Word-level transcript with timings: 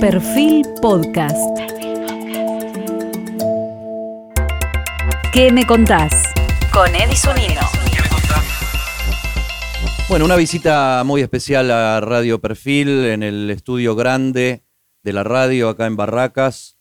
Perfil 0.00 0.64
Podcast. 0.80 1.36
¿Qué 5.32 5.50
me 5.50 5.66
contás? 5.66 6.32
Con 6.72 6.94
Edison 6.94 7.34
Nino. 7.34 7.60
Bueno, 10.08 10.24
una 10.24 10.36
visita 10.36 11.02
muy 11.04 11.20
especial 11.22 11.72
a 11.72 12.00
Radio 12.00 12.40
Perfil 12.40 13.06
en 13.06 13.24
el 13.24 13.50
estudio 13.50 13.96
grande 13.96 14.62
de 15.02 15.12
la 15.12 15.24
radio 15.24 15.68
acá 15.68 15.86
en 15.86 15.96
Barracas. 15.96 16.78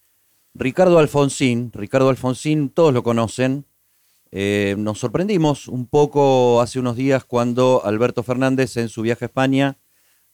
Ricardo 0.54 0.99
Alfonsín, 0.99 1.71
Ricardo 1.73 2.09
Alfonsín, 2.09 2.70
todos 2.70 2.93
lo 2.93 3.02
conocen. 3.02 3.65
Eh, 4.29 4.75
nos 4.77 4.99
sorprendimos 4.99 5.68
un 5.68 5.88
poco 5.88 6.61
hace 6.61 6.79
unos 6.79 6.95
días 6.95 7.25
cuando 7.25 7.81
Alberto 7.84 8.21
Fernández 8.21 8.77
en 8.77 8.89
su 8.89 9.02
viaje 9.02 9.25
a 9.25 9.27
España 9.27 9.79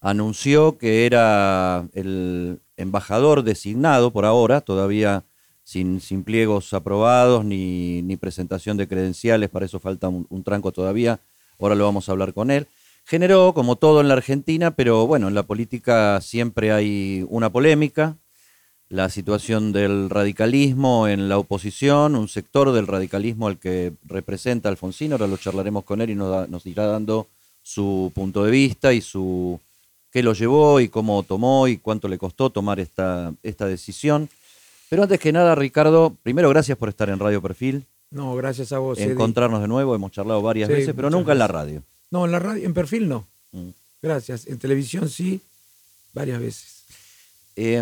anunció 0.04 0.78
que 0.78 1.06
era 1.06 1.88
el 1.94 2.60
embajador 2.76 3.42
designado 3.42 4.12
por 4.12 4.26
ahora, 4.26 4.60
todavía 4.60 5.24
sin, 5.64 6.02
sin 6.02 6.26
pliegos 6.26 6.74
aprobados 6.74 7.46
ni, 7.46 8.02
ni, 8.02 8.18
presentación 8.18 8.76
de 8.76 8.88
credenciales, 8.88 9.50
para 9.50 9.66
eso 9.66 9.80
falta 9.80 10.10
un, 10.10 10.44
tranco 10.44 10.74
todavía, 10.74 11.22
ahora 11.58 11.76
lo 11.76 11.86
vamos 11.86 12.08
a 12.08 12.12
hablar 12.12 12.34
con 12.34 12.52
él. 12.52 12.68
Generó, 13.06 13.54
como 13.54 13.78
todo 13.78 14.02
en 14.02 14.10
la 14.10 14.16
Argentina, 14.16 14.72
pero 14.72 15.08
bueno, 15.08 15.30
en 15.30 15.36
la 15.36 15.44
política 15.44 16.20
siempre 16.20 16.74
hay 16.74 17.26
una 17.30 17.50
polémica, 17.50 18.18
la 18.90 19.08
situación 19.08 19.72
del 19.72 20.10
radicalismo 20.10 21.08
en 21.08 21.30
la 21.30 21.38
oposición, 21.38 22.16
un 22.16 22.28
sector 22.28 22.74
del 22.74 22.88
radicalismo 22.88 23.48
al 23.48 23.58
que 23.58 23.94
representa 24.04 24.68
Alfonsín, 24.68 25.14
ahora 25.14 25.28
lo 25.28 25.38
charlaremos 25.38 25.86
con 25.86 26.02
él 26.02 26.10
y 26.10 26.16
nos, 26.16 26.50
nos 26.50 26.66
irá 26.66 26.88
dando 26.88 27.30
su 27.62 28.12
punto 28.14 28.44
de 28.44 28.52
vista 28.52 28.92
y 28.92 29.00
su 29.00 29.60
qué 30.14 30.22
lo 30.22 30.34
llevó 30.34 30.80
y 30.80 30.90
cómo 30.90 31.24
tomó 31.24 31.68
y 31.68 31.78
cuánto 31.78 32.08
le 32.08 32.20
costó 32.20 32.52
tomar 32.52 32.80
esta, 32.80 33.34
esta 33.42 33.66
decisión. 33.66 34.30
Pero 34.88 35.04
antes 35.04 35.20
que 35.20 35.32
nada, 35.32 35.56
Ricardo, 35.56 36.16
primero 36.22 36.50
gracias 36.50 36.78
por 36.78 36.88
estar 36.88 37.10
en 37.10 37.18
Radio 37.18 37.42
Perfil. 37.42 37.84
No, 38.12 38.36
gracias 38.36 38.72
a 38.72 38.78
vos. 38.78 39.00
Encontrarnos 39.00 39.58
Eddie. 39.58 39.64
de 39.64 39.68
nuevo, 39.70 39.96
hemos 39.96 40.12
charlado 40.12 40.44
varias 40.44 40.68
sí, 40.68 40.74
veces, 40.76 40.94
pero 40.96 41.10
nunca 41.10 41.32
en 41.32 41.40
la 41.40 41.48
radio. 41.48 41.84
No, 42.12 42.26
en 42.26 42.32
la 42.32 42.38
radio, 42.38 42.64
en 42.64 42.76
perfil 42.76 43.10
no. 43.10 43.26
Mm. 43.54 43.70
Gracias. 44.04 44.46
En 44.46 44.60
televisión 44.60 45.10
sí, 45.10 45.42
varias 46.14 46.40
veces. 46.40 46.84
Eh, 47.56 47.82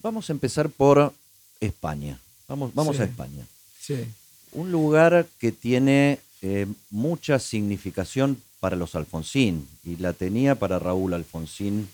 vamos 0.00 0.30
a 0.30 0.32
empezar 0.32 0.68
por 0.70 1.12
España. 1.58 2.20
Vamos, 2.46 2.72
vamos 2.72 2.96
sí. 2.96 3.02
a 3.02 3.06
España. 3.06 3.44
Sí. 3.80 4.04
Un 4.52 4.70
lugar 4.70 5.26
que 5.40 5.50
tiene 5.50 6.20
eh, 6.42 6.68
mucha 6.90 7.40
significación 7.40 8.40
para 8.60 8.76
los 8.76 8.94
Alfonsín 8.94 9.66
y 9.84 9.96
la 9.96 10.12
tenía 10.12 10.54
para 10.54 10.78
Raúl 10.78 11.14
Alfonsín 11.14 11.88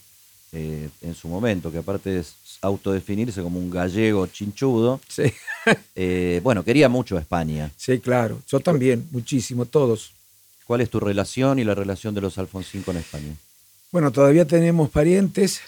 eh, 0.52 0.88
en 1.02 1.14
su 1.14 1.28
momento, 1.28 1.70
que 1.70 1.78
aparte 1.78 2.18
es 2.18 2.34
autodefinirse 2.60 3.42
como 3.42 3.58
un 3.58 3.70
gallego 3.70 4.26
chinchudo. 4.26 5.00
Sí. 5.08 5.32
eh, 5.94 6.40
bueno, 6.42 6.64
quería 6.64 6.88
mucho 6.88 7.16
a 7.16 7.20
España. 7.20 7.70
Sí, 7.76 8.00
claro. 8.00 8.40
Yo 8.48 8.60
también, 8.60 9.06
muchísimo, 9.10 9.64
todos. 9.66 10.12
¿Cuál 10.66 10.80
es 10.80 10.90
tu 10.90 10.98
relación 10.98 11.58
y 11.58 11.64
la 11.64 11.74
relación 11.74 12.14
de 12.14 12.20
los 12.20 12.38
Alfonsín 12.38 12.82
con 12.82 12.96
España? 12.96 13.34
Bueno, 13.92 14.10
todavía 14.10 14.44
tenemos 14.44 14.90
parientes. 14.90 15.60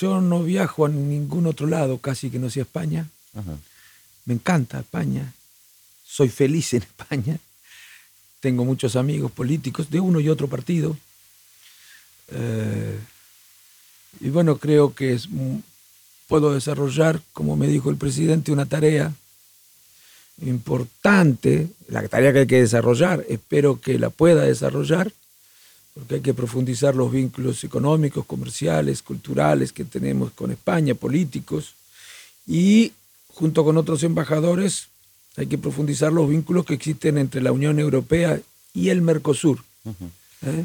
Yo 0.00 0.20
no 0.20 0.42
viajo 0.42 0.86
a 0.86 0.88
ningún 0.88 1.46
otro 1.46 1.68
lado, 1.68 1.98
casi 1.98 2.30
que 2.30 2.40
no 2.40 2.50
sea 2.50 2.62
España. 2.62 3.08
Ajá. 3.34 3.56
Me 4.24 4.34
encanta 4.34 4.80
España. 4.80 5.32
Soy 6.04 6.28
feliz 6.28 6.74
en 6.74 6.82
España. 6.82 7.38
Tengo 8.40 8.64
muchos 8.64 8.96
amigos 8.96 9.30
políticos 9.32 9.90
de 9.90 10.00
uno 10.00 10.20
y 10.20 10.28
otro 10.28 10.48
partido. 10.48 10.96
Eh, 12.30 12.98
y 14.20 14.28
bueno, 14.30 14.58
creo 14.58 14.94
que 14.94 15.18
puedo 16.28 16.52
desarrollar, 16.52 17.20
como 17.32 17.56
me 17.56 17.68
dijo 17.68 17.90
el 17.90 17.96
presidente, 17.96 18.52
una 18.52 18.66
tarea 18.66 19.12
importante, 20.42 21.68
la 21.88 22.06
tarea 22.08 22.32
que 22.32 22.40
hay 22.40 22.46
que 22.46 22.60
desarrollar, 22.60 23.24
espero 23.28 23.80
que 23.80 23.98
la 23.98 24.10
pueda 24.10 24.42
desarrollar, 24.42 25.12
porque 25.94 26.16
hay 26.16 26.20
que 26.20 26.34
profundizar 26.34 26.94
los 26.94 27.10
vínculos 27.10 27.64
económicos, 27.64 28.26
comerciales, 28.26 29.02
culturales 29.02 29.72
que 29.72 29.84
tenemos 29.84 30.30
con 30.32 30.50
España, 30.50 30.94
políticos, 30.94 31.74
y 32.46 32.92
junto 33.28 33.64
con 33.64 33.76
otros 33.76 34.02
embajadores 34.02 34.88
hay 35.36 35.46
que 35.46 35.58
profundizar 35.58 36.12
los 36.12 36.28
vínculos 36.28 36.64
que 36.64 36.74
existen 36.74 37.18
entre 37.18 37.40
la 37.42 37.52
Unión 37.52 37.78
Europea 37.78 38.40
y 38.74 38.88
el 38.88 39.02
Mercosur. 39.02 39.58
Uh 39.84 39.90
-huh. 39.90 40.48
¿Eh? 40.48 40.64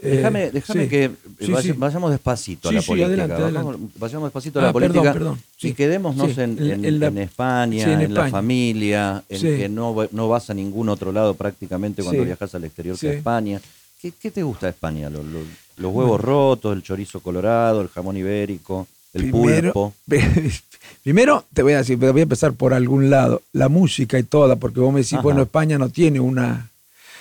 Déjame, 0.00 0.50
déjame 0.52 0.84
sí. 0.84 0.88
que 0.88 1.10
sí, 1.40 1.50
vay, 1.50 1.62
sí. 1.64 1.72
vayamos 1.72 2.12
despacito 2.12 2.68
a 2.68 2.72
la 2.72 2.82
política. 2.82 3.06
Adelante, 3.08 3.34
vayamos, 3.34 3.74
adelante. 3.74 3.98
vayamos 3.98 4.26
despacito 4.28 4.58
a 4.60 4.62
la 4.62 4.68
ah, 4.68 4.72
política 4.72 5.12
perdón, 5.12 5.18
perdón. 5.18 5.38
y 5.60 5.72
quedémonos 5.72 6.38
en, 6.38 6.50
en, 6.62 6.84
en, 6.84 7.00
la, 7.00 7.08
en, 7.08 7.18
España, 7.18 7.92
en, 7.92 8.00
España. 8.02 8.24
la 8.24 8.30
familia, 8.30 9.24
en 9.28 9.40
que 9.40 9.68
no, 9.68 9.96
no 10.12 10.28
vas 10.28 10.50
a 10.50 10.54
ningún 10.54 10.88
otro 10.88 11.10
lado 11.10 11.34
prácticamente 11.34 12.04
cuando 12.04 12.24
viajas 12.24 12.54
al 12.54 12.64
exterior 12.64 12.96
que 12.96 13.08
a 13.08 13.12
España. 13.14 13.60
¿Qué, 14.00 14.12
¿Qué, 14.12 14.30
te 14.30 14.44
gusta 14.44 14.66
de 14.66 14.70
España? 14.70 15.10
¿Los, 15.10 15.24
los, 15.24 15.42
los 15.76 15.92
huevos 15.92 16.22
bueno. 16.22 16.24
rotos, 16.24 16.76
el 16.76 16.84
chorizo 16.84 17.18
colorado, 17.18 17.80
el 17.80 17.88
jamón 17.88 18.16
ibérico, 18.16 18.86
el 19.14 19.22
primero, 19.30 19.72
pulpo? 19.72 19.94
Primero 21.02 21.44
te 21.54 21.62
voy 21.62 21.72
a 21.72 21.78
decir, 21.78 21.96
voy 21.96 22.20
a 22.20 22.22
empezar 22.22 22.52
por 22.52 22.74
algún 22.74 23.08
lado, 23.08 23.42
la 23.52 23.68
música 23.68 24.18
y 24.18 24.24
toda, 24.24 24.56
porque 24.56 24.80
vos 24.80 24.92
me 24.92 25.00
decís, 25.00 25.14
Ajá. 25.14 25.22
bueno, 25.22 25.42
España 25.42 25.78
no 25.78 25.88
tiene 25.88 26.20
una... 26.20 26.70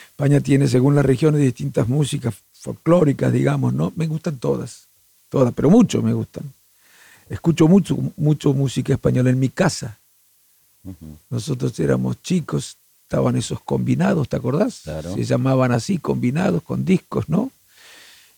España 0.09 0.41
tiene, 0.41 0.67
según 0.67 0.95
las 0.95 1.05
regiones, 1.05 1.41
distintas 1.41 1.87
músicas 1.87 2.33
folclóricas, 2.59 3.31
digamos, 3.31 3.73
¿no? 3.73 3.93
Me 3.95 4.07
gustan 4.07 4.37
todas, 4.37 4.87
todas, 5.29 5.53
pero 5.53 5.69
mucho 5.69 6.01
me 6.01 6.11
gustan. 6.13 6.43
Escucho 7.29 7.67
mucho, 7.67 7.97
mucho 8.17 8.53
música 8.53 8.93
española 8.93 9.29
en 9.29 9.39
mi 9.39 9.49
casa. 9.49 9.99
Uh 10.83 10.89
-huh. 10.91 11.15
Nosotros 11.29 11.79
éramos 11.79 12.21
chicos, 12.23 12.77
estaban 13.03 13.35
esos 13.37 13.61
combinados, 13.61 14.27
¿te 14.27 14.35
acordás? 14.37 14.81
Claro. 14.83 15.13
Se 15.13 15.23
llamaban 15.23 15.71
así, 15.71 15.97
combinados, 15.97 16.63
con 16.63 16.83
discos, 16.83 17.29
¿no? 17.29 17.51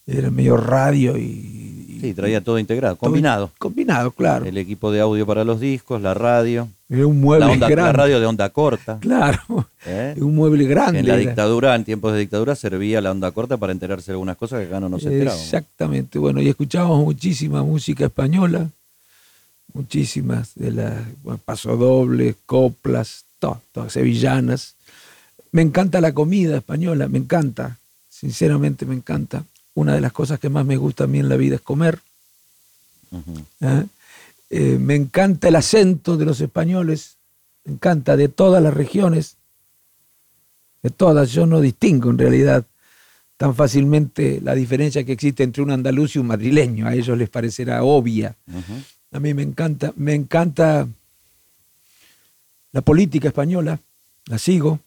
Era 0.10 0.32
medio 0.32 0.58
radio 0.58 1.18
y. 1.18 2.00
Sí, 2.02 2.14
traía 2.14 2.42
todo 2.42 2.58
integrado, 2.58 2.96
combinado. 2.96 3.48
Todo, 3.48 3.56
combinado, 3.60 4.12
claro. 4.12 4.46
El 4.46 4.58
equipo 4.58 4.90
de 4.90 5.02
audio 5.02 5.28
para 5.28 5.44
los 5.44 5.60
discos, 5.60 6.02
la 6.02 6.14
radio. 6.14 6.70
Era 6.88 7.06
un 7.06 7.20
mueble 7.20 7.46
la, 7.46 7.52
onda, 7.52 7.68
grande. 7.68 7.92
la 7.92 7.94
radio 7.94 8.20
de 8.22 8.26
onda 8.26 8.50
corta. 8.50 8.98
Claro. 9.02 9.68
¿Eh? 9.86 10.16
Un 10.18 10.34
mueble 10.34 10.64
grande. 10.66 11.00
En 11.00 11.08
la 11.08 11.18
dictadura, 11.18 11.76
en 11.76 11.84
tiempos 11.84 12.14
de 12.14 12.20
dictadura, 12.20 12.56
servía 12.56 13.02
la 13.02 13.12
onda 13.12 13.30
corta 13.32 13.58
para 13.58 13.74
enterarse 13.74 14.08
de 14.08 14.14
algunas 14.14 14.38
cosas 14.38 14.62
que 14.62 14.68
acá 14.68 14.80
no 14.80 14.88
nos 14.88 15.04
enterábamos. 15.04 15.44
Exactamente. 15.44 16.18
Bueno, 16.18 16.42
y 16.42 16.48
escuchábamos 16.48 17.04
muchísima 17.04 17.64
música 17.64 18.06
española, 18.06 18.70
muchísimas 19.74 20.56
de 20.56 20.72
las 20.72 20.96
bueno, 21.22 21.40
pasodobles, 21.44 22.38
coplas, 22.46 23.26
todas, 23.40 23.60
todas 23.74 23.94
sevillanas. 23.94 24.76
Me 25.52 25.62
encanta 25.62 26.00
la 26.00 26.14
comida 26.14 26.58
española, 26.58 27.10
me 27.10 27.18
encanta. 27.20 27.78
Sinceramente 28.08 28.86
me 28.86 28.96
encanta 28.96 29.44
una 29.80 29.96
de 29.96 30.02
las 30.02 30.12
cosas 30.12 30.40
que 30.40 30.50
más 30.50 30.66
me 30.66 30.78
gusta 30.78 31.06
a 31.06 31.08
mí 31.08 31.20
en 31.20 31.30
la 31.30 31.38
vida 31.38 31.56
es 31.56 31.62
comer. 31.62 32.00
Uh 33.12 33.18
-huh. 33.18 33.46
¿Eh? 33.62 33.86
Eh, 34.52 34.78
me 34.80 34.96
encanta 34.96 35.48
el 35.48 35.56
acento 35.56 36.18
de 36.18 36.26
los 36.26 36.42
españoles, 36.42 37.18
me 37.64 37.74
encanta 37.74 38.18
de 38.18 38.30
todas 38.30 38.62
las 38.62 38.74
regiones, 38.74 39.38
de 40.84 40.90
todas. 40.90 41.32
Yo 41.32 41.46
no 41.46 41.62
distingo 41.62 42.10
en 42.10 42.18
realidad 42.18 42.66
tan 43.38 43.56
fácilmente 43.56 44.42
la 44.42 44.54
diferencia 44.54 45.04
que 45.04 45.14
existe 45.14 45.44
entre 45.44 45.64
un 45.64 45.72
andaluz 45.72 46.16
y 46.16 46.20
un 46.20 46.28
madrileño. 46.28 46.88
A 46.88 46.94
ellos 46.94 47.18
les 47.18 47.30
parecerá 47.30 47.84
obvia. 47.84 48.36
Uh 48.48 48.56
-huh. 48.56 48.84
A 49.12 49.20
mí 49.20 49.34
me 49.34 49.44
encanta, 49.44 49.94
me 49.96 50.14
encanta 50.14 50.88
la 52.72 52.82
política 52.82 53.30
española, 53.30 53.80
la 54.26 54.38
sigo. 54.38 54.80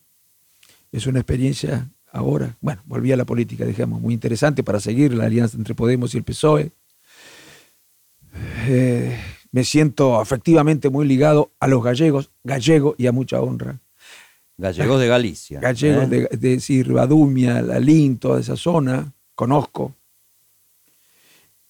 Es 0.91 1.07
una 1.07 1.19
experiencia 1.19 1.89
ahora, 2.13 2.55
bueno, 2.61 2.81
volví 2.85 3.11
a 3.11 3.17
la 3.17 3.25
política, 3.25 3.65
digamos, 3.65 3.99
muy 3.99 4.13
interesante 4.13 4.63
para 4.63 4.79
seguir 4.79 5.13
la 5.13 5.25
alianza 5.25 5.57
entre 5.57 5.75
Podemos 5.75 6.13
y 6.13 6.17
el 6.17 6.23
PSOE. 6.23 6.71
Eh, 8.67 9.19
me 9.51 9.63
siento 9.63 10.19
afectivamente 10.19 10.89
muy 10.89 11.05
ligado 11.07 11.51
a 11.59 11.67
los 11.67 11.83
gallegos, 11.83 12.31
gallego 12.43 12.95
y 12.97 13.07
a 13.07 13.11
mucha 13.11 13.41
honra. 13.41 13.79
Gallegos 14.57 14.99
de 15.01 15.07
Galicia. 15.07 15.59
Gallegos 15.59 16.03
¿eh? 16.05 16.07
de, 16.07 16.37
de 16.37 16.59
Sirvadumia, 16.59 17.61
Lalín, 17.61 18.17
toda 18.17 18.39
esa 18.39 18.55
zona, 18.55 19.11
conozco. 19.33 19.95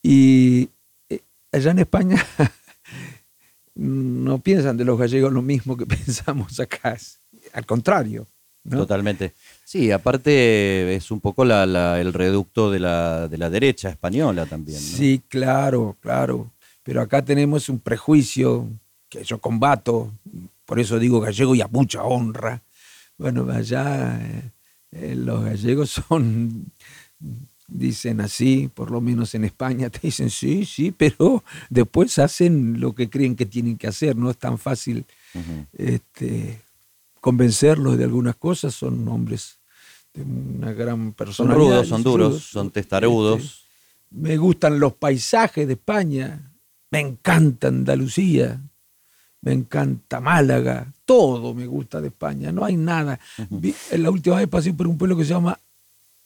Y 0.02 0.70
eh, 1.10 1.22
allá 1.54 1.72
en 1.72 1.80
España 1.80 2.24
no 3.76 4.40
piensan 4.40 4.76
de 4.76 4.84
los 4.84 5.00
gallegos 5.00 5.32
lo 5.32 5.42
mismo 5.42 5.78
que 5.78 5.86
pensamos 5.88 6.60
acá, 6.60 6.98
al 7.54 7.66
contrario. 7.66 8.28
¿No? 8.64 8.78
Totalmente. 8.78 9.34
Sí, 9.64 9.92
aparte 9.92 10.96
es 10.96 11.12
un 11.12 11.20
poco 11.20 11.46
la, 11.46 11.66
la, 11.66 12.00
el 12.00 12.14
reducto 12.14 12.72
de 12.72 12.80
la, 12.80 13.28
de 13.28 13.38
la, 13.38 13.50
derecha 13.50 13.90
española 13.90 14.46
también. 14.46 14.78
¿no? 14.78 14.98
Sí, 14.98 15.22
claro, 15.28 15.98
claro. 16.00 16.52
Pero 16.84 17.02
acá 17.02 17.24
tenemos 17.24 17.70
un 17.70 17.80
prejuicio 17.80 18.68
que 19.10 19.24
yo 19.24 19.40
combato, 19.40 20.12
por 20.66 20.80
eso 20.80 21.00
digo 21.00 21.20
gallego 21.20 21.56
y 21.56 21.62
a 21.62 21.68
mucha 21.68 22.04
honra. 22.04 22.62
Bueno, 23.18 23.50
allá 23.52 24.20
eh, 24.92 25.16
los 25.16 25.44
gallegos 25.44 25.90
son, 26.10 26.72
dicen 27.68 28.22
así, 28.22 28.70
por 28.74 28.92
lo 28.92 29.02
menos 29.02 29.34
en 29.36 29.46
España 29.46 29.90
te 29.90 30.00
dicen 30.04 30.30
sí, 30.30 30.66
sí, 30.66 30.92
pero 30.92 31.44
después 31.70 32.18
hacen 32.20 32.80
lo 32.80 32.94
que 32.94 33.10
creen 33.10 33.36
que 33.36 33.46
tienen 33.46 33.78
que 33.78 33.88
hacer. 33.88 34.16
No 34.16 34.30
es 34.30 34.38
tan 34.38 34.58
fácil 34.58 35.06
este, 35.78 36.62
convencerlos 37.24 37.98
de 37.98 38.04
algunas 38.04 38.36
cosas. 38.36 38.76
Son 38.76 39.08
hombres 39.08 39.56
de 40.14 40.24
una 40.24 40.74
gran 40.74 40.98
Son 40.98 41.14
personalidad. 41.14 41.56
rudos, 41.78 41.88
son 41.88 42.04
duros, 42.04 42.44
son 42.44 42.70
testarudos. 42.70 43.42
Este, 43.42 43.60
me 44.12 44.36
gustan 44.38 44.78
los 44.78 44.94
paisajes 44.94 45.66
de 45.66 45.74
España, 45.74 46.52
me 46.92 47.00
encanta 47.00 47.70
Andalucía, 47.70 48.60
me 49.42 49.54
encanta 49.54 50.20
Málaga, 50.20 50.92
todo 51.06 51.54
me 51.54 51.66
gusta 51.66 52.02
de 52.02 52.10
España, 52.10 52.52
no 52.52 52.66
hay 52.66 52.76
nada. 52.76 53.18
Vi- 53.50 53.74
la 53.98 54.12
última 54.12 54.36
vez 54.36 54.48
pasé 54.50 54.74
por 54.74 54.88
un 54.88 54.98
pueblo 54.98 55.16
que 55.18 55.24
se 55.24 55.30
llama 55.30 55.58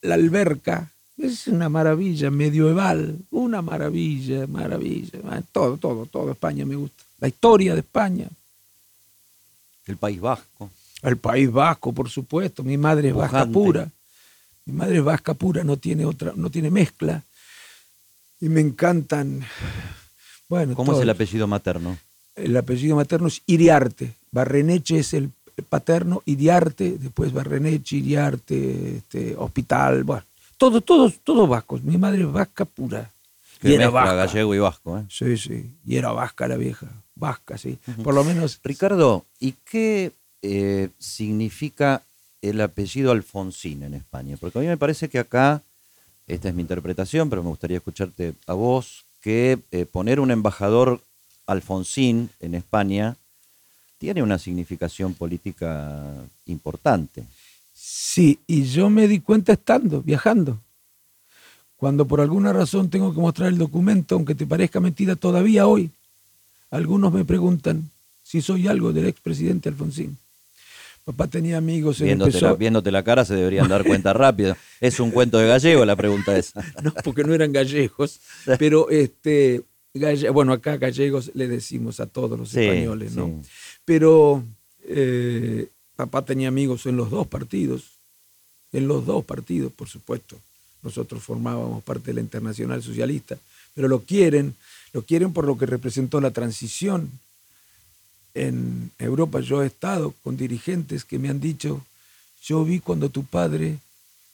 La 0.01 0.15
Alberca, 0.15 0.91
es 1.17 1.47
una 1.47 1.69
maravilla 1.69 2.29
medieval, 2.31 3.19
una 3.31 3.61
maravilla, 3.61 4.47
maravilla, 4.47 5.19
todo, 5.51 5.77
todo, 5.77 6.07
todo 6.07 6.31
España 6.31 6.65
me 6.65 6.75
gusta. 6.75 7.03
La 7.19 7.27
historia 7.27 7.73
de 7.75 7.79
España, 7.81 8.27
El 9.85 9.97
País 9.97 10.19
Vasco. 10.19 10.69
El 11.03 11.17
País 11.17 11.51
Vasco, 11.51 11.93
por 11.93 12.09
supuesto, 12.09 12.63
mi 12.63 12.77
madre 12.77 13.09
es 13.09 13.15
vasca 13.15 13.45
pura, 13.45 13.89
mi 14.65 14.73
madre 14.73 14.97
es 14.97 15.03
vasca 15.03 15.33
pura, 15.33 15.63
no 15.63 15.77
tiene 15.77 16.05
otra, 16.05 16.33
no 16.35 16.49
tiene 16.49 16.69
mezcla. 16.69 17.23
Y 18.39 18.49
me 18.49 18.61
encantan, 18.61 19.43
bueno, 20.49 20.75
¿Cómo 20.75 20.93
es 20.93 21.01
el 21.01 21.09
apellido 21.09 21.47
materno? 21.47 21.97
El 22.35 22.55
apellido 22.55 22.95
materno 22.95 23.27
es 23.27 23.41
Iriarte. 23.47 24.13
Barreneche 24.31 24.99
es 24.99 25.13
el 25.13 25.31
paterno, 25.69 26.21
Iriarte, 26.25 26.97
después 26.99 27.33
Barreneche, 27.33 27.97
Iriarte, 27.97 28.97
este, 28.97 29.35
Hospital, 29.37 30.03
bueno, 30.03 30.23
todo, 30.57 30.81
todos, 30.81 31.19
todos 31.23 31.47
vascos. 31.47 31.83
Mi 31.83 31.97
madre 31.97 32.21
es 32.21 32.31
vasca 32.31 32.65
pura. 32.65 33.11
Que 33.59 33.69
y 33.69 33.73
era 33.73 33.89
vasca. 33.89 34.13
gallego 34.13 34.53
y 34.53 34.59
vasco. 34.59 34.97
¿eh? 34.97 35.05
Sí, 35.09 35.37
sí. 35.37 35.71
Y 35.85 35.97
era 35.97 36.11
vasca 36.11 36.47
la 36.47 36.57
vieja. 36.57 36.87
Vasca, 37.15 37.57
sí. 37.57 37.77
Por 38.03 38.13
lo 38.13 38.23
menos. 38.23 38.59
Ricardo, 38.63 39.25
¿y 39.39 39.53
qué 39.65 40.11
eh, 40.49 40.89
significa 40.97 42.03
el 42.41 42.61
apellido 42.61 43.11
Alfonsín 43.11 43.83
en 43.83 43.93
España? 43.93 44.37
Porque 44.39 44.59
a 44.59 44.61
mí 44.61 44.67
me 44.67 44.77
parece 44.77 45.09
que 45.09 45.19
acá, 45.19 45.61
esta 46.25 46.47
es 46.47 46.55
mi 46.55 46.61
interpretación, 46.61 47.29
pero 47.29 47.43
me 47.43 47.49
gustaría 47.49 47.77
escucharte 47.77 48.33
a 48.45 48.53
vos, 48.53 49.03
que 49.21 49.59
eh, 49.71 49.85
poner 49.85 50.21
un 50.21 50.31
embajador 50.31 51.01
Alfonsín 51.47 52.29
en 52.39 52.55
España 52.55 53.17
tiene 53.97 54.23
una 54.23 54.37
significación 54.37 55.13
política 55.13 56.03
importante. 56.45 57.25
Sí, 57.73 58.39
y 58.47 58.63
yo 58.63 58.89
me 58.89 59.07
di 59.09 59.19
cuenta 59.19 59.53
estando, 59.53 60.01
viajando. 60.01 60.59
Cuando 61.75 62.05
por 62.05 62.21
alguna 62.21 62.53
razón 62.53 62.89
tengo 62.89 63.13
que 63.13 63.19
mostrar 63.19 63.49
el 63.49 63.57
documento, 63.57 64.15
aunque 64.15 64.33
te 64.33 64.45
parezca 64.45 64.79
mentira 64.79 65.17
todavía 65.17 65.67
hoy, 65.67 65.91
algunos 66.71 67.11
me 67.11 67.25
preguntan 67.25 67.89
si 68.23 68.41
soy 68.41 68.67
algo 68.67 68.93
del 68.93 69.07
expresidente 69.07 69.67
Alfonsín. 69.69 70.17
Papá 71.07 71.27
tenía 71.27 71.57
amigos 71.57 72.01
en 72.01 72.07
Viéndote 72.07 72.31
la, 72.33 72.37
empezó- 72.49 72.57
viéndote 72.57 72.91
la 72.91 73.01
cara 73.01 73.23
se 73.23 73.33
deberían 73.33 73.69
dar 73.69 73.85
cuenta 73.85 74.11
rápido. 74.11 74.57
Es 74.81 74.99
un 74.99 75.11
cuento 75.11 75.37
de 75.37 75.47
gallego 75.47 75.85
la 75.85 75.95
pregunta 75.95 76.37
esa. 76.37 76.61
no, 76.83 76.93
porque 77.01 77.23
no 77.23 77.33
eran 77.33 77.53
gallegos, 77.53 78.19
pero 78.59 78.89
este, 78.89 79.61
galle- 79.93 80.29
bueno, 80.31 80.51
acá 80.51 80.75
gallegos 80.75 81.31
le 81.33 81.47
decimos 81.47 82.01
a 82.01 82.07
todos 82.07 82.37
los 82.37 82.49
Sí, 82.49 82.59
españoles, 82.59 83.15
¿no? 83.15 83.27
sí. 83.41 83.49
Pero 83.85 84.43
eh, 84.83 85.69
papá 85.95 86.25
tenía 86.25 86.49
amigos 86.49 86.85
en 86.87 86.97
los 86.97 87.09
dos 87.09 87.25
partidos, 87.25 87.83
en 88.73 88.89
los 88.89 89.05
dos 89.05 89.23
partidos, 89.23 89.71
por 89.71 89.87
supuesto. 89.87 90.35
Nosotros 90.83 91.23
formábamos 91.23 91.83
parte 91.85 92.07
de 92.07 92.15
la 92.15 92.19
Internacional 92.21 92.83
Socialista, 92.83 93.37
pero 93.73 93.87
lo 93.87 94.01
quieren, 94.01 94.55
lo 94.91 95.03
quieren 95.03 95.31
por 95.31 95.45
lo 95.45 95.57
que 95.57 95.65
representó 95.67 96.19
la 96.19 96.31
transición. 96.31 97.09
En 98.33 98.91
Europa 98.99 99.39
yo 99.39 99.63
he 99.63 99.67
estado 99.67 100.13
con 100.23 100.37
dirigentes 100.37 101.03
que 101.05 101.17
me 101.19 101.29
han 101.29 101.39
dicho, 101.39 101.85
yo 102.43 102.63
vi 102.63 102.79
cuando 102.79 103.09
tu 103.09 103.23
padre 103.23 103.79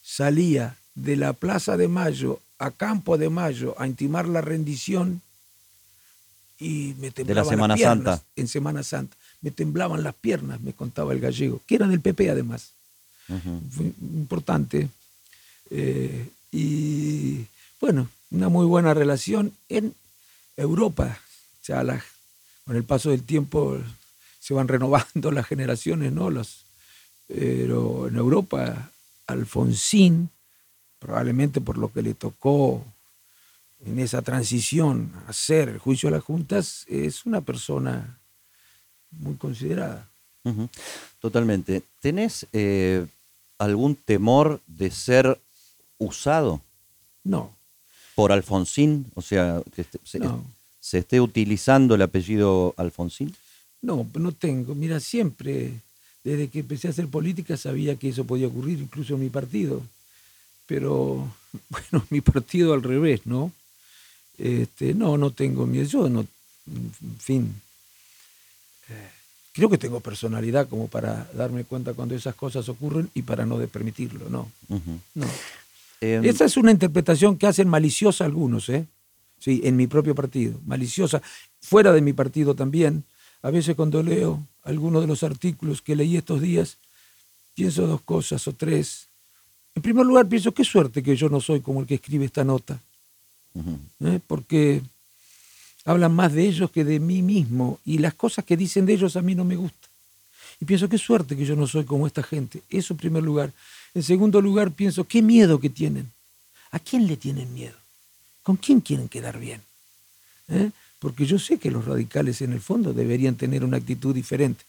salía 0.01 0.75
de 0.95 1.15
la 1.15 1.33
Plaza 1.33 1.77
de 1.77 1.87
Mayo 1.87 2.39
a 2.59 2.71
Campo 2.71 3.17
de 3.17 3.29
Mayo 3.29 3.75
a 3.79 3.87
intimar 3.87 4.27
la 4.27 4.41
rendición 4.41 5.21
y 6.59 6.95
me 6.99 7.11
temblaban 7.11 7.49
Semana 7.49 7.73
las 7.73 7.77
piernas 7.79 8.05
Santa. 8.19 8.25
en 8.35 8.47
Semana 8.47 8.83
Santa. 8.83 9.17
Me 9.41 9.51
temblaban 9.51 10.03
las 10.03 10.13
piernas, 10.15 10.61
me 10.61 10.71
contaba 10.73 11.13
el 11.13 11.19
gallego, 11.19 11.61
que 11.67 11.75
era 11.75 11.87
del 11.87 11.99
PP 11.99 12.29
además. 12.29 12.71
Fue 13.27 13.85
importante. 14.01 14.89
Eh, 15.71 16.29
y 16.51 17.45
bueno, 17.81 18.07
una 18.31 18.49
muy 18.49 18.65
buena 18.65 18.93
relación 18.93 19.53
en 19.69 19.93
Europa. 20.55 21.19
O 21.61 21.65
sea, 21.65 21.83
la- 21.83 22.03
con 22.65 22.75
el 22.75 22.83
paso 22.83 23.09
del 23.09 23.23
tiempo 23.23 23.77
se 24.39 24.53
van 24.53 24.67
renovando 24.67 25.31
las 25.31 25.47
generaciones, 25.47 26.11
¿no? 26.11 26.29
Los, 26.29 26.65
pero 27.27 28.07
en 28.07 28.15
Europa, 28.15 28.91
Alfonsín, 29.27 30.29
probablemente 30.99 31.61
por 31.61 31.77
lo 31.77 31.91
que 31.91 32.01
le 32.01 32.13
tocó 32.13 32.83
en 33.85 33.99
esa 33.99 34.21
transición 34.21 35.11
hacer 35.27 35.69
el 35.69 35.77
juicio 35.79 36.09
a 36.09 36.11
las 36.13 36.23
juntas, 36.23 36.85
es 36.87 37.25
una 37.25 37.41
persona 37.41 38.17
muy 39.11 39.35
considerada. 39.35 40.07
Totalmente. 41.19 41.83
¿Tenés 42.01 42.47
eh, 42.53 43.05
algún 43.57 43.95
temor 43.95 44.61
de 44.67 44.91
ser 44.91 45.39
usado 45.97 46.61
No, 47.23 47.55
por 48.15 48.31
Alfonsín? 48.33 49.09
O 49.15 49.21
sea, 49.21 49.61
que 49.73 49.81
este- 49.81 49.99
se, 50.03 50.19
No. 50.19 50.43
Se 50.83 50.97
esté 50.97 51.21
utilizando 51.21 51.95
el 51.95 52.01
apellido 52.01 52.73
Alfonsín. 52.75 53.33
No, 53.81 54.05
no 54.15 54.33
tengo. 54.33 54.75
Mira, 54.75 54.99
siempre, 54.99 55.75
desde 56.25 56.49
que 56.49 56.59
empecé 56.59 56.87
a 56.87 56.91
hacer 56.91 57.07
política, 57.07 57.55
sabía 57.55 57.95
que 57.95 58.09
eso 58.09 58.25
podía 58.25 58.47
ocurrir, 58.47 58.79
incluso 58.79 59.13
en 59.13 59.21
mi 59.21 59.29
partido. 59.29 59.81
Pero, 60.65 61.33
bueno, 61.69 62.05
mi 62.09 62.19
partido 62.19 62.73
al 62.73 62.83
revés, 62.83 63.21
¿no? 63.23 63.53
Este, 64.37 64.93
no, 64.93 65.17
no 65.17 65.31
tengo 65.31 65.65
miedo. 65.65 65.87
Yo 65.87 66.09
no, 66.09 66.25
en 66.67 67.17
fin. 67.17 67.55
creo 69.53 69.69
que 69.69 69.77
tengo 69.77 70.01
personalidad 70.01 70.67
como 70.67 70.89
para 70.89 71.29
darme 71.33 71.63
cuenta 71.63 71.93
cuando 71.93 72.13
esas 72.13 72.35
cosas 72.35 72.67
ocurren 72.67 73.09
y 73.13 73.21
para 73.21 73.45
no 73.45 73.57
de 73.57 73.69
permitirlo, 73.69 74.29
no. 74.29 74.51
No. 75.15 75.27
Em, 76.01 76.25
Esa 76.25 76.43
es 76.43 76.57
una 76.57 76.71
interpretación 76.71 77.37
que 77.37 77.47
hacen 77.47 77.69
maliciosa 77.69 78.25
algunos, 78.25 78.67
¿eh? 78.67 78.85
Sí, 79.43 79.59
en 79.65 79.75
mi 79.75 79.87
propio 79.87 80.15
partido, 80.15 80.57
maliciosa. 80.65 81.21
Fuera 81.59 81.91
de 81.91 81.99
mi 81.99 82.13
partido 82.13 82.55
también. 82.55 83.03
A 83.41 83.51
veces 83.51 83.75
cuando 83.75 84.01
leo 84.01 84.41
algunos 84.63 85.01
de 85.01 85.07
los 85.07 85.21
artículos 85.21 85.81
que 85.81 85.97
leí 85.97 86.15
estos 86.15 86.39
días, 86.39 86.77
pienso 87.53 87.85
dos 87.85 87.99
cosas 87.99 88.47
o 88.47 88.53
tres. 88.53 89.09
En 89.75 89.81
primer 89.81 90.05
lugar, 90.05 90.29
pienso 90.29 90.53
qué 90.53 90.63
suerte 90.63 91.03
que 91.03 91.17
yo 91.17 91.27
no 91.27 91.41
soy 91.41 91.59
como 91.59 91.81
el 91.81 91.87
que 91.87 91.95
escribe 91.95 92.23
esta 92.23 92.45
nota. 92.45 92.79
¿eh? 93.99 94.21
porque 94.25 94.81
hablan 95.83 96.15
más 96.15 96.31
de 96.31 96.47
ellos 96.47 96.71
que 96.71 96.85
de 96.85 97.01
mí 97.01 97.21
mismo 97.21 97.81
y 97.83 97.97
las 97.97 98.13
cosas 98.13 98.45
que 98.45 98.55
dicen 98.55 98.85
de 98.85 98.93
ellos 98.93 99.17
a 99.17 99.21
mí 99.21 99.35
no 99.35 99.43
me 99.43 99.57
gustan. 99.57 99.89
Y 100.61 100.63
pienso 100.63 100.87
qué 100.87 100.97
suerte 100.97 101.35
que 101.35 101.43
yo 101.43 101.57
no 101.57 101.67
soy 101.67 101.83
como 101.83 102.07
esta 102.07 102.23
gente. 102.23 102.63
Eso 102.69 102.93
en 102.93 102.97
primer 102.97 103.23
lugar. 103.23 103.51
En 103.93 104.03
segundo 104.03 104.39
lugar, 104.39 104.71
pienso 104.71 105.03
qué 105.03 105.21
miedo 105.21 105.59
que 105.59 105.69
tienen. 105.69 106.09
¿A 106.71 106.79
quién 106.79 107.07
le 107.07 107.17
tienen 107.17 107.53
miedo? 107.53 107.82
¿Con 108.43 108.57
quién 108.57 108.81
quieren 108.81 109.07
quedar 109.07 109.39
bien? 109.39 109.61
¿Eh? 110.49 110.69
Porque 110.99 111.25
yo 111.25 111.39
sé 111.39 111.57
que 111.57 111.71
los 111.71 111.85
radicales 111.85 112.41
en 112.41 112.53
el 112.53 112.61
fondo 112.61 112.93
deberían 112.93 113.35
tener 113.35 113.63
una 113.63 113.77
actitud 113.77 114.13
diferente. 114.13 114.63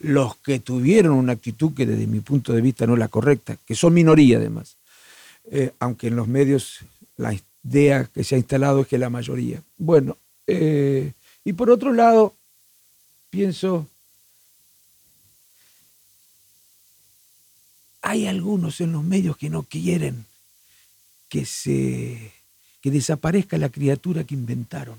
Los 0.00 0.36
que 0.36 0.58
tuvieron 0.58 1.12
una 1.12 1.34
actitud 1.34 1.74
que 1.74 1.86
desde 1.86 2.06
mi 2.06 2.20
punto 2.20 2.52
de 2.52 2.60
vista 2.60 2.86
no 2.86 2.94
es 2.94 2.98
la 2.98 3.08
correcta, 3.08 3.56
que 3.64 3.74
son 3.74 3.94
minoría 3.94 4.38
además, 4.38 4.76
eh, 5.50 5.72
aunque 5.78 6.08
en 6.08 6.16
los 6.16 6.26
medios 6.26 6.80
la 7.16 7.34
idea 7.64 8.04
que 8.12 8.24
se 8.24 8.34
ha 8.34 8.38
instalado 8.38 8.80
es 8.80 8.88
que 8.88 8.98
la 8.98 9.10
mayoría. 9.10 9.62
Bueno, 9.78 10.16
eh, 10.46 11.12
y 11.44 11.52
por 11.52 11.70
otro 11.70 11.92
lado, 11.92 12.34
pienso, 13.30 13.86
hay 18.00 18.26
algunos 18.26 18.80
en 18.80 18.92
los 18.92 19.04
medios 19.04 19.36
que 19.36 19.50
no 19.50 19.62
quieren 19.62 20.26
que 21.28 21.46
se 21.46 22.32
que 22.82 22.90
desaparezca 22.90 23.56
la 23.56 23.68
criatura 23.68 24.24
que 24.24 24.34
inventaron. 24.34 24.98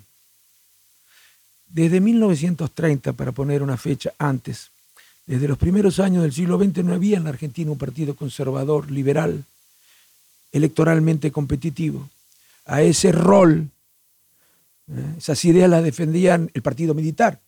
Desde 1.67 1.99
1930, 1.99 3.13
para 3.13 3.31
poner 3.31 3.61
una 3.61 3.77
fecha 3.77 4.13
antes, 4.17 4.71
desde 5.25 5.47
los 5.47 5.57
primeros 5.57 5.99
años 5.99 6.23
del 6.23 6.33
siglo 6.33 6.57
XX 6.57 6.83
no 6.83 6.93
había 6.93 7.17
en 7.17 7.25
la 7.25 7.31
Argentina 7.31 7.71
un 7.71 7.77
partido 7.77 8.15
conservador, 8.15 8.89
liberal, 8.89 9.43
electoralmente 10.51 11.31
competitivo. 11.31 12.09
A 12.65 12.81
ese 12.81 13.11
rol, 13.11 13.69
¿eh? 14.87 15.15
esas 15.17 15.43
ideas 15.45 15.69
las 15.69 15.83
defendían 15.83 16.49
el 16.53 16.61
partido 16.61 16.93
militar. 16.93 17.39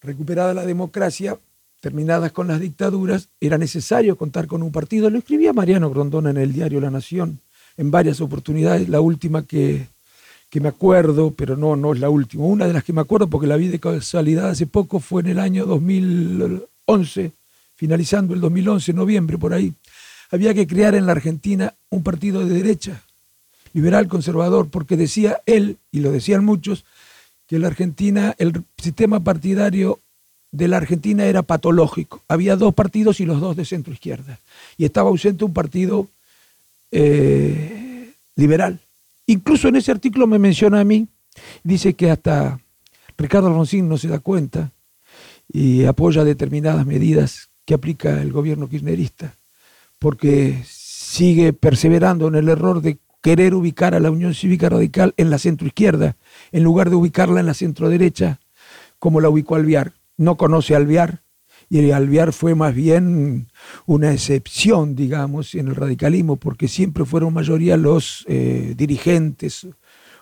Recuperada 0.00 0.54
la 0.54 0.64
democracia, 0.64 1.38
terminadas 1.80 2.32
con 2.32 2.48
las 2.48 2.60
dictaduras, 2.60 3.28
era 3.40 3.58
necesario 3.58 4.16
contar 4.16 4.46
con 4.46 4.62
un 4.62 4.72
partido. 4.72 5.10
Lo 5.10 5.18
escribía 5.18 5.52
Mariano 5.52 5.90
Grondona 5.90 6.30
en 6.30 6.38
el 6.38 6.52
diario 6.52 6.80
La 6.80 6.90
Nación. 6.90 7.40
En 7.78 7.90
varias 7.90 8.20
oportunidades. 8.20 8.90
La 8.90 9.00
última 9.00 9.46
que, 9.46 9.86
que 10.50 10.60
me 10.60 10.68
acuerdo, 10.68 11.30
pero 11.30 11.56
no, 11.56 11.76
no 11.76 11.94
es 11.94 12.00
la 12.00 12.10
última. 12.10 12.44
Una 12.44 12.66
de 12.66 12.74
las 12.74 12.84
que 12.84 12.92
me 12.92 13.00
acuerdo 13.00 13.28
porque 13.28 13.46
la 13.46 13.56
vi 13.56 13.68
de 13.68 13.78
casualidad 13.78 14.50
hace 14.50 14.66
poco 14.66 15.00
fue 15.00 15.22
en 15.22 15.28
el 15.28 15.38
año 15.38 15.64
2011, 15.64 17.32
finalizando 17.76 18.34
el 18.34 18.40
2011, 18.40 18.92
noviembre 18.92 19.38
por 19.38 19.54
ahí. 19.54 19.72
Había 20.30 20.52
que 20.52 20.66
crear 20.66 20.94
en 20.94 21.06
la 21.06 21.12
Argentina 21.12 21.72
un 21.88 22.02
partido 22.02 22.44
de 22.44 22.52
derecha, 22.52 23.00
liberal 23.72 24.08
conservador, 24.08 24.68
porque 24.68 24.96
decía 24.96 25.40
él, 25.46 25.78
y 25.90 26.00
lo 26.00 26.12
decían 26.12 26.44
muchos, 26.44 26.84
que 27.46 27.58
la 27.58 27.68
Argentina, 27.68 28.34
el 28.38 28.62
sistema 28.76 29.20
partidario 29.20 30.00
de 30.50 30.68
la 30.68 30.78
Argentina 30.78 31.24
era 31.24 31.42
patológico. 31.42 32.22
Había 32.28 32.56
dos 32.56 32.74
partidos 32.74 33.20
y 33.20 33.24
los 33.24 33.40
dos 33.40 33.56
de 33.56 33.64
centro 33.64 33.92
izquierda. 33.92 34.38
Y 34.76 34.84
estaba 34.84 35.08
ausente 35.08 35.44
un 35.44 35.54
partido 35.54 36.08
eh, 36.90 38.12
liberal. 38.36 38.80
Incluso 39.26 39.68
en 39.68 39.76
ese 39.76 39.90
artículo 39.90 40.26
me 40.26 40.38
menciona 40.38 40.80
a 40.80 40.84
mí, 40.84 41.08
dice 41.62 41.94
que 41.94 42.10
hasta 42.10 42.60
Ricardo 43.16 43.48
Alfonsín 43.48 43.88
no 43.88 43.98
se 43.98 44.08
da 44.08 44.20
cuenta 44.20 44.72
y 45.48 45.84
apoya 45.84 46.24
determinadas 46.24 46.86
medidas 46.86 47.50
que 47.64 47.74
aplica 47.74 48.22
el 48.22 48.32
gobierno 48.32 48.68
kirchnerista, 48.68 49.36
porque 49.98 50.62
sigue 50.64 51.52
perseverando 51.52 52.28
en 52.28 52.36
el 52.36 52.48
error 52.48 52.80
de 52.80 52.98
querer 53.22 53.54
ubicar 53.54 53.94
a 53.94 54.00
la 54.00 54.10
Unión 54.10 54.34
Cívica 54.34 54.68
Radical 54.68 55.14
en 55.16 55.30
la 55.30 55.38
centroizquierda, 55.38 56.16
en 56.52 56.62
lugar 56.62 56.88
de 56.90 56.96
ubicarla 56.96 57.40
en 57.40 57.46
la 57.46 57.54
centroderecha, 57.54 58.40
como 58.98 59.20
la 59.20 59.28
ubicó 59.28 59.56
Alviar. 59.56 59.92
No 60.16 60.36
conoce 60.36 60.74
a 60.74 60.78
Alviar, 60.78 61.22
y 61.70 61.90
Alviar 61.90 62.32
fue 62.32 62.54
más 62.54 62.74
bien 62.74 63.48
una 63.86 64.12
excepción, 64.12 64.94
digamos, 64.94 65.54
en 65.54 65.68
el 65.68 65.76
radicalismo, 65.76 66.36
porque 66.36 66.66
siempre 66.66 67.04
fueron 67.04 67.34
mayoría 67.34 67.76
los 67.76 68.24
eh, 68.26 68.74
dirigentes 68.76 69.66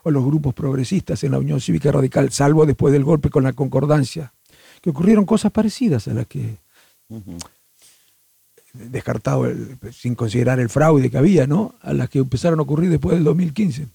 o 0.03 0.11
los 0.11 0.25
grupos 0.25 0.55
progresistas 0.55 1.23
en 1.25 1.33
la 1.33 1.39
Unión 1.39 1.61
Cívica 1.61 1.93
Radical, 1.93 2.31
salvo 2.33 2.67
después 2.67 2.93
del 2.93 3.05
golpe 3.05 3.31
con 3.31 3.45
la 3.45 3.53
concordancia, 3.53 4.33
que 4.81 4.91
ocurrieron 4.91 5.25
cosas 5.25 5.53
parecidas 5.53 6.09
a 6.09 6.15
las 6.15 6.27
que, 6.27 6.57
descartado 8.73 9.47
sin 9.93 10.15
considerar 10.15 10.61
el 10.61 10.69
fraude 10.69 11.11
que 11.11 11.19
había, 11.19 11.47
¿no? 11.47 11.75
A 11.81 11.93
las 11.93 12.11
que 12.11 12.19
empezaron 12.19 12.59
a 12.59 12.63
ocurrir 12.63 12.91
después 12.91 13.17
del 13.17 13.25
2015. 13.25 13.87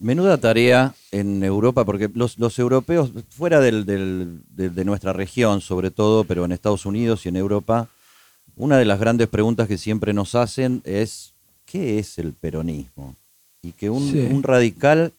Menuda 0.00 0.38
tarea 0.38 0.94
en 1.10 1.42
Europa, 1.42 1.84
porque 1.84 2.08
los, 2.14 2.58
europeos, 2.58 3.10
fuera 3.30 3.60
de, 3.60 4.84
nuestra 4.84 5.12
región 5.12 5.60
sobre 5.60 5.90
todo, 5.90 6.22
pero 6.22 6.44
en 6.44 6.52
Estados 6.52 6.86
Unidos 6.86 7.26
y 7.26 7.30
en 7.30 7.36
Europa, 7.36 7.88
una 8.56 8.78
de 8.78 8.84
las 8.84 9.00
grandes 9.00 9.26
preguntas 9.26 9.66
que 9.66 9.76
siempre 9.76 10.12
nos 10.12 10.36
hacen 10.36 10.82
es, 10.84 11.32
¿qué 11.66 11.98
es 11.98 12.18
el 12.18 12.32
peronismo? 12.32 13.16
Y 13.60 13.72
que 13.72 13.90
un, 13.90 14.42
radical 14.44 15.12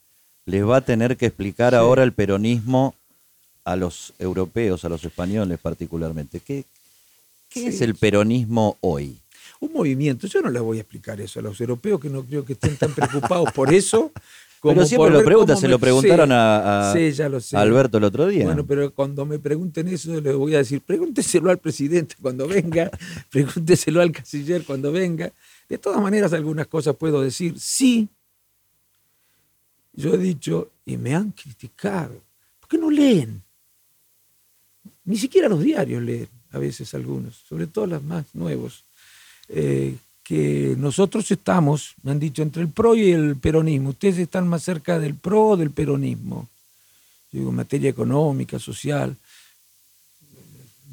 les 0.45 0.65
va 0.65 0.77
a 0.77 0.81
tener 0.81 1.17
que 1.17 1.25
explicar 1.25 1.75
ahora 1.75 2.03
el 2.03 2.13
peronismo 2.13 2.95
a 3.65 3.75
los 3.75 4.13
europeos, 4.17 4.85
a 4.85 4.89
los 4.89 5.03
españoles 5.03 5.59
particularmente. 5.59 6.39
¿Qué, 6.39 6.63
qué 7.49 7.67
es 7.67 7.81
el 7.81 7.95
peronismo 7.95 8.77
hoy? 8.79 9.17
Un 9.59 9.73
movimiento, 9.73 10.25
yo 10.25 10.41
no 10.41 10.49
les 10.49 10.61
voy 10.61 10.77
a 10.77 10.81
explicar 10.81 11.19
eso 11.19 11.41
a 11.41 11.43
los 11.43 11.59
europeos 11.59 11.99
que 11.99 12.09
no 12.09 12.23
creo 12.23 12.45
que 12.45 12.53
estén 12.53 12.77
tan 12.77 12.93
preocupados 12.93 13.51
por 13.51 13.73
eso, 13.73 14.13
pero 14.61 14.85
siempre 14.85 15.11
lo 15.11 15.23
preguntan, 15.23 15.57
se 15.57 15.67
lo 15.67 15.79
preguntaron 15.79 16.31
a, 16.31 16.91
Alberto 17.53 17.97
el 17.97 18.03
otro 18.03 18.27
día. 18.27 18.45
Bueno, 18.45 18.65
pero 18.65 18.93
cuando 18.93 19.25
me 19.25 19.39
pregunten 19.39 19.87
eso, 19.87 20.19
les 20.19 20.35
voy 20.35 20.55
a 20.55 20.59
decir, 20.59 20.81
pregúnteselo 20.81 21.49
al 21.49 21.59
presidente 21.59 22.15
cuando 22.21 22.47
venga, 22.47 22.91
pregúnteselo 23.31 24.01
al 24.01 24.11
canciller 24.11 24.63
cuando 24.65 24.91
venga. 24.91 25.31
De 25.67 25.77
todas 25.77 26.01
maneras, 26.01 26.33
algunas 26.33 26.67
cosas 26.67 26.95
puedo 26.95 27.21
decir. 27.21 27.59
Sí, 27.59 28.09
yo 29.93 30.13
he 30.13 30.17
dicho, 30.17 30.71
y 30.85 30.97
me 30.97 31.15
han 31.15 31.31
criticado, 31.31 32.21
¿por 32.59 32.69
qué 32.69 32.77
no 32.77 32.89
leen? 32.89 33.41
Ni 35.05 35.17
siquiera 35.17 35.47
los 35.47 35.61
diarios 35.61 36.01
leen, 36.03 36.29
a 36.51 36.59
veces 36.59 36.93
algunos, 36.93 37.35
sobre 37.47 37.67
todo 37.67 37.87
los 37.87 38.03
más 38.03 38.25
nuevos. 38.33 38.83
Eh, 39.47 39.95
que 40.29 40.75
nosotros 40.77 41.31
estamos, 41.31 41.95
me 42.03 42.11
han 42.11 42.19
dicho, 42.19 42.43
entre 42.43 42.61
el 42.61 42.67
PRO 42.67 42.93
y 42.93 43.09
el 43.09 43.35
peronismo. 43.35 43.89
Ustedes 43.89 44.19
están 44.19 44.47
más 44.47 44.61
cerca 44.61 44.99
del 44.99 45.15
PRO 45.15 45.57
del 45.57 45.71
peronismo. 45.71 46.47
Yo 47.31 47.39
digo, 47.39 47.51
materia 47.51 47.89
económica, 47.89 48.59
social, 48.59 49.15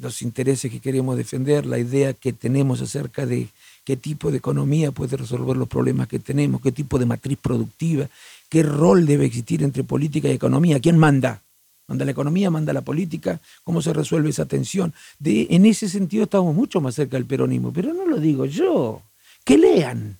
los 0.01 0.23
intereses 0.23 0.71
que 0.71 0.79
queremos 0.79 1.15
defender, 1.17 1.67
la 1.67 1.77
idea 1.77 2.13
que 2.13 2.33
tenemos 2.33 2.81
acerca 2.81 3.27
de 3.27 3.49
qué 3.85 3.95
tipo 3.95 4.31
de 4.31 4.39
economía 4.39 4.91
puede 4.91 5.17
resolver 5.17 5.55
los 5.55 5.67
problemas 5.67 6.07
que 6.07 6.17
tenemos, 6.17 6.59
qué 6.59 6.71
tipo 6.71 6.97
de 6.97 7.05
matriz 7.05 7.37
productiva, 7.39 8.09
qué 8.49 8.63
rol 8.63 9.05
debe 9.05 9.27
existir 9.27 9.61
entre 9.61 9.83
política 9.83 10.29
y 10.29 10.31
economía, 10.31 10.79
quién 10.79 10.97
manda. 10.97 11.43
Manda 11.87 12.05
la 12.05 12.11
economía, 12.11 12.49
manda 12.49 12.73
la 12.73 12.81
política, 12.81 13.39
cómo 13.63 13.83
se 13.83 13.93
resuelve 13.93 14.31
esa 14.31 14.47
tensión. 14.47 14.95
De, 15.19 15.45
en 15.51 15.67
ese 15.67 15.87
sentido 15.87 16.23
estamos 16.23 16.55
mucho 16.55 16.81
más 16.81 16.95
cerca 16.95 17.17
del 17.17 17.27
peronismo, 17.27 17.71
pero 17.71 17.93
no 17.93 18.07
lo 18.07 18.17
digo 18.19 18.43
yo 18.45 19.03
que 19.47 19.57
lean, 19.57 20.19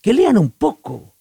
que 0.00 0.14
lean 0.14 0.38
un 0.38 0.48
poco 0.48 1.12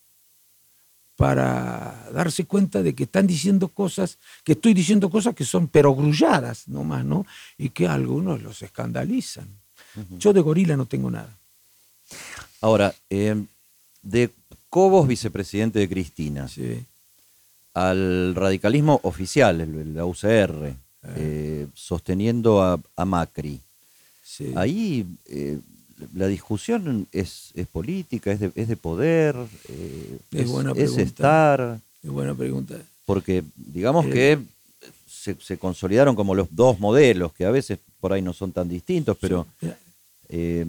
para 1.18 2.10
darse 2.14 2.46
cuenta 2.46 2.82
de 2.82 2.96
que 2.96 3.04
están 3.04 3.28
diciendo 3.28 3.68
cosas, 3.68 4.18
que 4.46 4.54
estoy 4.54 4.74
diciendo 4.74 5.10
cosas 5.10 5.36
que 5.36 5.44
son 5.44 5.68
perogrulladas 5.68 6.70
nomás, 6.70 7.04
¿no? 7.04 7.26
Y 7.58 7.72
que 7.72 7.86
algunos 7.86 8.42
los 8.42 8.62
escandalizan. 8.62 9.46
Yo 10.18 10.32
de 10.32 10.40
gorila 10.40 10.78
no 10.78 10.86
tengo 10.86 11.12
nada. 11.12 11.38
Ahora, 12.62 12.96
eh, 13.10 13.36
de 14.02 14.30
Cobos, 14.70 15.06
vicepresidente 15.06 15.80
de 15.80 15.90
Cristina, 15.90 16.48
al 17.74 18.36
radicalismo 18.36 19.02
oficial, 19.04 19.94
la 19.94 20.06
UCR, 20.06 20.68
eh. 20.68 20.76
Eh, 21.18 21.68
sosteniendo 21.74 22.64
a, 22.64 23.06
Macri, 23.06 23.60
ahí 24.56 25.06
la 26.14 26.28
discusión 26.28 27.08
es, 27.12 27.54
política, 27.72 28.32
es 28.32 28.40
de, 28.40 28.52
es 28.56 28.68
de 28.68 28.78
poder, 28.78 29.36
eh, 29.70 30.20
es, 30.32 30.48
buena 30.48 30.72
estar. 30.72 31.80
Es 32.04 32.10
buena 32.10 32.34
pregunta. 32.34 32.76
Porque 33.06 33.44
digamos 33.56 34.06
que 34.06 34.40
se, 35.08 35.58
consolidaron 35.58 36.16
como 36.16 36.36
los 36.36 36.48
dos 36.52 36.80
modelos, 36.80 37.34
que 37.34 37.46
a 37.46 37.52
veces 37.52 37.80
por 38.00 38.14
ahí 38.14 38.22
no 38.22 38.34
son 38.34 38.52
tan 38.52 38.68
distintos, 38.68 39.18
pero 39.20 39.46
eh, 40.30 40.66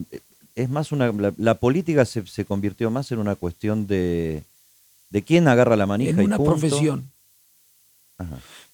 es 0.55 0.69
más 0.69 0.93
una. 0.93 1.13
La, 1.39 1.55
política 1.55 2.05
se, 2.05 2.45
convirtió 2.45 2.91
más 2.91 3.11
en 3.13 3.19
una 3.19 3.37
cuestión 3.37 3.87
de, 3.87 4.43
de 5.11 5.23
quién 5.23 5.49
agarra 5.49 5.77
la 5.77 5.87
manija. 5.87 6.11
En 6.11 6.27
una 6.27 6.39
profesión. 6.39 7.11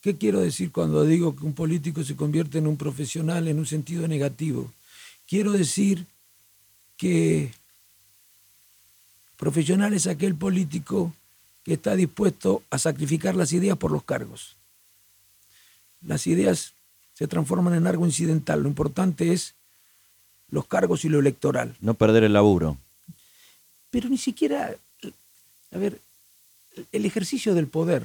¿Qué 0.01 0.17
quiero 0.17 0.41
decir 0.41 0.73
cuando 0.73 1.05
digo 1.05 1.35
que 1.35 1.45
un 1.45 1.55
político 1.55 2.05
se 2.05 2.17
convierte 2.17 2.59
en 2.59 2.67
un 2.67 2.77
profesional 2.77 3.49
en 3.49 3.59
un 3.59 3.67
sentido 3.67 4.07
negativo? 4.07 4.71
Quiero 5.27 5.53
decir 5.53 6.07
que 6.99 7.53
profesional 9.39 9.95
es 9.95 10.07
aquel 10.07 10.35
político 10.35 11.15
que 11.65 11.75
está 11.75 11.95
dispuesto 11.95 12.63
a 12.71 12.79
sacrificar 12.79 13.35
las 13.35 13.53
ideas 13.53 13.79
por 13.79 13.93
los 13.93 14.03
cargos. 14.03 14.57
Las 16.05 16.27
ideas 16.27 16.75
se 17.15 17.29
transforman 17.29 17.75
en 17.75 17.87
algo 17.87 18.05
incidental. 18.05 18.63
Lo 18.63 18.69
importante 18.69 19.33
es 19.33 19.55
los 20.51 20.67
cargos 20.67 21.05
y 21.05 21.09
lo 21.09 21.21
electoral. 21.21 21.77
No 21.81 21.95
perder 21.95 22.25
el 22.25 22.33
laburo. 22.33 22.77
Pero 23.91 24.09
ni 24.09 24.19
siquiera, 24.19 24.75
a 25.73 25.79
ver, 25.79 26.01
el 26.93 27.07
ejercicio 27.07 27.55
del 27.55 27.69
poder. 27.69 28.05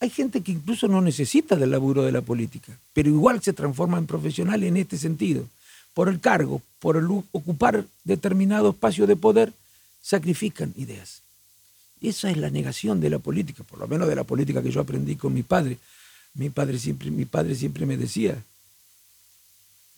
Hay 0.00 0.08
gente 0.08 0.40
que 0.40 0.52
incluso 0.52 0.88
no 0.88 1.02
necesita 1.02 1.56
del 1.56 1.70
laburo 1.70 2.02
de 2.02 2.12
la 2.12 2.22
política, 2.22 2.78
pero 2.94 3.10
igual 3.10 3.42
se 3.42 3.52
transforma 3.52 3.98
en 3.98 4.06
profesional 4.06 4.64
en 4.64 4.78
este 4.78 4.96
sentido 4.96 5.46
por 5.94 6.08
el 6.08 6.20
cargo, 6.20 6.62
por 6.78 6.96
el 6.96 7.06
ocupar 7.32 7.84
determinado 8.04 8.70
espacio 8.70 9.06
de 9.06 9.16
poder, 9.16 9.52
sacrifican 10.02 10.72
ideas. 10.76 11.22
Esa 12.00 12.30
es 12.30 12.38
la 12.38 12.50
negación 12.50 13.00
de 13.00 13.10
la 13.10 13.18
política, 13.18 13.62
por 13.64 13.78
lo 13.78 13.86
menos 13.86 14.08
de 14.08 14.16
la 14.16 14.24
política 14.24 14.62
que 14.62 14.70
yo 14.70 14.80
aprendí 14.80 15.16
con 15.16 15.34
mi 15.34 15.42
padre. 15.42 15.78
Mi 16.34 16.48
padre 16.48 16.78
siempre, 16.78 17.10
siempre 17.54 17.86
me 17.86 17.96
decía, 17.96 18.42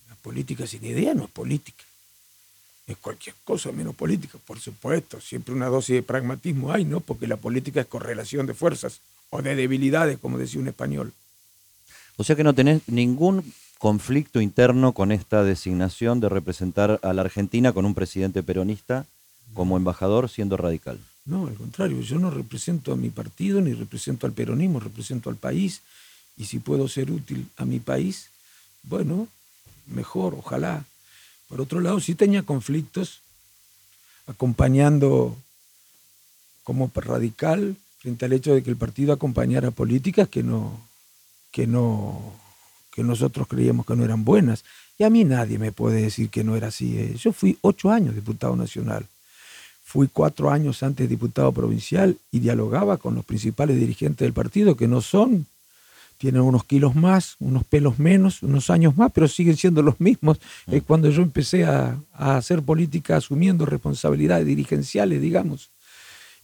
la 0.08 0.16
política 0.16 0.66
sin 0.66 0.84
idea 0.84 1.14
no 1.14 1.24
es 1.24 1.30
política. 1.30 1.84
Es 2.86 2.96
cualquier 2.96 3.36
cosa 3.44 3.70
menos 3.70 3.94
política, 3.94 4.38
por 4.44 4.58
supuesto. 4.58 5.20
Siempre 5.20 5.54
una 5.54 5.66
dosis 5.66 5.96
de 5.96 6.02
pragmatismo 6.02 6.72
hay, 6.72 6.84
¿no? 6.84 6.98
Porque 6.98 7.28
la 7.28 7.36
política 7.36 7.80
es 7.80 7.86
correlación 7.86 8.46
de 8.46 8.54
fuerzas 8.54 9.00
o 9.30 9.40
de 9.40 9.54
debilidades, 9.54 10.18
como 10.18 10.38
decía 10.38 10.60
un 10.60 10.68
español. 10.68 11.12
O 12.16 12.24
sea 12.24 12.34
que 12.34 12.44
no 12.44 12.54
tenés 12.54 12.82
ningún 12.88 13.52
conflicto 13.82 14.40
interno 14.40 14.92
con 14.92 15.10
esta 15.10 15.42
designación 15.42 16.20
de 16.20 16.28
representar 16.28 17.00
a 17.02 17.12
la 17.12 17.22
Argentina 17.22 17.72
con 17.72 17.84
un 17.84 17.94
presidente 17.94 18.44
peronista 18.44 19.06
como 19.54 19.76
embajador 19.76 20.28
siendo 20.28 20.56
radical. 20.56 21.00
No, 21.24 21.48
al 21.48 21.54
contrario, 21.54 22.00
yo 22.00 22.20
no 22.20 22.30
represento 22.30 22.92
a 22.92 22.96
mi 22.96 23.10
partido 23.10 23.60
ni 23.60 23.72
represento 23.72 24.24
al 24.24 24.34
peronismo, 24.34 24.78
represento 24.78 25.30
al 25.30 25.34
país 25.34 25.80
y 26.36 26.44
si 26.44 26.60
puedo 26.60 26.86
ser 26.86 27.10
útil 27.10 27.48
a 27.56 27.64
mi 27.64 27.80
país, 27.80 28.28
bueno, 28.84 29.26
mejor, 29.88 30.34
ojalá. 30.34 30.84
Por 31.48 31.60
otro 31.60 31.80
lado, 31.80 31.98
si 31.98 32.14
tenía 32.14 32.44
conflictos, 32.44 33.18
acompañando 34.28 35.36
como 36.62 36.88
radical 36.94 37.74
frente 37.98 38.26
al 38.26 38.32
hecho 38.32 38.54
de 38.54 38.62
que 38.62 38.70
el 38.70 38.76
partido 38.76 39.12
acompañara 39.12 39.72
políticas 39.72 40.28
que 40.28 40.44
no, 40.44 40.80
que 41.50 41.66
no, 41.66 42.40
que 42.92 43.02
nosotros 43.02 43.48
creíamos 43.48 43.86
que 43.86 43.96
no 43.96 44.04
eran 44.04 44.24
buenas. 44.24 44.64
Y 44.98 45.04
a 45.04 45.10
mí 45.10 45.24
nadie 45.24 45.58
me 45.58 45.72
puede 45.72 46.02
decir 46.02 46.28
que 46.28 46.44
no 46.44 46.54
era 46.54 46.68
así. 46.68 46.98
¿eh? 46.98 47.14
Yo 47.16 47.32
fui 47.32 47.58
ocho 47.62 47.90
años 47.90 48.14
diputado 48.14 48.54
nacional. 48.54 49.06
Fui 49.84 50.08
cuatro 50.12 50.50
años 50.50 50.82
antes 50.82 51.08
diputado 51.08 51.52
provincial 51.52 52.16
y 52.30 52.40
dialogaba 52.40 52.98
con 52.98 53.14
los 53.14 53.24
principales 53.24 53.78
dirigentes 53.78 54.24
del 54.24 54.32
partido, 54.32 54.76
que 54.76 54.88
no 54.88 55.00
son, 55.02 55.46
tienen 56.16 56.42
unos 56.42 56.64
kilos 56.64 56.94
más, 56.94 57.36
unos 57.40 57.64
pelos 57.64 57.98
menos, 57.98 58.42
unos 58.42 58.70
años 58.70 58.96
más, 58.96 59.10
pero 59.12 59.28
siguen 59.28 59.56
siendo 59.56 59.82
los 59.82 60.00
mismos. 60.00 60.38
Mm. 60.66 60.74
Es 60.74 60.82
cuando 60.84 61.10
yo 61.10 61.22
empecé 61.22 61.64
a, 61.64 61.98
a 62.14 62.36
hacer 62.36 62.62
política 62.62 63.16
asumiendo 63.16 63.66
responsabilidades 63.66 64.46
dirigenciales, 64.46 65.20
digamos. 65.20 65.70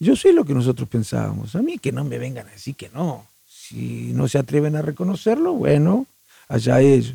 Yo 0.00 0.16
sé 0.16 0.32
lo 0.32 0.44
que 0.44 0.54
nosotros 0.54 0.88
pensábamos. 0.88 1.54
A 1.56 1.62
mí 1.62 1.78
que 1.78 1.92
no 1.92 2.04
me 2.04 2.18
vengan 2.18 2.46
a 2.48 2.50
decir 2.50 2.74
que 2.74 2.88
no. 2.90 3.26
Si 3.46 4.12
no 4.14 4.28
se 4.28 4.38
atreven 4.38 4.76
a 4.76 4.82
reconocerlo, 4.82 5.52
bueno, 5.52 6.06
allá 6.48 6.80
ellos. 6.80 7.14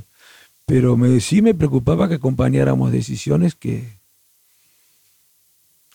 Pero 0.65 0.95
me, 0.95 1.19
sí 1.19 1.41
me 1.41 1.53
preocupaba 1.53 2.07
que 2.07 2.15
acompañáramos 2.15 2.91
decisiones 2.91 3.55
que, 3.55 3.83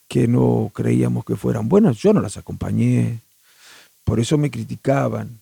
que 0.08 0.28
no 0.28 0.70
creíamos 0.74 1.24
que 1.24 1.36
fueran 1.36 1.68
buenas. 1.68 1.96
Yo 1.98 2.12
no 2.12 2.20
las 2.20 2.36
acompañé. 2.36 3.20
Por 4.04 4.20
eso 4.20 4.36
me 4.36 4.50
criticaban. 4.50 5.40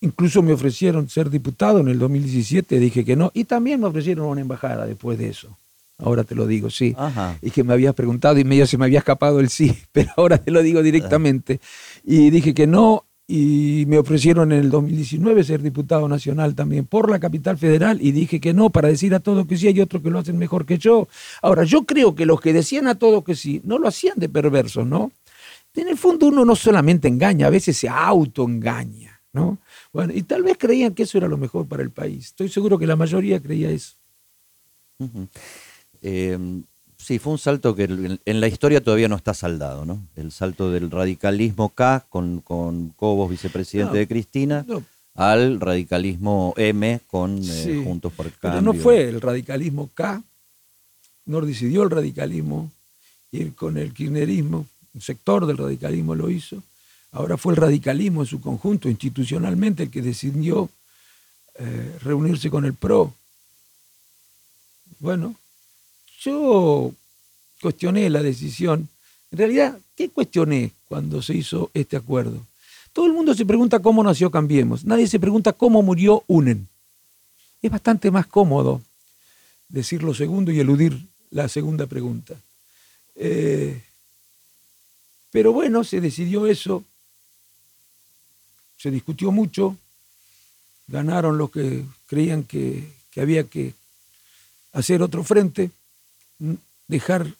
Incluso 0.00 0.42
me 0.42 0.52
ofrecieron 0.52 1.08
ser 1.08 1.28
diputado 1.28 1.80
en 1.80 1.88
el 1.88 1.98
2017, 1.98 2.78
dije 2.78 3.04
que 3.04 3.16
no. 3.16 3.32
Y 3.34 3.44
también 3.44 3.80
me 3.80 3.86
ofrecieron 3.86 4.26
una 4.26 4.40
embajada 4.40 4.86
después 4.86 5.18
de 5.18 5.30
eso. 5.30 5.56
Ahora 5.98 6.22
te 6.22 6.36
lo 6.36 6.46
digo, 6.46 6.70
sí. 6.70 6.94
Ajá. 6.96 7.36
Y 7.42 7.50
que 7.50 7.64
me 7.64 7.72
habías 7.72 7.94
preguntado 7.94 8.38
y 8.38 8.44
medio 8.44 8.66
se 8.68 8.78
me 8.78 8.84
había 8.84 9.00
escapado 9.00 9.40
el 9.40 9.48
sí, 9.48 9.76
pero 9.92 10.10
ahora 10.16 10.38
te 10.38 10.52
lo 10.52 10.62
digo 10.62 10.82
directamente. 10.82 11.60
Y 12.04 12.30
dije 12.30 12.54
que 12.54 12.68
no, 12.68 13.04
y 13.30 13.84
me 13.86 13.98
ofrecieron 13.98 14.52
en 14.52 14.60
el 14.60 14.70
2019 14.70 15.44
ser 15.44 15.60
diputado 15.60 16.08
nacional 16.08 16.54
también 16.54 16.86
por 16.86 17.10
la 17.10 17.20
capital 17.20 17.58
federal 17.58 17.98
y 18.00 18.10
dije 18.12 18.40
que 18.40 18.54
no 18.54 18.70
para 18.70 18.88
decir 18.88 19.14
a 19.14 19.20
todo 19.20 19.46
que 19.46 19.58
sí 19.58 19.68
hay 19.68 19.82
otros 19.82 20.02
que 20.02 20.08
lo 20.08 20.18
hacen 20.18 20.38
mejor 20.38 20.64
que 20.64 20.78
yo. 20.78 21.08
Ahora, 21.42 21.64
yo 21.64 21.84
creo 21.84 22.14
que 22.14 22.24
los 22.24 22.40
que 22.40 22.54
decían 22.54 22.88
a 22.88 22.94
todo 22.94 23.22
que 23.22 23.36
sí 23.36 23.60
no 23.64 23.78
lo 23.78 23.86
hacían 23.86 24.18
de 24.18 24.30
perversos, 24.30 24.86
¿no? 24.86 25.12
En 25.74 25.88
el 25.88 25.98
fondo 25.98 26.26
uno 26.26 26.44
no 26.44 26.56
solamente 26.56 27.06
engaña, 27.06 27.46
a 27.46 27.50
veces 27.50 27.76
se 27.76 27.88
autoengaña, 27.88 29.20
¿no? 29.34 29.58
Bueno, 29.92 30.14
y 30.14 30.22
tal 30.22 30.42
vez 30.42 30.56
creían 30.58 30.94
que 30.94 31.02
eso 31.02 31.18
era 31.18 31.28
lo 31.28 31.36
mejor 31.36 31.68
para 31.68 31.82
el 31.82 31.90
país. 31.90 32.28
Estoy 32.28 32.48
seguro 32.48 32.78
que 32.78 32.86
la 32.86 32.96
mayoría 32.96 33.40
creía 33.40 33.70
eso. 33.70 33.94
Eh, 36.00 36.38
sí, 36.98 37.18
fue 37.18 37.32
un 37.32 37.38
salto 37.38 37.74
que 37.74 37.84
en 38.24 38.40
la 38.40 38.48
historia 38.48 38.82
todavía 38.82 39.08
no 39.08 39.16
está 39.16 39.32
saldado, 39.34 39.84
¿no? 39.84 40.00
El 40.16 40.32
salto 40.32 40.70
del 40.70 40.90
radicalismo 40.90 41.70
K 41.70 42.04
con, 42.08 42.40
con 42.40 42.90
Cobos, 42.90 43.30
vicepresidente 43.30 43.92
No, 43.92 43.98
de 43.98 44.08
Cristina, 44.08 44.64
no. 44.66 44.82
al 45.14 45.60
radicalismo 45.60 46.54
M 46.56 47.00
con 47.06 47.40
eh, 47.42 47.82
Juntos 47.84 48.12
por 48.12 48.26
el 48.26 48.32
Pero 48.40 48.54
Cambio. 48.54 48.72
no 48.72 48.78
fue 48.78 49.08
el 49.08 49.20
radicalismo 49.20 49.88
K, 49.94 50.22
no 51.26 51.40
decidió 51.40 51.82
el 51.84 51.90
radicalismo 51.90 52.70
ir 53.32 53.54
con 53.54 53.76
el 53.78 53.92
kirchnerismo, 53.92 54.66
un 54.94 55.00
sector 55.00 55.46
del 55.46 55.58
radicalismo 55.58 56.14
lo 56.14 56.30
hizo. 56.30 56.62
Ahora 57.12 57.36
fue 57.38 57.52
el 57.54 57.56
radicalismo 57.56 58.22
en 58.22 58.26
su 58.26 58.40
conjunto, 58.40 58.88
institucionalmente, 58.88 59.84
el 59.84 59.90
que 59.90 60.02
decidió 60.02 60.68
eh, 61.54 61.96
reunirse 62.02 62.50
con 62.50 62.64
el 62.64 62.74
PRO. 62.74 63.14
Bueno, 64.98 65.34
yo 66.20 66.92
cuestioné 67.60 68.08
la 68.10 68.22
decisión. 68.22 68.88
En 69.30 69.38
realidad, 69.38 69.78
¿qué 69.96 70.08
cuestioné 70.08 70.72
cuando 70.86 71.22
se 71.22 71.34
hizo 71.34 71.70
este 71.74 71.96
acuerdo? 71.96 72.46
Todo 72.92 73.06
el 73.06 73.12
mundo 73.12 73.34
se 73.34 73.46
pregunta 73.46 73.80
cómo 73.80 74.02
nació 74.02 74.30
Cambiemos. 74.30 74.84
Nadie 74.84 75.06
se 75.06 75.20
pregunta 75.20 75.52
cómo 75.52 75.82
murió 75.82 76.24
UNEN. 76.26 76.68
Es 77.62 77.70
bastante 77.70 78.10
más 78.10 78.26
cómodo 78.26 78.82
decir 79.68 80.02
lo 80.02 80.14
segundo 80.14 80.50
y 80.50 80.60
eludir 80.60 81.06
la 81.30 81.48
segunda 81.48 81.86
pregunta. 81.86 82.34
Eh, 83.14 83.82
pero 85.30 85.52
bueno, 85.52 85.84
se 85.84 86.00
decidió 86.00 86.46
eso, 86.46 86.84
se 88.78 88.90
discutió 88.90 89.30
mucho, 89.30 89.76
ganaron 90.86 91.36
los 91.36 91.50
que 91.50 91.84
creían 92.06 92.44
que, 92.44 92.90
que 93.10 93.20
había 93.20 93.44
que 93.44 93.74
hacer 94.72 95.02
otro 95.02 95.22
frente, 95.24 95.70
dejar 96.86 97.34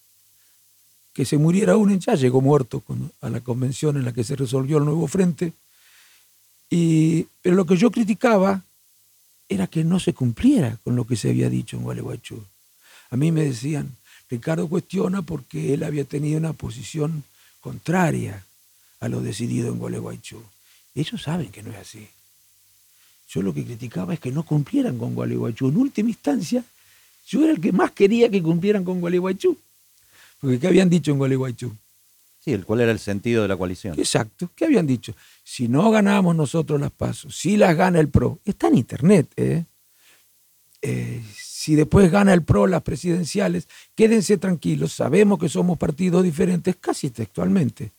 que 1.12 1.24
se 1.24 1.36
muriera 1.36 1.76
uno, 1.76 1.94
ya 1.96 2.14
llegó 2.14 2.40
muerto 2.40 2.82
a 3.20 3.30
la 3.30 3.40
convención 3.40 3.96
en 3.96 4.04
la 4.04 4.12
que 4.12 4.24
se 4.24 4.36
resolvió 4.36 4.78
el 4.78 4.84
nuevo 4.84 5.08
frente, 5.08 5.52
y, 6.70 7.26
pero 7.42 7.56
lo 7.56 7.66
que 7.66 7.76
yo 7.76 7.90
criticaba 7.90 8.62
era 9.48 9.66
que 9.66 9.84
no 9.84 9.98
se 9.98 10.12
cumpliera 10.12 10.78
con 10.84 10.94
lo 10.94 11.06
que 11.06 11.16
se 11.16 11.30
había 11.30 11.48
dicho 11.48 11.76
en 11.76 11.82
Gualeguaychú. 11.82 12.44
A 13.10 13.16
mí 13.16 13.32
me 13.32 13.44
decían, 13.44 13.96
Ricardo 14.28 14.68
cuestiona 14.68 15.22
porque 15.22 15.72
él 15.74 15.82
había 15.82 16.04
tenido 16.04 16.38
una 16.38 16.52
posición 16.52 17.24
contraria 17.60 18.44
a 19.00 19.08
lo 19.08 19.20
decidido 19.20 19.68
en 19.68 19.78
Gualeguaychú. 19.78 20.42
Ellos 20.94 21.22
saben 21.22 21.50
que 21.50 21.62
no 21.62 21.70
es 21.70 21.78
así. 21.78 22.08
Yo 23.30 23.42
lo 23.42 23.54
que 23.54 23.64
criticaba 23.64 24.14
es 24.14 24.20
que 24.20 24.32
no 24.32 24.42
cumplieran 24.42 24.98
con 24.98 25.14
Gualeguaychú. 25.14 25.68
En 25.68 25.76
última 25.78 26.10
instancia, 26.10 26.64
yo 27.28 27.44
era 27.44 27.52
el 27.52 27.60
que 27.60 27.72
más 27.72 27.92
quería 27.92 28.30
que 28.30 28.42
cumplieran 28.42 28.84
con 28.84 29.00
Gualeguaychú. 29.00 29.56
Porque 30.40 30.58
¿qué 30.58 30.66
habían 30.66 30.88
dicho 30.88 31.10
en 31.10 31.18
Gualeguaychú? 31.18 31.72
Sí, 32.40 32.52
el 32.52 32.64
cuál 32.64 32.80
era 32.80 32.92
el 32.92 32.98
sentido 32.98 33.42
de 33.42 33.48
la 33.48 33.56
coalición. 33.56 33.98
Exacto. 33.98 34.50
¿Qué 34.56 34.64
habían 34.64 34.86
dicho? 34.86 35.14
Si 35.44 35.68
no 35.68 35.90
ganamos 35.90 36.34
nosotros 36.34 36.80
las 36.80 36.90
pasos, 36.90 37.36
si 37.36 37.56
las 37.56 37.76
gana 37.76 38.00
el 38.00 38.08
PRO, 38.08 38.38
está 38.44 38.68
en 38.68 38.78
internet, 38.78 39.28
¿eh? 39.36 39.64
Eh, 40.80 41.22
si 41.36 41.74
después 41.74 42.10
gana 42.10 42.32
el 42.32 42.44
PRO 42.44 42.66
las 42.66 42.82
presidenciales, 42.82 43.68
quédense 43.94 44.38
tranquilos, 44.38 44.92
sabemos 44.92 45.38
que 45.38 45.48
somos 45.48 45.76
partidos 45.76 46.22
diferentes, 46.22 46.76
casi 46.76 47.10
textualmente, 47.10 47.90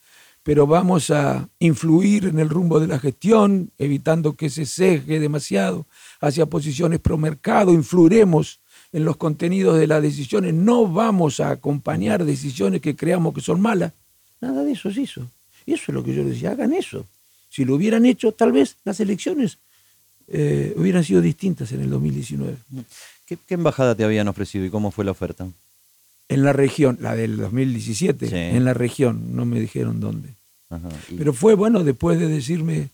pero 0.44 0.66
vamos 0.66 1.12
a 1.12 1.50
influir 1.60 2.26
en 2.26 2.40
el 2.40 2.50
rumbo 2.50 2.80
de 2.80 2.88
la 2.88 2.98
gestión, 2.98 3.70
evitando 3.78 4.34
que 4.34 4.50
se 4.50 4.66
ceje 4.66 5.20
demasiado 5.20 5.86
hacia 6.22 6.46
posiciones 6.46 7.00
pro 7.00 7.18
mercado, 7.18 7.74
influiremos 7.74 8.62
en 8.92 9.06
los 9.06 9.18
contenidos 9.18 9.78
de 9.78 9.88
las 9.88 10.02
decisiones, 10.02 10.54
no 10.54 10.88
vamos 10.88 11.40
a 11.40 11.52
acompañar 11.52 12.26
decisiones 12.26 12.82
que 12.82 12.96
creamos 12.96 13.34
que 13.34 13.42
son 13.42 13.62
malas. 13.62 13.94
Nada 14.42 14.64
de 14.64 14.72
eso 14.72 14.92
se 14.92 15.02
hizo. 15.02 15.28
Y 15.66 15.74
eso 15.74 15.84
es 15.90 15.94
lo 15.94 16.04
que 16.04 16.14
yo 16.16 16.24
les 16.24 16.34
decía, 16.34 16.52
hagan 16.52 16.74
eso. 16.74 17.06
Si 17.50 17.66
lo 17.66 17.76
hubieran 17.76 18.06
hecho, 18.06 18.32
tal 18.32 18.52
vez 18.52 18.78
las 18.86 19.00
elecciones 19.00 19.58
eh, 20.28 20.74
hubieran 20.78 21.04
sido 21.04 21.22
distintas 21.22 21.72
en 21.72 21.82
el 21.82 21.90
2019. 21.90 22.56
¿Qué, 23.26 23.38
qué 23.48 23.54
embajada 23.56 23.96
te 23.96 24.04
habían 24.04 24.28
ofrecido 24.28 24.66
y 24.66 24.70
cómo 24.70 24.92
fue 24.92 25.06
la 25.06 25.12
oferta? 25.12 25.48
En 26.28 26.44
la 26.44 26.54
región, 26.54 26.98
la 27.02 27.16
del 27.16 27.38
2017, 27.38 28.28
Sí. 28.30 28.36
en 28.36 28.64
la 28.66 28.74
región, 28.76 29.36
no 29.36 29.46
me 29.46 29.60
dijeron 29.60 30.00
dónde. 30.00 30.30
Ajá, 30.70 30.90
y- 31.10 31.16
Pero 31.16 31.34
fue 31.34 31.56
bueno 31.56 31.84
después 31.84 32.20
de 32.20 32.28
decirme 32.28 32.90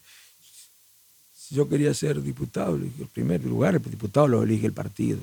si 1.34 1.56
yo 1.56 1.68
quería 1.70 1.94
ser 1.94 2.22
diputado. 2.22 2.76
En 2.76 2.92
primer 3.14 3.44
lugar, 3.46 3.76
el 3.76 3.82
diputado 3.82 4.28
lo 4.28 4.44
elige 4.44 4.66
el 4.68 4.74
partido. 4.74 5.20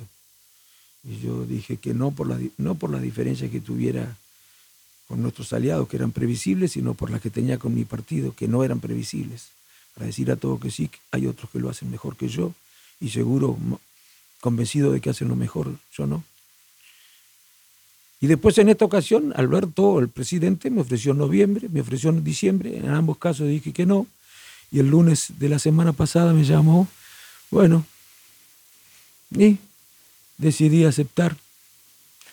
Y 1.05 1.19
yo 1.21 1.45
dije 1.45 1.77
que 1.77 1.95
no 1.95 2.13
por, 2.13 2.29
las 2.29 2.41
no 2.59 2.75
por 2.75 2.91
las 2.91 3.03
diferencias 3.03 3.51
que 3.51 3.61
tuviera 3.61 4.17
con 5.09 5.21
nuestros 5.21 5.53
aliados, 5.53 5.89
que 5.89 5.97
eran 5.97 6.13
previsibles, 6.13 6.73
sino 6.73 6.95
por 6.95 7.11
las 7.11 7.21
que 7.21 7.31
tenía 7.31 7.59
con 7.59 7.75
mi 7.75 7.85
partido, 7.85 8.35
que 8.35 8.49
no 8.49 8.65
eran 8.65 8.81
previsibles. 8.81 9.49
Para 9.95 10.07
decir 10.07 10.31
a 10.31 10.37
todo 10.37 10.59
que 10.59 10.71
sí, 10.71 10.91
hay 11.11 11.27
otros 11.27 11.51
que 11.51 11.59
lo 11.59 11.69
hacen 11.69 11.91
mejor 11.91 12.17
que 12.17 12.29
yo, 12.29 12.55
y 13.01 13.11
seguro 13.11 13.59
convencido 14.41 14.93
de 14.93 15.01
que 15.01 15.11
hacen 15.11 15.29
lo 15.29 15.37
mejor, 15.37 15.77
yo 15.97 16.07
no. 16.07 16.25
Y 18.21 18.29
después 18.29 18.57
en 18.59 18.69
esta 18.69 18.85
ocasión, 18.85 19.33
Alberto, 19.37 19.99
el 19.99 20.09
presidente, 20.09 20.71
me 20.71 20.81
ofreció 20.81 21.13
en 21.13 21.19
noviembre, 21.19 21.69
me 21.69 21.81
ofreció 21.81 22.11
en 22.11 22.23
diciembre, 22.23 22.79
en 22.79 22.89
ambos 22.89 23.19
casos 23.19 23.49
dije 23.49 23.73
que 23.73 23.85
no, 23.85 24.07
y 24.71 24.79
el 24.79 24.87
lunes 24.87 25.33
de 25.39 25.49
la 25.49 25.59
semana 25.59 25.93
pasada 25.93 26.33
me 26.33 26.45
llamó, 26.45 26.89
bueno, 27.51 27.85
y 29.37 29.59
decidí 30.39 30.85
aceptar. 30.85 31.37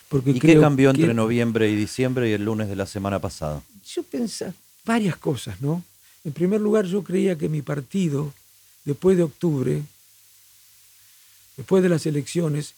Porque 0.09 0.31
¿Y 0.31 0.33
qué 0.35 0.39
creo 0.39 0.61
cambió 0.61 0.91
que- 0.91 1.01
entre 1.01 1.13
noviembre 1.13 1.69
y 1.69 1.75
diciembre 1.75 2.29
y 2.29 2.33
el 2.33 2.43
lunes 2.45 2.67
de 2.67 2.75
la 2.75 2.85
semana 2.85 3.19
pasada? 3.19 3.61
yo 3.95 4.03
pensaba 4.03 4.53
varias 4.85 5.17
cosas, 5.17 5.61
¿no? 5.61 5.83
En 6.23 6.31
primer 6.31 6.61
lugar, 6.61 6.85
yo 6.85 7.03
creía 7.03 7.35
que 7.37 7.49
mi 7.49 7.61
partido, 7.61 8.33
después 8.85 9.17
de 9.17 9.23
octubre, 9.23 9.81
después 11.57 11.81
de 11.83 11.89
las 11.89 12.05
elecciones, 12.05 12.73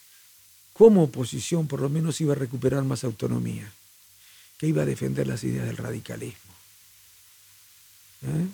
como 0.73 1.03
oposición 1.03 1.67
por 1.67 1.81
lo 1.81 1.89
menos 1.89 2.21
iba 2.21 2.33
a 2.33 2.35
recuperar 2.37 2.83
más 2.83 3.03
autonomía, 3.03 3.71
que 4.57 4.67
iba 4.67 4.83
a 4.83 4.85
defender 4.85 5.27
las 5.27 5.43
ideas 5.43 5.65
del 5.65 5.77
radicalismo. 5.77 6.53
¿Eh? 8.23 8.47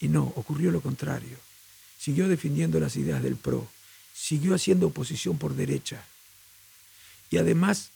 Y 0.00 0.08
no, 0.08 0.32
ocurrió 0.36 0.70
lo 0.70 0.80
contrario. 0.80 1.36
Siguió 1.98 2.28
defendiendo 2.28 2.80
las 2.80 2.96
ideas 2.96 3.22
del 3.22 3.36
PRO, 3.36 3.66
siguió 4.14 4.54
haciendo 4.54 4.86
oposición 4.86 5.36
por 5.36 5.54
derecha. 5.54 6.04
Y 7.30 7.36
además, 7.36 7.90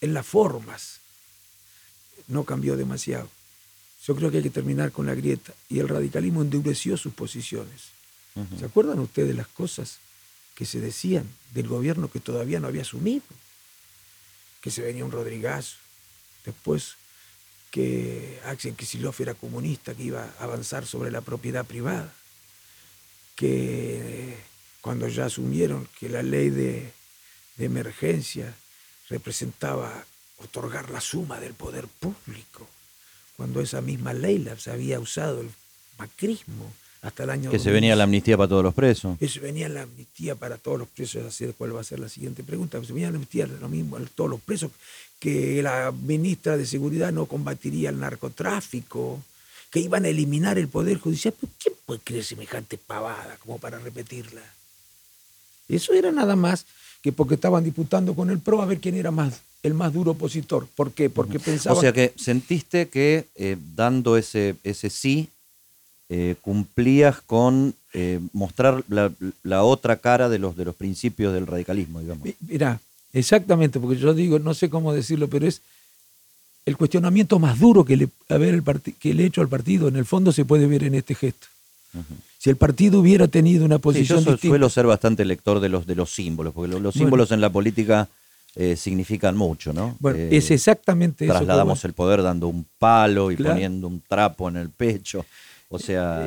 en 0.00 0.12
las 0.12 0.26
formas, 0.26 1.00
no 2.26 2.44
cambió 2.44 2.76
demasiado. 2.76 3.30
Yo 4.04 4.16
creo 4.16 4.30
que 4.30 4.38
hay 4.38 4.42
que 4.42 4.50
terminar 4.50 4.92
con 4.92 5.06
la 5.06 5.14
grieta. 5.14 5.54
Y 5.68 5.78
el 5.78 5.88
radicalismo 5.88 6.42
endureció 6.42 6.96
sus 6.96 7.14
posiciones. 7.14 7.96
¿Se 8.58 8.66
acuerdan 8.66 8.98
ustedes 8.98 9.28
de 9.28 9.34
las 9.34 9.48
cosas 9.48 9.98
que 10.54 10.66
se 10.66 10.78
decían 10.78 11.26
del 11.54 11.68
gobierno 11.68 12.10
que 12.10 12.20
todavía 12.20 12.60
no 12.60 12.66
había 12.66 12.82
asumido? 12.82 13.22
Que 14.60 14.70
se 14.70 14.82
venía 14.82 15.04
un 15.04 15.12
Rodrigazo. 15.12 15.76
Después 16.44 16.96
que 17.70 18.40
Axel 18.44 18.74
Kicillof 18.74 19.20
era 19.20 19.34
comunista, 19.34 19.94
que 19.94 20.02
iba 20.02 20.34
a 20.38 20.44
avanzar 20.44 20.86
sobre 20.86 21.10
la 21.10 21.22
propiedad 21.22 21.64
privada. 21.64 22.12
Que 23.34 24.36
cuando 24.86 25.08
ya 25.08 25.24
asumieron 25.24 25.88
que 25.98 26.08
la 26.08 26.22
ley 26.22 26.48
de, 26.48 26.92
de 27.56 27.64
emergencia 27.64 28.54
representaba 29.10 30.04
otorgar 30.38 30.90
la 30.90 31.00
suma 31.00 31.40
del 31.40 31.54
poder 31.54 31.88
público, 31.88 32.68
cuando 33.36 33.60
esa 33.60 33.80
misma 33.80 34.12
ley 34.12 34.38
la 34.38 34.56
se 34.56 34.70
había 34.70 35.00
usado 35.00 35.40
el 35.40 35.50
macrismo 35.98 36.72
hasta 37.02 37.24
el 37.24 37.30
año 37.30 37.50
Que 37.50 37.58
se 37.58 37.72
venía 37.72 37.96
la 37.96 38.04
2000. 38.04 38.04
amnistía 38.04 38.36
para 38.36 38.48
todos 38.48 38.62
los 38.62 38.74
presos. 38.74 39.16
Eso 39.20 39.40
venía 39.40 39.68
la 39.68 39.82
amnistía 39.82 40.36
para 40.36 40.56
todos 40.56 40.78
los 40.78 40.86
presos, 40.86 41.24
así 41.24 41.52
cuál 41.58 41.74
va 41.74 41.80
a 41.80 41.84
ser 41.84 41.98
la 41.98 42.08
siguiente 42.08 42.44
pregunta. 42.44 42.80
Se 42.84 42.92
venía 42.92 43.10
la 43.10 43.16
amnistía 43.16 43.48
lo 43.48 43.68
mismo 43.68 43.96
a 43.96 44.00
todos 44.14 44.30
los 44.30 44.40
presos, 44.40 44.70
que 45.18 45.64
la 45.64 45.90
ministra 45.90 46.56
de 46.56 46.64
Seguridad 46.64 47.10
no 47.10 47.26
combatiría 47.26 47.90
el 47.90 47.98
narcotráfico, 47.98 49.20
que 49.68 49.80
iban 49.80 50.04
a 50.04 50.08
eliminar 50.10 50.58
el 50.58 50.68
Poder 50.68 50.98
Judicial. 51.00 51.34
¿Pero 51.40 51.52
¿Quién 51.60 51.74
puede 51.84 52.00
creer 52.04 52.22
semejante 52.24 52.78
pavada 52.78 53.36
como 53.38 53.58
para 53.58 53.80
repetirla? 53.80 54.42
Eso 55.68 55.92
era 55.92 56.12
nada 56.12 56.36
más 56.36 56.66
que 57.02 57.12
porque 57.12 57.34
estaban 57.34 57.64
disputando 57.64 58.14
con 58.14 58.30
el 58.30 58.38
PRO 58.38 58.62
a 58.62 58.66
ver 58.66 58.78
quién 58.78 58.96
era 58.96 59.10
más 59.10 59.40
el 59.62 59.74
más 59.74 59.92
duro 59.92 60.12
opositor. 60.12 60.66
¿Por 60.76 60.92
qué? 60.92 61.10
Porque 61.10 61.40
pensaban 61.40 61.78
O 61.78 61.80
sea 61.80 61.92
que 61.92 62.12
sentiste 62.16 62.88
que 62.88 63.26
eh, 63.34 63.56
dando 63.74 64.16
ese, 64.16 64.54
ese 64.62 64.90
sí, 64.90 65.28
eh, 66.08 66.36
cumplías 66.40 67.20
con 67.20 67.74
eh, 67.92 68.20
mostrar 68.32 68.84
la, 68.88 69.10
la 69.42 69.64
otra 69.64 69.96
cara 69.96 70.28
de 70.28 70.38
los, 70.38 70.56
de 70.56 70.64
los 70.66 70.76
principios 70.76 71.34
del 71.34 71.48
radicalismo, 71.48 72.00
digamos. 72.00 72.24
Mi- 72.26 72.34
Mirá, 72.46 72.78
exactamente, 73.12 73.80
porque 73.80 73.98
yo 73.98 74.14
digo, 74.14 74.38
no 74.38 74.54
sé 74.54 74.70
cómo 74.70 74.92
decirlo, 74.92 75.26
pero 75.28 75.48
es 75.48 75.62
el 76.64 76.76
cuestionamiento 76.76 77.38
más 77.40 77.58
duro 77.58 77.84
que 77.84 77.96
le, 77.96 78.08
a 78.28 78.36
ver 78.36 78.54
el 78.54 78.62
que 79.00 79.14
le 79.14 79.24
he 79.24 79.26
hecho 79.26 79.40
al 79.40 79.48
partido, 79.48 79.88
en 79.88 79.96
el 79.96 80.04
fondo 80.04 80.30
se 80.30 80.44
puede 80.44 80.66
ver 80.66 80.84
en 80.84 80.94
este 80.94 81.14
gesto. 81.16 81.48
Si 82.38 82.50
el 82.50 82.56
partido 82.56 83.00
hubiera 83.00 83.28
tenido 83.28 83.64
una 83.64 83.76
Sí, 83.76 83.82
posición 83.82 84.18
yo 84.20 84.24
su- 84.24 84.30
distinta, 84.32 84.52
suelo 84.52 84.68
ser 84.70 84.86
bastante 84.86 85.24
lector 85.24 85.60
de 85.60 85.68
los, 85.68 85.86
de 85.86 85.94
los 85.94 86.10
símbolos, 86.14 86.52
porque 86.54 86.68
lo- 86.68 86.80
los, 86.80 86.94
Bueno. 86.94 87.04
símbolos 87.06 87.30
en 87.32 87.40
la 87.40 87.50
política 87.50 88.08
eh, 88.58 88.74
significan 88.76 89.36
mucho, 89.36 89.72
¿no? 89.74 89.96
bueno, 90.00 90.18
Eh, 90.18 90.28
es 90.32 90.50
exactamente 90.50 91.26
eso. 91.26 91.34
trasladamos 91.34 91.84
el 91.84 91.92
poder 91.92 92.22
dando 92.22 92.48
un 92.48 92.64
palo 92.78 93.30
y 93.30 93.36
Claro. 93.36 93.54
poniendo 93.54 93.86
un 93.86 94.00
trapo 94.00 94.48
en 94.48 94.56
el 94.56 94.70
pecho. 94.70 95.26
O 95.68 95.78
sea, 95.78 96.26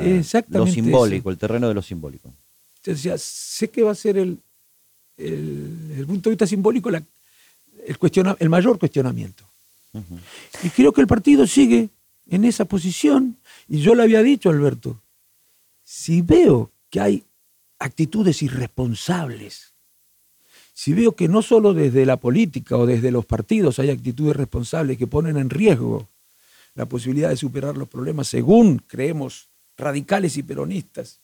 lo 0.49 0.67
simbólico, 0.67 1.29
eso. 1.29 1.31
el 1.31 1.37
terreno 1.39 1.67
de 1.69 1.73
lo 1.73 1.81
simbólico. 1.81 2.31
Entonces, 2.77 3.01
ya 3.03 3.17
sé 3.17 3.69
que 3.69 3.81
va 3.81 3.91
a 3.93 3.95
ser 3.95 4.17
el, 4.17 4.37
el, 5.17 5.91
el 5.97 6.05
punto 6.05 6.29
de 6.29 6.33
vista 6.35 6.45
simbólico 6.45 6.89
la- 6.91 7.01
el, 7.87 7.97
cuestiona- 7.97 8.35
el 8.39 8.49
mayor 8.49 8.77
cuestionamiento. 8.77 9.43
Ujú. 9.93 10.19
Y 10.63 10.69
creo 10.69 10.91
que 10.93 11.01
el 11.01 11.07
partido 11.07 11.47
sigue 11.47 11.89
en 12.29 12.45
esa 12.45 12.65
posición. 12.65 13.37
Y 13.67 13.79
yo 13.79 13.95
le 13.95 14.03
había 14.03 14.21
dicho, 14.21 14.49
Alberto, 14.49 15.01
si 15.91 16.21
veo 16.21 16.69
que 16.91 16.99
hay 16.99 17.23
actitudes 17.79 18.43
irresponsables, 18.43 19.73
si 20.75 20.93
veo 20.93 21.13
que 21.13 21.27
no 21.27 21.41
solo 21.41 21.73
desde 21.73 22.05
la 22.05 22.17
política 22.17 22.77
o 22.77 22.85
desde 22.85 23.09
los 23.09 23.25
partidos 23.25 23.79
hay 23.79 23.89
actitudes 23.89 24.35
responsables 24.35 24.99
que 24.99 25.07
ponen 25.07 25.37
en 25.37 25.49
riesgo 25.49 26.07
la 26.75 26.85
posibilidad 26.85 27.29
de 27.29 27.37
superar 27.37 27.75
los 27.75 27.87
problemas 27.89 28.27
según 28.27 28.77
creemos 28.85 29.47
radicales 29.77 30.37
y 30.37 30.43
peronistas 30.43 31.19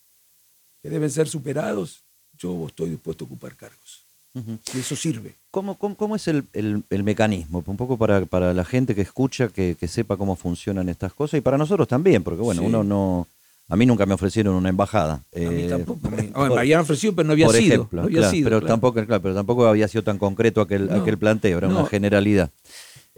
que 0.82 0.89
deben 0.89 1.12
ser 1.12 1.28
superados, 1.28 2.01
yo 2.36 2.65
estoy 2.65 2.89
dispuesto 2.89 3.25
a 3.25 3.28
ocupar 3.28 3.56
cargos. 3.56 4.01
Y 4.34 4.80
eso 4.80 4.95
sirve. 4.95 5.36
¿Cómo, 5.51 5.78
cómo, 5.78 5.95
cómo 5.95 6.15
es 6.15 6.28
el, 6.28 6.43
el- 6.54 6.84
el 6.89 7.04
mecanismo? 7.04 7.63
Un 7.65 7.78
poco 7.78 7.97
para, 7.97 8.25
para 8.25 8.51
la 8.54 8.65
gente 8.65 8.95
que 8.95 9.01
escucha, 9.01 9.47
que, 9.49 9.75
que 9.80 9.88
sepa 9.88 10.17
cómo 10.17 10.36
funcionan 10.36 10.89
estas 10.89 11.13
cosas 11.13 11.38
y 11.38 11.41
para 11.41 11.58
nosotros 11.58 11.88
también, 11.88 12.23
porque 12.23 12.41
bueno, 12.41 12.62
Sí. 12.62 12.67
uno 12.67 12.84
no... 12.84 13.28
A 13.67 13.75
mí 13.75 13.86
nunca 13.86 14.06
me 14.06 14.13
ofrecieron 14.13 14.54
una 14.56 14.69
embajada. 14.69 15.23
A 15.36 15.39
mí 15.39 15.63
eh, 15.63 15.67
tampoco. 15.69 15.99
me- 16.12 16.23
por- 16.23 16.54
me 16.54 16.60
habían 16.60 16.82
ofrecido, 16.82 17.15
pero 17.15 17.25
no 17.28 17.34
había 17.34 17.47
por 17.47 17.56
sido. 17.56 17.73
ejemplo, 17.75 18.01
no 18.01 18.08
había 18.08 18.17
claro, 18.19 18.32
sido, 18.32 18.45
pero, 18.45 18.60
claro. 18.60 18.73
Tampoco, 18.73 19.06
claro, 19.06 19.21
pero 19.21 19.34
tampoco 19.36 19.65
había 19.67 19.88
sido 19.88 20.04
tan 20.04 20.17
concreto 20.19 20.62
aquel, 20.62 20.88
No, 20.88 20.95
aquel 21.01 21.17
planteo, 21.17 21.58
era 21.58 21.67
no. 21.67 21.80
una 21.80 21.89
generalidad. 21.89 22.51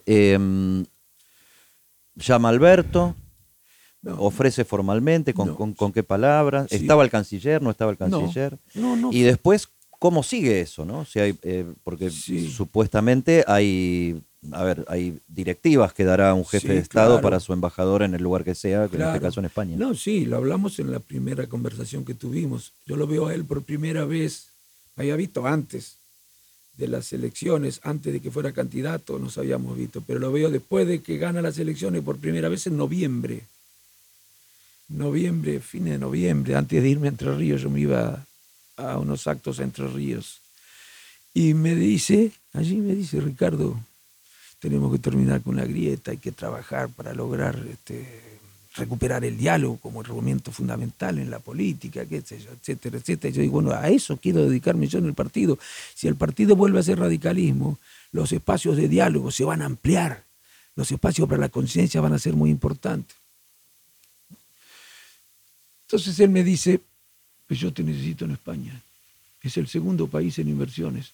Eh, 0.05 0.83
llama 2.15 2.49
Alberto, 2.49 3.15
ofrece 4.17 4.63
formalmente, 4.63 5.33
¿con, 5.33 5.53
con- 5.55 5.73
con 5.73 5.91
qué 5.91 6.03
palabras? 6.03 6.67
Sí. 6.69 6.77
¿Estaba 6.77 7.03
el 7.03 7.09
canciller? 7.09 7.61
¿No 7.61 7.71
estaba 7.71 7.91
el 7.91 7.97
canciller? 7.97 8.57
no, 8.75 8.95
no. 8.95 9.11
Y 9.11 9.21
después, 9.23 9.67
¿cómo 9.99 10.23
sigue 10.23 10.61
eso? 10.61 10.85
¿no? 10.85 11.03
Si 11.05 11.19
hay, 11.19 11.37
eh, 11.43 11.65
porque 11.83 12.09
Sí. 12.09 12.49
supuestamente 12.49 13.43
hay, 13.47 14.21
a 14.51 14.63
ver, 14.63 14.85
hay 14.87 15.19
directivas 15.27 15.93
que 15.93 16.03
dará 16.03 16.33
un 16.33 16.45
jefe 16.45 16.67
Sí, 16.67 16.73
de 16.73 16.79
Estado 16.79 17.13
claro. 17.15 17.21
para 17.21 17.39
su 17.39 17.53
embajador 17.53 18.03
en 18.03 18.13
el 18.13 18.21
lugar 18.23 18.43
que 18.43 18.55
sea, 18.55 18.87
que 18.87 18.95
en 18.97 19.01
este 19.03 19.19
caso 19.19 19.39
en 19.39 19.47
España. 19.47 19.75
No, 19.77 19.95
sí, 19.95 20.25
lo 20.25 20.37
hablamos 20.37 20.79
en 20.79 20.91
la 20.91 20.99
primera 20.99 21.47
conversación 21.47 22.05
que 22.05 22.13
tuvimos. 22.13 22.71
Yo 22.85 22.95
lo 22.95 23.07
veo 23.07 23.27
a 23.27 23.33
él 23.33 23.43
por 23.45 23.63
primera 23.63 24.05
vez, 24.05 24.47
me 24.95 25.03
había 25.03 25.15
visto 25.15 25.45
antes 25.45 25.97
de 26.77 26.87
las 26.87 27.11
elecciones, 27.11 27.79
antes 27.83 28.13
de 28.13 28.19
que 28.19 28.29
fuera 28.31 28.51
candidato, 28.51 29.17
nos 29.17 29.37
habíamos 29.39 29.75
visto, 29.75 30.03
pero 30.05 30.19
lo 30.19 30.31
veo 30.31 30.51
después 30.51 30.87
de 30.87 31.01
que 31.01 31.17
gana 31.17 31.41
las 31.41 31.57
elecciones 31.57 32.03
por 32.03 32.17
primera 32.17 32.49
vez 32.49 32.67
en 32.67 32.77
noviembre. 32.77 33.41
Noviembre, 34.87 35.59
fin 35.59 35.85
de 35.85 35.97
noviembre, 35.97 36.55
antes 36.55 36.81
de 36.81 36.89
irme 36.89 37.07
a 37.07 37.09
Entre 37.09 37.35
Ríos, 37.35 37.61
yo 37.61 37.69
me 37.69 37.81
iba 37.81 38.25
a 38.77 38.99
unos 38.99 39.27
actos 39.27 39.59
a 39.59 39.63
Entre 39.63 39.87
Ríos. 39.87 40.39
Y 41.33 41.53
me 41.55 41.75
dice, 41.75 42.31
allí 42.53 42.77
me 42.77 42.95
dice, 42.95 43.19
Ricardo, 43.19 43.77
tenemos 44.59 44.91
que 44.91 44.99
terminar 44.99 45.41
con 45.41 45.55
la 45.55 45.65
grieta, 45.65 46.11
hay 46.11 46.17
que 46.17 46.31
trabajar 46.31 46.89
para 46.89 47.13
lograr 47.13 47.63
este, 47.69 48.39
recuperar 48.77 49.25
el 49.25 49.37
diálogo 49.37 49.77
como 49.77 50.01
argumento 50.01 50.51
fundamental 50.51 51.19
en 51.19 51.29
la 51.29 51.39
política, 51.39 52.05
qué 52.05 52.17
etcétera, 52.17 52.97
etcétera. 52.97 53.29
Y 53.29 53.35
yo 53.35 53.41
digo, 53.41 53.53
bueno, 53.53 53.71
a 53.71 53.89
eso 53.89 54.17
quiero 54.17 54.45
dedicarme 54.45 54.87
yo 54.87 54.99
en 54.99 55.05
el 55.05 55.13
partido. 55.13 55.59
Si 55.93 56.07
el 56.07 56.15
partido 56.15 56.55
vuelve 56.55 56.79
a 56.79 56.83
ser 56.83 56.99
radicalismo, 56.99 57.77
los 58.11 58.31
espacios 58.31 58.77
de 58.77 58.87
diálogo 58.87 59.31
se 59.31 59.43
van 59.43 59.61
a 59.61 59.65
ampliar, 59.65 60.23
los 60.75 60.91
espacios 60.91 61.27
para 61.27 61.41
la 61.41 61.49
conciencia 61.49 62.01
van 62.01 62.13
a 62.13 62.19
ser 62.19 62.33
muy 62.33 62.49
importantes. 62.49 63.17
Entonces 65.87 66.19
él 66.19 66.29
me 66.29 66.43
dice, 66.43 66.81
pues 67.47 67.59
yo 67.59 67.71
te 67.71 67.83
necesito 67.83 68.25
en 68.25 68.31
España. 68.31 68.81
Es 69.41 69.57
el 69.57 69.67
segundo 69.67 70.07
país 70.07 70.37
en 70.39 70.49
inversiones. 70.49 71.13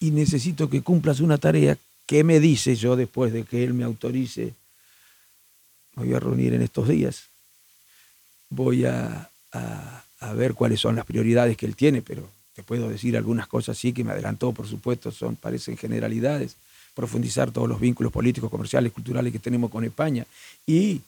Y 0.00 0.10
necesito 0.10 0.70
que 0.70 0.82
cumplas 0.82 1.20
una 1.20 1.38
tarea 1.38 1.76
que 2.12 2.24
me 2.24 2.40
dice 2.40 2.76
yo 2.76 2.94
después 2.94 3.32
de 3.32 3.44
que 3.44 3.64
él 3.64 3.72
me 3.72 3.84
autorice. 3.84 4.52
Me 5.96 6.04
voy 6.04 6.12
a 6.12 6.20
reunir 6.20 6.52
en 6.52 6.60
estos 6.60 6.86
días. 6.86 7.30
Voy 8.50 8.84
a 8.84 9.30
ver 10.36 10.52
cuáles 10.52 10.78
son 10.78 10.94
las 10.94 11.06
prioridades 11.06 11.56
que 11.56 11.64
él 11.64 11.74
tiene, 11.74 12.02
pero 12.02 12.28
te 12.54 12.62
puedo 12.62 12.90
decir 12.90 13.16
algunas 13.16 13.46
cosas 13.46 13.78
sí 13.78 13.94
que 13.94 14.04
me 14.04 14.12
adelantó, 14.12 14.52
por 14.52 14.68
supuesto, 14.68 15.10
son, 15.10 15.36
parecen 15.36 15.78
generalidades. 15.78 16.56
Profundizar 16.94 17.50
todos 17.50 17.66
los 17.66 17.80
vínculos 17.80 18.12
políticos, 18.12 18.50
comerciales, 18.50 18.92
culturales 18.92 19.32
que 19.32 19.38
tenemos 19.38 19.70
con 19.70 19.82
España 19.82 20.26
y 20.66 21.00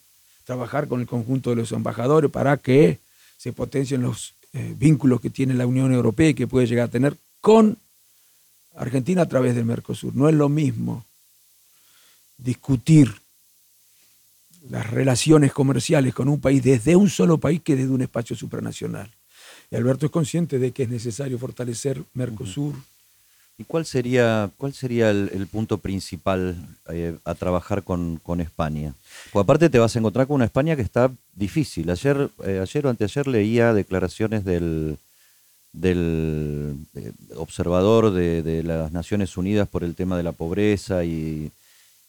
trabajar 0.47 0.89
con 0.89 1.03
el 1.03 1.07
conjunto 1.07 1.51
de 1.51 1.57
los 1.57 1.73
embajadores 1.73 2.31
para 2.31 2.57
que 2.57 2.99
se 3.37 3.53
potencien 3.53 4.01
los 4.01 4.33
eh, 4.55 4.75
vínculos 4.79 5.21
que 5.21 5.29
tiene 5.29 5.53
la 5.53 5.67
Unión 5.67 5.93
Europea 5.93 6.31
y 6.31 6.35
que 6.35 6.47
puede 6.47 6.67
llegar 6.67 6.89
a 6.89 6.91
tener 6.91 7.15
con 7.43 7.77
Argentina 8.77 9.23
a 9.23 9.29
través 9.29 9.55
del 9.55 9.65
Mercosur. 9.65 10.15
No 10.15 10.29
es 10.29 10.35
lo 10.35 10.49
mismo 10.49 11.05
discutir 12.39 13.15
las 14.71 14.91
relaciones 14.91 15.53
comerciales 15.53 16.15
con 16.15 16.29
un 16.29 16.41
país 16.41 16.63
desde 16.63 16.97
un 16.97 17.11
solo 17.11 17.39
país 17.39 17.61
que 17.63 17.77
desde 17.77 17.91
un 17.91 18.03
espacio 18.03 18.35
supranacional. 18.35 19.11
Y 19.71 19.77
Alberto 19.77 20.07
es 20.07 20.13
consciente 20.13 20.59
de 20.59 20.73
que 20.73 20.85
es 20.85 20.89
necesario 20.89 21.39
fortalecer 21.39 22.03
Mercosur. 22.15 22.75
¿Y 23.57 23.65
cuál 23.65 23.87
sería, 23.87 24.51
cuál 24.57 24.75
sería 24.75 25.11
el, 25.11 25.47
punto 25.47 25.79
principal 25.79 26.57
eh, 26.89 27.17
a 27.25 27.35
trabajar 27.35 27.85
con, 27.85 28.17
con 28.17 28.41
España? 28.41 28.95
Porque 29.33 29.45
aparte 29.45 29.71
te 29.71 29.79
vas 29.79 29.95
a 29.95 29.99
encontrar 30.01 30.27
con 30.27 30.37
una 30.37 30.47
España 30.47 30.75
que 30.75 30.83
está 30.83 31.13
difícil. 31.35 31.89
Ayer, 31.89 32.31
eh, 32.45 32.59
ayer 32.61 32.87
o 32.87 32.91
anteayer 32.91 33.29
leía 33.29 33.73
declaraciones 33.73 34.45
del, 34.45 34.99
del 35.75 36.77
eh, 36.95 37.13
observador 37.37 38.13
de, 38.13 38.43
de 38.43 38.63
las 38.63 38.93
Naciones 38.93 39.37
Unidas 39.37 39.69
por 39.69 39.85
el 39.85 39.95
tema 39.95 40.17
de 40.17 40.23
la 40.23 40.33
pobreza 40.33 41.05
y, 41.05 41.51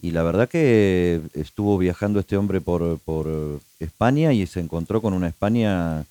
y 0.02 0.12
la 0.12 0.24
verdad 0.24 0.48
que 0.48 1.20
estuvo 1.34 1.78
viajando 1.78 2.20
este 2.20 2.38
hombre 2.38 2.62
por, 2.62 3.00
por 3.00 3.60
España 3.80 4.32
y 4.34 4.46
se 4.48 4.60
encontró 4.62 5.02
con 5.02 5.14
una 5.14 5.28
España 5.28 6.06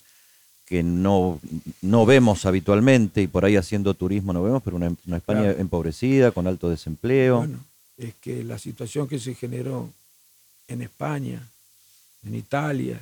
que 0.65 0.83
no, 0.83 1.39
no 1.81 2.05
vemos 2.05 2.45
habitualmente 2.45 3.21
y 3.21 3.27
por 3.27 3.45
ahí 3.45 3.55
haciendo 3.55 3.93
turismo 3.93 4.33
no 4.33 4.43
vemos, 4.43 4.61
pero 4.63 4.75
una, 4.77 4.93
una 5.07 5.17
España 5.17 5.43
Claro. 5.43 5.59
empobrecida, 5.59 6.31
con 6.31 6.47
alto 6.47 6.69
desempleo. 6.69 7.37
Bueno, 7.37 7.59
es 7.97 8.15
que 8.15 8.43
la 8.43 8.57
situación 8.59 9.07
que 9.07 9.19
se 9.19 9.35
generó 9.35 9.89
en 10.67 10.81
España, 10.81 11.39
en 12.25 12.35
Italia, 12.35 12.99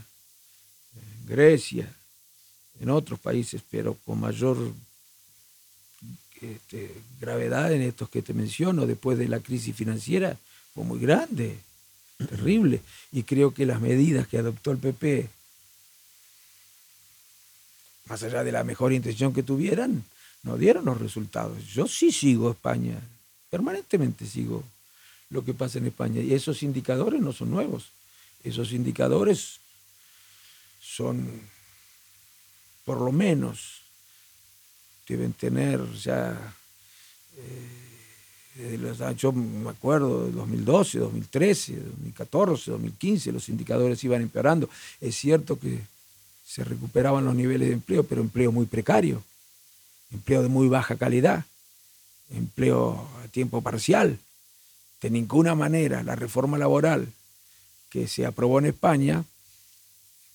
en 0.96 1.28
Grecia, 1.28 1.88
en 2.80 2.90
otros 2.90 3.20
países, 3.20 3.62
pero 3.70 3.98
con 4.06 4.20
mayor 4.20 4.58
este, 6.42 6.92
gravedad 7.20 7.72
en 7.72 7.82
estos 7.82 8.10
que 8.10 8.22
te 8.22 8.34
menciono, 8.34 8.86
después 8.86 9.18
de 9.18 9.28
la 9.28 9.40
crisis 9.40 9.76
financiera, 9.76 10.38
fue 10.74 10.84
muy 10.84 11.00
grande, 11.00 11.58
terrible. 12.18 12.82
Y 13.12 13.24
creo 13.24 13.54
que 13.54 13.66
las 13.66 13.80
medidas 13.80 14.28
que 14.28 14.38
adoptó 14.38 14.72
el 14.72 14.78
PP, 14.78 15.30
más 18.06 18.24
allá 18.24 18.44
de 18.44 18.52
la 18.52 18.64
mejor 18.64 18.92
intención 18.92 19.34
que 19.34 19.44
tuvieran, 19.44 20.04
no 20.44 20.58
dieron 20.58 20.86
los 20.86 21.00
resultados. 21.00 21.66
Yo 21.68 21.88
sí 21.88 22.12
sigo 22.12 22.52
España, 22.52 23.00
permanentemente 23.50 24.26
sigo 24.26 24.64
lo 25.30 25.44
que 25.44 25.54
pasa 25.54 25.80
en 25.80 25.88
España. 25.88 26.22
Y 26.22 26.34
esos 26.34 26.64
indicadores 26.64 27.22
no 27.22 27.32
son 27.32 27.50
nuevos. 27.50 27.88
Esos 28.44 28.74
indicadores 28.74 29.60
son, 30.82 31.42
por 32.86 33.00
lo 33.02 33.12
menos, 33.12 33.82
deben 35.08 35.34
tener 35.34 35.80
ya, 35.94 36.54
eh, 37.38 38.78
los, 38.78 39.00
yo 39.18 39.32
me 39.32 39.70
acuerdo, 39.70 40.26
de 40.26 40.32
2012, 40.32 41.00
2013, 41.00 41.76
2014, 41.76 42.72
2015, 42.72 43.32
los 43.32 43.50
indicadores 43.50 44.04
iban 44.04 44.22
empeorando. 44.22 44.70
Es 45.02 45.16
cierto 45.16 45.60
que 45.60 45.80
se 46.46 46.64
recuperaban 46.64 47.26
los 47.26 47.36
niveles 47.36 47.70
de 47.70 47.74
empleo, 47.74 48.04
pero 48.04 48.22
empleo 48.22 48.52
muy 48.52 48.66
precario, 48.66 49.24
empleo 50.12 50.44
de 50.44 50.50
muy 50.50 50.68
baja 50.68 50.96
calidad, 50.98 51.46
empleo 52.32 53.08
a 53.24 53.28
tiempo 53.30 53.62
parcial. 53.62 54.20
De 55.02 55.10
ninguna 55.10 55.56
manera 55.56 56.04
la 56.04 56.16
reforma 56.16 56.58
laboral 56.58 57.12
que 57.90 58.08
se 58.08 58.26
aprobó 58.26 58.60
en 58.60 58.68
España 58.68 59.26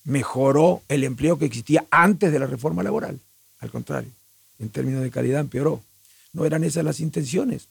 mejoró 0.09 0.81
el 0.89 1.03
empleo 1.03 1.39
que 1.39 1.45
existía 1.45 1.85
antes 1.89 2.31
de 2.31 2.39
la 2.39 2.47
reforma 2.47 2.83
laboral. 2.83 3.19
Al 3.59 3.71
contrario 3.71 4.11
en 4.59 4.69
términos 4.69 5.01
de 5.01 5.09
calidad 5.09 5.39
empeoró. 5.39 5.81
No 6.33 6.45
eran 6.45 6.63
esas 6.63 6.83
las 6.83 6.99
intenciones. 6.99 7.67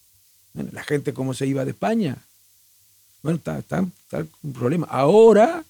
la 0.55 0.83
gente 0.83 1.13
cómo 1.13 1.35
se 1.35 1.47
iba 1.47 1.65
de 1.65 1.71
España. 1.71 2.17
Bueno, 3.23 3.37
está, 3.37 3.59
está 3.59 3.87
un 4.43 4.53
problema. 4.53 4.87
Ahora 4.91 5.65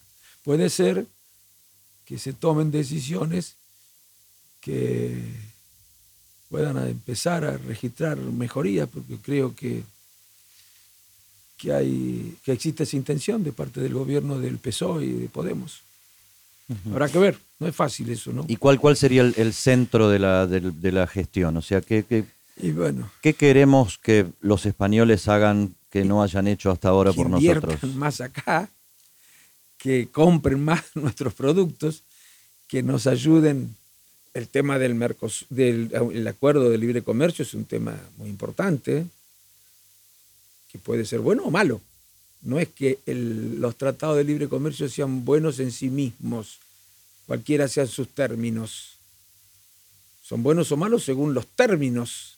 puede 0.44 0.70
ser 0.70 1.06
que 2.06 2.18
se 2.18 2.32
tomen 2.32 2.70
decisiones 2.70 3.54
que 4.60 5.20
puedan 6.48 6.78
empezar 6.88 7.44
a 7.44 7.58
registrar 7.58 8.16
mejorías, 8.16 8.88
porque 8.88 9.16
creo 9.18 9.54
que, 9.54 9.82
que, 11.58 11.72
hay, 11.72 12.38
que 12.42 12.52
existe 12.52 12.84
esa 12.84 12.96
intención 12.96 13.44
de 13.44 13.52
parte 13.52 13.80
del 13.80 13.92
gobierno 13.92 14.38
del 14.38 14.58
PSOE 14.58 15.04
y 15.04 15.12
de 15.12 15.28
Podemos. 15.28 15.82
Habrá 16.90 17.08
que 17.08 17.18
ver, 17.18 17.38
no 17.58 17.66
es 17.66 17.74
fácil 17.74 18.10
eso, 18.10 18.32
¿no? 18.32 18.44
¿Y 18.46 18.56
cuál, 18.56 18.78
cuál 18.78 18.96
sería 18.96 19.22
el, 19.22 19.52
centro 19.54 20.10
de 20.10 20.18
la, 20.18 20.46
de, 20.46 20.92
la, 20.92 21.06
gestión? 21.06 21.56
O 21.56 21.62
sea, 21.62 21.80
¿qué, 21.80 22.04
qué, 22.04 22.24
y 22.60 22.72
bueno, 22.72 23.10
¿qué 23.22 23.34
queremos 23.34 23.98
que 23.98 24.26
los 24.40 24.66
españoles 24.66 25.28
hagan 25.28 25.74
que 25.90 26.04
no 26.04 26.22
hayan 26.22 26.46
hecho 26.46 26.70
hasta 26.70 26.88
ahora 26.88 27.12
por 27.12 27.30
nosotros? 27.30 27.82
más 27.94 28.20
acá, 28.20 28.68
que 29.78 30.08
compren 30.08 30.62
más 30.62 30.84
nuestros 30.94 31.34
productos, 31.34 32.02
que 32.66 32.82
nos 32.82 33.06
ayuden. 33.06 33.74
El 34.34 34.46
tema 34.46 34.78
del, 34.78 34.96
del 35.48 35.90
el 36.12 36.28
acuerdo 36.28 36.68
de 36.68 36.78
libre 36.78 37.02
comercio 37.02 37.42
es 37.42 37.54
un 37.54 37.64
tema 37.64 37.98
muy 38.18 38.28
importante, 38.28 39.06
que 40.70 40.78
puede 40.78 41.06
ser 41.06 41.20
bueno 41.20 41.44
o 41.44 41.50
malo. 41.50 41.80
No 42.42 42.58
es 42.58 42.68
que 42.68 42.98
los 43.06 43.76
tratados 43.76 44.16
de 44.16 44.24
libre 44.24 44.48
comercio 44.48 44.88
sean 44.88 45.24
buenos 45.24 45.58
en 45.58 45.72
sí 45.72 45.90
mismos, 45.90 46.58
cualquiera 47.26 47.68
sean 47.68 47.88
sus 47.88 48.08
términos. 48.08 48.96
Son 50.22 50.42
buenos 50.42 50.70
o 50.72 50.76
malos 50.76 51.04
según 51.04 51.34
los 51.34 51.46
términos 51.46 52.36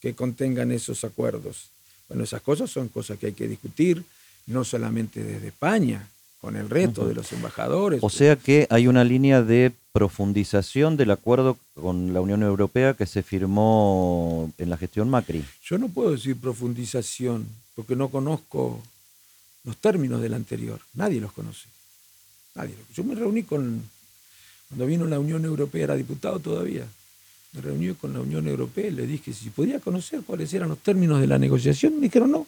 que 0.00 0.14
contengan 0.14 0.70
esos 0.70 1.04
acuerdos. 1.04 1.68
Bueno, 2.08 2.24
esas 2.24 2.42
cosas 2.42 2.70
son 2.70 2.88
cosas 2.88 3.18
que 3.18 3.28
hay 3.28 3.32
que 3.32 3.48
discutir, 3.48 4.04
no 4.46 4.62
solamente 4.62 5.22
desde 5.22 5.48
España, 5.48 6.06
con 6.40 6.56
el 6.56 6.68
reto 6.68 7.06
de 7.06 7.14
los 7.14 7.32
embajadores. 7.32 8.00
O 8.02 8.10
sea 8.10 8.36
que 8.36 8.66
hay 8.68 8.86
una 8.86 9.02
línea 9.02 9.42
de 9.42 9.72
profundización 9.92 10.98
del 10.98 11.10
acuerdo 11.10 11.56
con 11.74 12.12
la 12.12 12.20
Unión 12.20 12.42
Europea 12.42 12.92
que 12.92 13.06
se 13.06 13.22
firmó 13.22 14.52
en 14.58 14.68
la 14.68 14.76
gestión 14.76 15.08
Macri. 15.08 15.42
Yo 15.62 15.78
no 15.78 15.88
puedo 15.88 16.10
decir 16.10 16.36
profundización, 16.36 17.48
porque 17.74 17.96
no 17.96 18.08
conozco 18.08 18.82
los 19.64 19.76
términos 19.78 20.20
del 20.20 20.34
anterior. 20.34 20.80
Nadie 20.94 21.20
los 21.20 21.32
conoce. 21.32 21.66
Nadie. 22.54 22.74
Yo 22.94 23.02
me 23.04 23.14
reuní 23.14 23.42
con, 23.42 23.82
cuando 24.68 24.86
vino 24.86 25.06
la 25.06 25.18
Unión 25.18 25.44
Europea, 25.44 25.84
era 25.84 25.96
diputado 25.96 26.38
todavía, 26.38 26.86
me 27.52 27.60
reuní 27.60 27.94
con 27.94 28.12
la 28.12 28.20
Unión 28.20 28.46
Europea 28.46 28.86
y 28.86 28.90
le 28.90 29.06
dije 29.06 29.32
si 29.32 29.50
podía 29.50 29.80
conocer 29.80 30.22
cuáles 30.22 30.52
eran 30.52 30.68
los 30.68 30.78
términos 30.78 31.20
de 31.20 31.26
la 31.26 31.38
negociación. 31.38 31.96
Me 31.96 32.02
dijeron 32.02 32.30
no, 32.30 32.46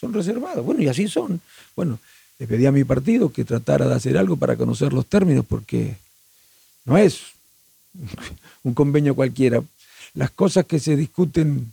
son 0.00 0.12
reservados. 0.12 0.64
Bueno, 0.64 0.82
y 0.82 0.88
así 0.88 1.08
son. 1.08 1.40
Bueno, 1.74 1.98
le 2.38 2.46
pedí 2.46 2.66
a 2.66 2.72
mi 2.72 2.84
partido 2.84 3.32
que 3.32 3.44
tratara 3.44 3.88
de 3.88 3.94
hacer 3.94 4.16
algo 4.16 4.36
para 4.36 4.56
conocer 4.56 4.92
los 4.92 5.06
términos, 5.06 5.44
porque 5.46 5.96
no 6.84 6.96
es 6.98 7.20
un 8.62 8.74
convenio 8.74 9.14
cualquiera. 9.14 9.62
Las 10.14 10.30
cosas 10.30 10.64
que 10.64 10.78
se 10.78 10.96
discuten 10.96 11.72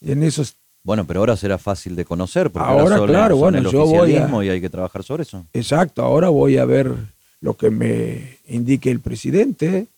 en 0.00 0.22
esos 0.22 0.54
bueno, 0.86 1.04
pero 1.04 1.18
ahora 1.18 1.36
será 1.36 1.58
fácil 1.58 1.96
de 1.96 2.04
conocer, 2.04 2.48
porque 2.48 2.68
ahora, 2.68 3.04
claro, 3.04 3.36
bueno, 3.36 3.58
el 3.58 3.68
yo 3.68 3.84
voy 3.86 4.12
y 4.12 4.48
hay 4.48 4.60
que 4.60 4.70
trabajar 4.70 5.02
sobre 5.02 5.24
eso. 5.24 5.44
Exacto, 5.52 6.00
ahora 6.02 6.28
voy 6.28 6.58
a 6.58 6.64
ver 6.64 6.94
lo 7.40 7.54
que 7.54 7.70
me 7.70 8.38
indique 8.46 8.88
el 8.92 9.00
presidente, 9.00 9.88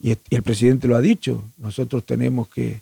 y 0.00 0.16
el 0.30 0.42
presidente 0.42 0.88
lo 0.88 0.96
ha 0.96 1.00
dicho, 1.00 1.44
nosotros 1.58 2.04
tenemos 2.04 2.48
que 2.48 2.80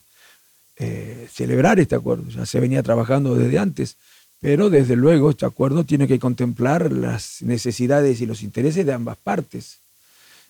eh, 0.78 1.28
celebrar 1.30 1.78
este 1.78 1.94
acuerdo, 1.94 2.24
ya 2.30 2.46
se 2.46 2.60
venía 2.60 2.82
trabajando 2.82 3.34
desde 3.34 3.58
antes, 3.58 3.96
pero 4.40 4.70
desde 4.70 4.96
luego 4.96 5.28
este 5.28 5.44
acuerdo 5.44 5.84
tiene 5.84 6.08
que 6.08 6.18
contemplar 6.18 6.90
las 6.90 7.42
necesidades 7.42 8.22
y 8.22 8.26
los 8.26 8.42
intereses 8.42 8.86
de 8.86 8.94
ambas 8.94 9.18
partes. 9.18 9.80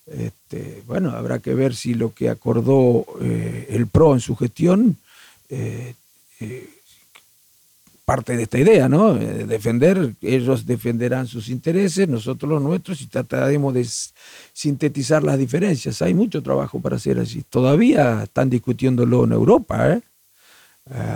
Este, 0.06 0.84
bueno, 0.86 1.10
habrá 1.10 1.40
que 1.40 1.54
ver 1.54 1.74
si 1.74 1.94
lo 1.94 2.14
que 2.14 2.30
acordó 2.30 3.04
eh, 3.20 3.66
el 3.70 3.88
PRO 3.88 4.14
en 4.14 4.20
su 4.20 4.36
gestión 4.36 4.96
eh, 5.48 5.94
parte 8.10 8.36
de 8.36 8.42
esta 8.42 8.58
idea, 8.58 8.88
¿no? 8.88 9.14
Eh, 9.14 9.44
defender, 9.46 10.16
ellos 10.20 10.66
defenderán 10.66 11.28
sus 11.28 11.48
intereses, 11.48 12.08
nosotros 12.08 12.50
los 12.50 12.60
nuestros 12.60 13.00
y 13.02 13.06
trataremos 13.06 13.72
de 13.72 13.86
sintetizar 14.52 15.22
las 15.22 15.38
diferencias. 15.38 16.02
Hay 16.02 16.12
mucho 16.12 16.42
trabajo 16.42 16.80
para 16.80 16.96
hacer 16.96 17.20
así. 17.20 17.44
Todavía 17.48 18.24
están 18.24 18.50
discutiéndolo 18.50 19.22
en 19.22 19.30
Europa, 19.30 19.92
¿eh? 19.92 20.00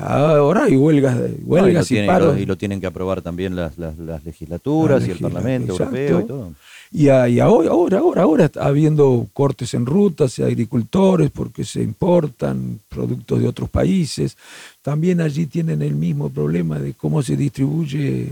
Ahora 0.04 0.66
hay 0.66 0.76
huelgas, 0.76 1.18
huelgas 1.42 1.90
y, 1.90 2.06
paros. 2.06 2.38
Y 2.38 2.46
lo, 2.46 2.56
tienen 2.56 2.80
que 2.80 2.86
aprobar 2.86 3.22
también 3.22 3.56
las, 3.56 3.76
legislaturas 4.24 5.04
y 5.08 5.10
el 5.10 5.18
Parlamento 5.18 5.72
Europeo 5.72 6.20
y 6.20 6.24
todo. 6.26 6.52
Y, 6.96 7.08
ahora, 7.08 7.70
ahora, 7.70 7.98
ahora, 7.98 8.22
ahora 8.22 8.50
habiendo 8.60 9.26
cortes 9.32 9.74
en 9.74 9.84
rutas, 9.84 10.38
agricultores 10.38 11.28
porque 11.32 11.64
se 11.64 11.82
importan 11.82 12.78
productos 12.88 13.40
de 13.40 13.48
otros 13.48 13.68
países. 13.68 14.36
También 14.80 15.20
allí 15.20 15.46
tienen 15.46 15.82
el 15.82 15.96
mismo 15.96 16.30
problema 16.30 16.78
de 16.78 16.92
cómo 16.92 17.20
se 17.20 17.36
distribuye 17.36 18.28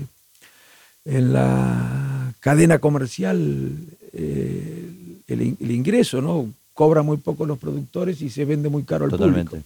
en 1.04 1.32
la 1.32 2.32
cadena 2.38 2.78
comercial 2.78 3.72
eh, 4.12 4.88
el, 5.26 5.70
ingreso, 5.72 6.22
¿no? 6.22 6.48
Cobra 6.72 7.02
muy 7.02 7.16
poco 7.16 7.44
los 7.44 7.58
productores 7.58 8.22
y 8.22 8.30
se 8.30 8.44
vende 8.44 8.68
muy 8.68 8.84
caro 8.84 9.06
al 9.06 9.10
Totalmente. 9.10 9.60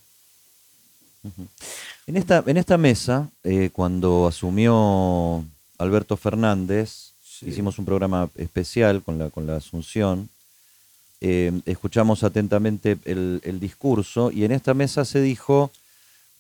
En 2.07 2.17
esta, 2.17 2.43
en 2.47 2.57
esta 2.57 2.79
mesa, 2.79 3.29
eh, 3.45 3.69
cuando 3.75 4.27
asumió 4.27 5.45
Alberto 5.77 6.17
Fernández, 6.17 7.13
hicimos 7.43 7.79
un 7.79 7.85
programa 7.85 8.31
especial 8.37 9.03
con 9.03 9.19
la, 9.19 9.31
con 9.31 9.47
la 9.47 9.57
Asunción, 9.57 10.29
eh, 11.21 11.53
escuchamos 11.65 12.25
atentamente 12.25 12.99
el, 13.05 13.59
discurso 13.59 14.31
y 14.31 14.45
en 14.45 14.53
esta 14.53 14.75
mesa 14.75 15.05
se 15.05 15.23
dijo, 15.23 15.71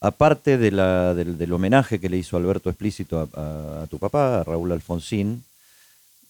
aparte 0.00 0.58
de 0.58 0.70
la, 0.70 1.14
del, 1.14 1.52
homenaje 1.52 1.98
que 1.98 2.10
le 2.10 2.18
hizo 2.18 2.36
Alberto 2.36 2.68
explícito 2.68 3.28
a, 3.34 3.86
tu 3.88 3.98
papá, 3.98 4.40
a 4.40 4.44
Raúl 4.44 4.72
Alfonsín, 4.72 5.44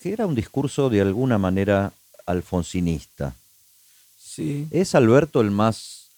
que 0.00 0.12
era 0.12 0.26
un 0.26 0.34
discurso 0.34 0.88
de 0.88 1.00
alguna 1.00 1.38
manera 1.38 1.92
alfonsinista. 2.24 3.34
Sí. 4.18 4.68
¿Es 4.70 4.94
Alberto 4.94 5.40
el 5.40 5.50
más 5.50 6.08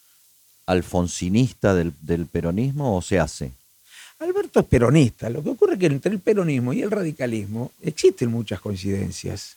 alfonsinista 0.66 1.74
del, 1.74 1.94
del 2.02 2.26
peronismo 2.26 2.96
o 2.96 3.00
se 3.00 3.18
hace? 3.18 3.52
Alberto 4.20 4.60
es 4.60 4.66
peronista. 4.66 5.30
Lo 5.30 5.42
que 5.42 5.50
ocurre 5.50 5.74
es 5.74 5.78
que 5.80 5.86
entre 5.86 6.12
el 6.12 6.18
peronismo 6.20 6.72
y 6.72 6.82
el 6.82 6.90
radicalismo 6.90 7.72
existen 7.82 8.30
muchas 8.30 8.60
coincidencias. 8.60 9.56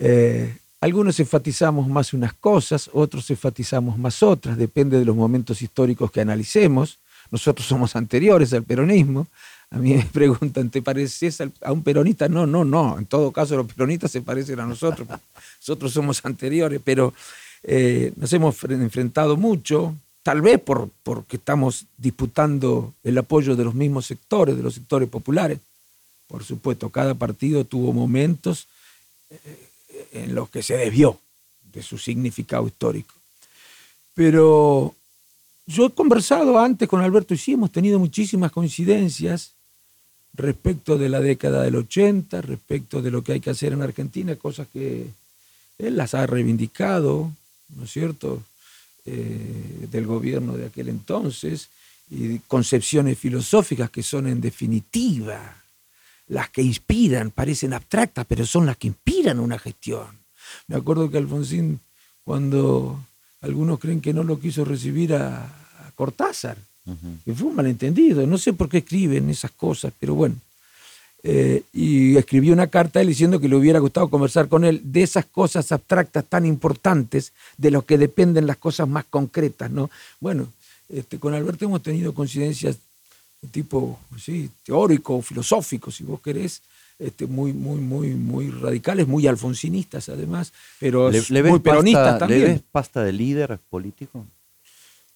Eh, 0.00 0.56
algunos 0.80 1.18
enfatizamos 1.20 1.88
más 1.88 2.12
unas 2.12 2.34
cosas, 2.34 2.90
otros 2.92 3.28
enfatizamos 3.30 3.98
más 3.98 4.22
otras, 4.22 4.56
depende 4.56 4.98
de 4.98 5.04
los 5.04 5.16
momentos 5.16 5.62
históricos 5.62 6.10
que 6.10 6.20
analicemos. 6.20 6.98
Nosotros 7.30 7.66
somos 7.66 7.96
anteriores 7.96 8.52
al 8.52 8.62
peronismo, 8.64 9.26
A 9.70 9.78
mí 9.78 9.94
me 9.94 10.04
preguntan, 10.12 10.70
¿te 10.70 10.82
pareces 10.82 11.40
a 11.40 11.72
un 11.72 11.82
peronista? 11.82 12.28
No, 12.28 12.46
no, 12.46 12.64
no. 12.64 12.96
En 12.98 13.06
todo 13.06 13.32
caso, 13.32 13.56
los 13.56 13.66
peronistas 13.72 14.12
se 14.12 14.20
parecen 14.22 14.60
a 14.60 14.66
nosotros. 14.66 15.08
Nosotros 15.60 15.92
somos 15.92 16.20
anteriores, 16.24 16.80
pero 16.84 17.12
eh, 17.64 18.12
nos 18.16 18.32
hemos 18.34 18.54
fre- 18.62 18.74
enfrentado 18.80 19.36
mucho, 19.36 19.96
tal 20.24 20.40
vez 20.40 20.58
por, 20.58 20.88
porque 21.02 21.36
estamos 21.36 21.84
disputando 21.98 22.94
el 23.04 23.16
apoyo 23.18 23.54
de 23.54 23.64
los 23.64 23.74
mismos 23.74 24.06
sectores, 24.06 24.56
de 24.56 24.62
los 24.62 24.74
sectores 24.74 25.08
populares. 25.08 25.60
Por 26.26 26.42
supuesto, 26.42 26.88
cada 26.88 27.14
partido 27.14 27.64
tuvo 27.64 27.92
momentos 27.92 28.66
eh, 29.30 29.68
en 30.14 30.34
los 30.34 30.48
que 30.48 30.62
se 30.62 30.78
desvió 30.78 31.20
de 31.72 31.82
su 31.82 31.98
significado 31.98 32.66
histórico. 32.66 33.14
Pero 34.14 34.94
yo 35.66 35.86
he 35.86 35.90
conversado 35.90 36.58
antes 36.58 36.88
con 36.88 37.02
Alberto 37.02 37.34
y 37.34 37.38
sí, 37.38 37.52
hemos 37.52 37.70
tenido 37.70 37.98
muchísimas 37.98 38.50
coincidencias 38.50 39.52
respecto 40.32 40.96
de 40.96 41.10
la 41.10 41.20
década 41.20 41.62
del 41.62 41.76
80, 41.76 42.40
respecto 42.40 43.02
de 43.02 43.10
lo 43.10 43.22
que 43.22 43.32
hay 43.32 43.40
que 43.40 43.50
hacer 43.50 43.74
en 43.74 43.82
Argentina, 43.82 44.36
cosas 44.36 44.68
que 44.72 45.06
él 45.78 45.96
las 45.98 46.14
ha 46.14 46.26
reivindicado, 46.26 47.30
¿no 47.76 47.84
es 47.84 47.92
cierto?, 47.92 48.42
Eh, 49.06 49.86
del 49.90 50.06
gobierno 50.06 50.56
de 50.56 50.64
aquel 50.66 50.88
entonces, 50.88 51.68
y 52.10 52.38
concepciones 52.38 53.18
filosóficas 53.18 53.90
que 53.90 54.02
son 54.02 54.26
en 54.26 54.40
definitiva 54.40 55.62
las 56.28 56.48
que 56.48 56.62
inspiran, 56.62 57.30
parecen 57.30 57.74
abstractas, 57.74 58.24
pero 58.26 58.46
son 58.46 58.64
las 58.64 58.78
que 58.78 58.86
inspiran 58.86 59.40
una 59.40 59.58
gestión. 59.58 60.06
Me 60.68 60.76
acuerdo 60.76 61.10
que 61.10 61.18
Alfonsín, 61.18 61.80
cuando 62.24 62.98
algunos 63.42 63.78
creen 63.78 64.00
que 64.00 64.14
no 64.14 64.24
lo 64.24 64.40
quiso 64.40 64.64
recibir 64.64 65.14
a, 65.14 65.44
a 65.44 65.90
Cortázar, 65.94 66.56
que 67.24 67.34
fue 67.34 67.48
un 67.48 67.56
malentendido, 67.56 68.26
no 68.26 68.38
sé 68.38 68.54
por 68.54 68.70
qué 68.70 68.78
escriben 68.78 69.28
esas 69.28 69.50
cosas, 69.50 69.92
pero 70.00 70.14
bueno. 70.14 70.36
Eh, 71.26 71.62
y 71.72 72.18
escribió 72.18 72.52
una 72.52 72.66
carta 72.66 72.98
a 72.98 73.02
él 73.02 73.08
diciendo 73.08 73.40
que 73.40 73.48
le 73.48 73.56
hubiera 73.56 73.78
gustado 73.78 74.10
conversar 74.10 74.46
con 74.46 74.62
él 74.62 74.82
de 74.84 75.02
esas 75.02 75.24
cosas 75.24 75.72
abstractas 75.72 76.22
tan 76.26 76.44
importantes 76.44 77.32
de 77.56 77.70
los 77.70 77.84
que 77.84 77.96
dependen 77.96 78.46
las 78.46 78.58
cosas 78.58 78.86
más 78.86 79.06
concretas, 79.08 79.70
¿no? 79.70 79.90
Bueno, 80.20 80.48
este, 80.90 81.18
con 81.18 81.32
Alberto 81.32 81.64
hemos 81.64 81.82
tenido 81.82 82.12
coincidencias 82.12 82.76
de 83.40 83.48
tipo 83.48 83.98
sí, 84.18 84.50
teórico, 84.64 85.22
filosófico, 85.22 85.90
si 85.90 86.04
vos 86.04 86.20
querés, 86.20 86.60
este, 86.98 87.26
muy, 87.26 87.54
muy, 87.54 87.80
muy, 87.80 88.08
muy 88.10 88.50
radicales, 88.50 89.08
muy 89.08 89.26
alfonsinistas 89.26 90.10
además, 90.10 90.52
pero 90.78 91.10
¿Le, 91.10 91.22
le 91.26 91.40
ves 91.42 91.50
muy 91.52 91.60
peronistas 91.60 92.02
pasta, 92.04 92.18
también. 92.18 92.40
¿Le 92.40 92.48
ves 92.48 92.62
pasta 92.70 93.02
de 93.02 93.12
líder 93.14 93.58
político? 93.70 94.26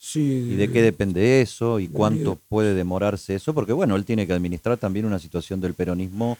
Sí, 0.00 0.50
¿Y 0.52 0.54
de 0.54 0.70
qué 0.70 0.80
depende 0.80 1.40
eso? 1.42 1.80
¿Y 1.80 1.88
cuánto 1.88 2.36
puede 2.48 2.74
demorarse 2.74 3.34
eso? 3.34 3.52
Porque 3.52 3.72
bueno, 3.72 3.96
él 3.96 4.04
tiene 4.04 4.26
que 4.26 4.32
administrar 4.32 4.78
también 4.78 5.06
una 5.06 5.18
situación 5.18 5.60
del 5.60 5.74
peronismo 5.74 6.38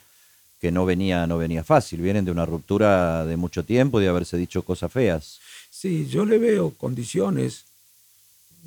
que 0.61 0.71
no 0.71 0.85
venía, 0.85 1.27
no 1.27 1.37
venía 1.37 1.63
fácil. 1.63 2.01
Vienen 2.01 2.25
de 2.25 2.31
una 2.31 2.45
ruptura 2.45 3.25
de 3.25 3.35
mucho 3.37 3.63
tiempo, 3.63 3.99
de 3.99 4.07
haberse 4.07 4.37
dicho 4.37 4.61
cosas 4.63 4.91
feas. 4.91 5.39
Sí, 5.69 6.07
yo 6.07 6.25
le 6.25 6.37
veo 6.37 6.71
condiciones, 6.71 7.65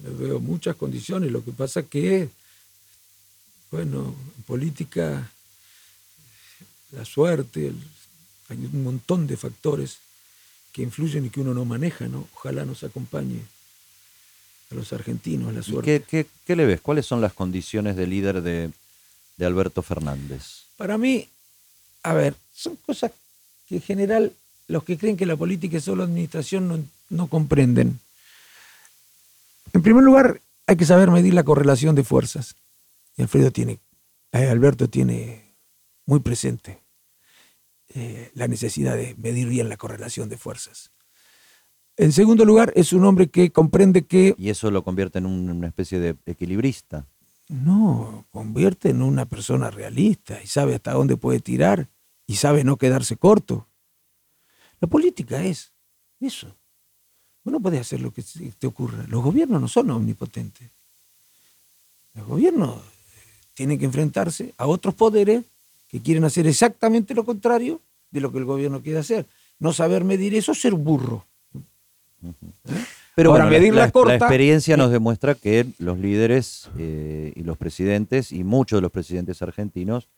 le 0.02 0.10
veo 0.10 0.40
muchas 0.40 0.76
condiciones. 0.76 1.30
Lo 1.32 1.42
que 1.44 1.52
pasa 1.52 1.82
que, 1.82 2.28
bueno, 3.70 4.14
en 4.36 4.42
política, 4.44 5.30
la 6.92 7.04
suerte, 7.04 7.68
el- 7.68 7.82
hay 8.50 8.58
un 8.72 8.84
montón 8.84 9.26
de 9.26 9.36
factores 9.36 9.98
que 10.72 10.82
influyen 10.82 11.26
y 11.26 11.30
que 11.30 11.40
uno 11.40 11.54
no 11.54 11.64
maneja, 11.64 12.08
¿no? 12.08 12.28
Ojalá 12.34 12.64
nos 12.64 12.84
acompañe 12.84 13.40
a 14.72 14.74
los 14.74 14.92
argentinos 14.92 15.52
la 15.52 15.60
¿Y 15.60 15.62
suerte. 15.62 16.00
qué, 16.02 16.24
qué- 16.24 16.30
qué 16.44 16.56
le 16.56 16.66
ves? 16.66 16.80
¿Cuáles 16.80 17.06
son 17.06 17.20
las 17.20 17.32
condiciones 17.32 17.94
de 17.96 18.06
líder 18.06 18.42
de, 18.42 18.70
de 19.36 19.46
Alberto 19.46 19.82
Fernández? 19.82 20.64
Para 20.76 20.98
mí, 20.98 21.28
a 22.02 22.14
ver, 22.14 22.34
son 22.54 22.76
cosas 22.76 23.12
que 23.68 23.76
en 23.76 23.82
general 23.82 24.32
los 24.68 24.84
que 24.84 24.96
creen 24.98 25.16
que 25.16 25.26
la 25.26 25.36
política 25.36 25.76
es 25.78 25.84
solo 25.84 26.02
administración 26.04 26.68
no, 26.68 26.78
no 27.10 27.26
comprenden. 27.28 28.00
En 29.72 29.82
primer 29.82 30.02
lugar, 30.04 30.40
hay 30.66 30.76
que 30.76 30.84
saber 30.86 31.10
medir 31.10 31.34
la 31.34 31.44
correlación 31.44 31.94
de 31.94 32.04
fuerzas. 32.04 32.54
Y 33.16 33.22
Alfredo 33.22 33.50
tiene, 33.50 33.78
eh, 34.32 34.46
Alberto 34.48 34.88
tiene 34.88 35.42
muy 36.06 36.20
presente 36.20 36.78
eh, 37.94 38.30
la 38.34 38.48
necesidad 38.48 38.96
de 38.96 39.14
medir 39.18 39.48
bien 39.48 39.68
la 39.68 39.76
correlación 39.76 40.28
de 40.28 40.38
fuerzas. 40.38 40.90
En 41.96 42.12
segundo 42.12 42.44
lugar, 42.44 42.72
es 42.74 42.92
un 42.92 43.04
hombre 43.04 43.28
que 43.28 43.50
comprende 43.50 44.02
que 44.06 44.34
Y 44.38 44.48
eso 44.50 44.70
lo 44.70 44.82
convierte 44.82 45.18
en 45.18 45.26
un- 45.26 45.50
una 45.50 45.66
especie 45.68 45.98
de 45.98 46.16
equilibrista. 46.26 47.06
No, 47.48 48.24
convierte 48.30 48.88
en 48.90 49.02
una 49.02 49.26
persona 49.26 49.70
realista 49.70 50.42
y 50.42 50.46
sabe 50.46 50.74
hasta 50.74 50.92
dónde 50.92 51.16
puede 51.16 51.40
tirar 51.40 51.88
y 52.26 52.36
sabe 52.36 52.64
no 52.64 52.76
quedarse 52.78 53.16
corto. 53.16 53.66
La 54.80 54.88
política 54.88 55.44
es 55.44 55.70
eso. 56.18 56.54
Uno 57.44 57.60
puede 57.60 57.78
hacer 57.78 58.00
lo 58.00 58.12
que 58.12 58.22
te 58.58 58.66
ocurra. 58.66 59.04
Los 59.08 59.22
gobiernos 59.22 59.60
no 59.60 59.68
son 59.68 59.90
omnipotentes. 59.90 60.70
Los 62.14 62.26
gobiernos 62.26 62.76
eh, 62.76 62.80
tienen 63.54 63.78
que 63.78 63.84
enfrentarse 63.84 64.54
a 64.56 64.66
otros 64.66 64.94
poderes 64.94 65.44
que 65.90 66.00
quieren 66.00 66.24
hacer 66.24 66.46
exactamente 66.46 67.14
lo 67.14 67.24
contrario 67.24 67.80
de 68.10 68.20
lo 68.20 68.32
que 68.32 68.38
el 68.38 68.44
gobierno 68.44 68.80
quiere 68.80 68.98
hacer. 69.00 69.26
No 69.58 69.72
saber 69.72 70.04
medir 70.04 70.34
eso 70.34 70.52
es 70.52 70.60
ser 70.60 70.74
burro. 70.74 71.26
Pero 73.14 73.30
bueno, 73.30 73.44
la- 73.46 73.50
medir 73.50 73.74
la 73.74 73.86
la, 73.86 73.90
corta- 73.92 74.14
experiencia 74.16 74.76
nos 74.76 74.90
demuestra 74.90 75.34
que 75.34 75.66
los 75.78 75.98
líderes 75.98 76.70
eh, 76.78 77.32
y 77.36 77.42
los 77.42 77.58
presidentes, 77.58 78.32
y 78.32 78.42
muchos 78.44 78.78
de 78.78 78.82
los 78.82 78.90
presidentes 78.90 79.42
argentinos, 79.42 80.08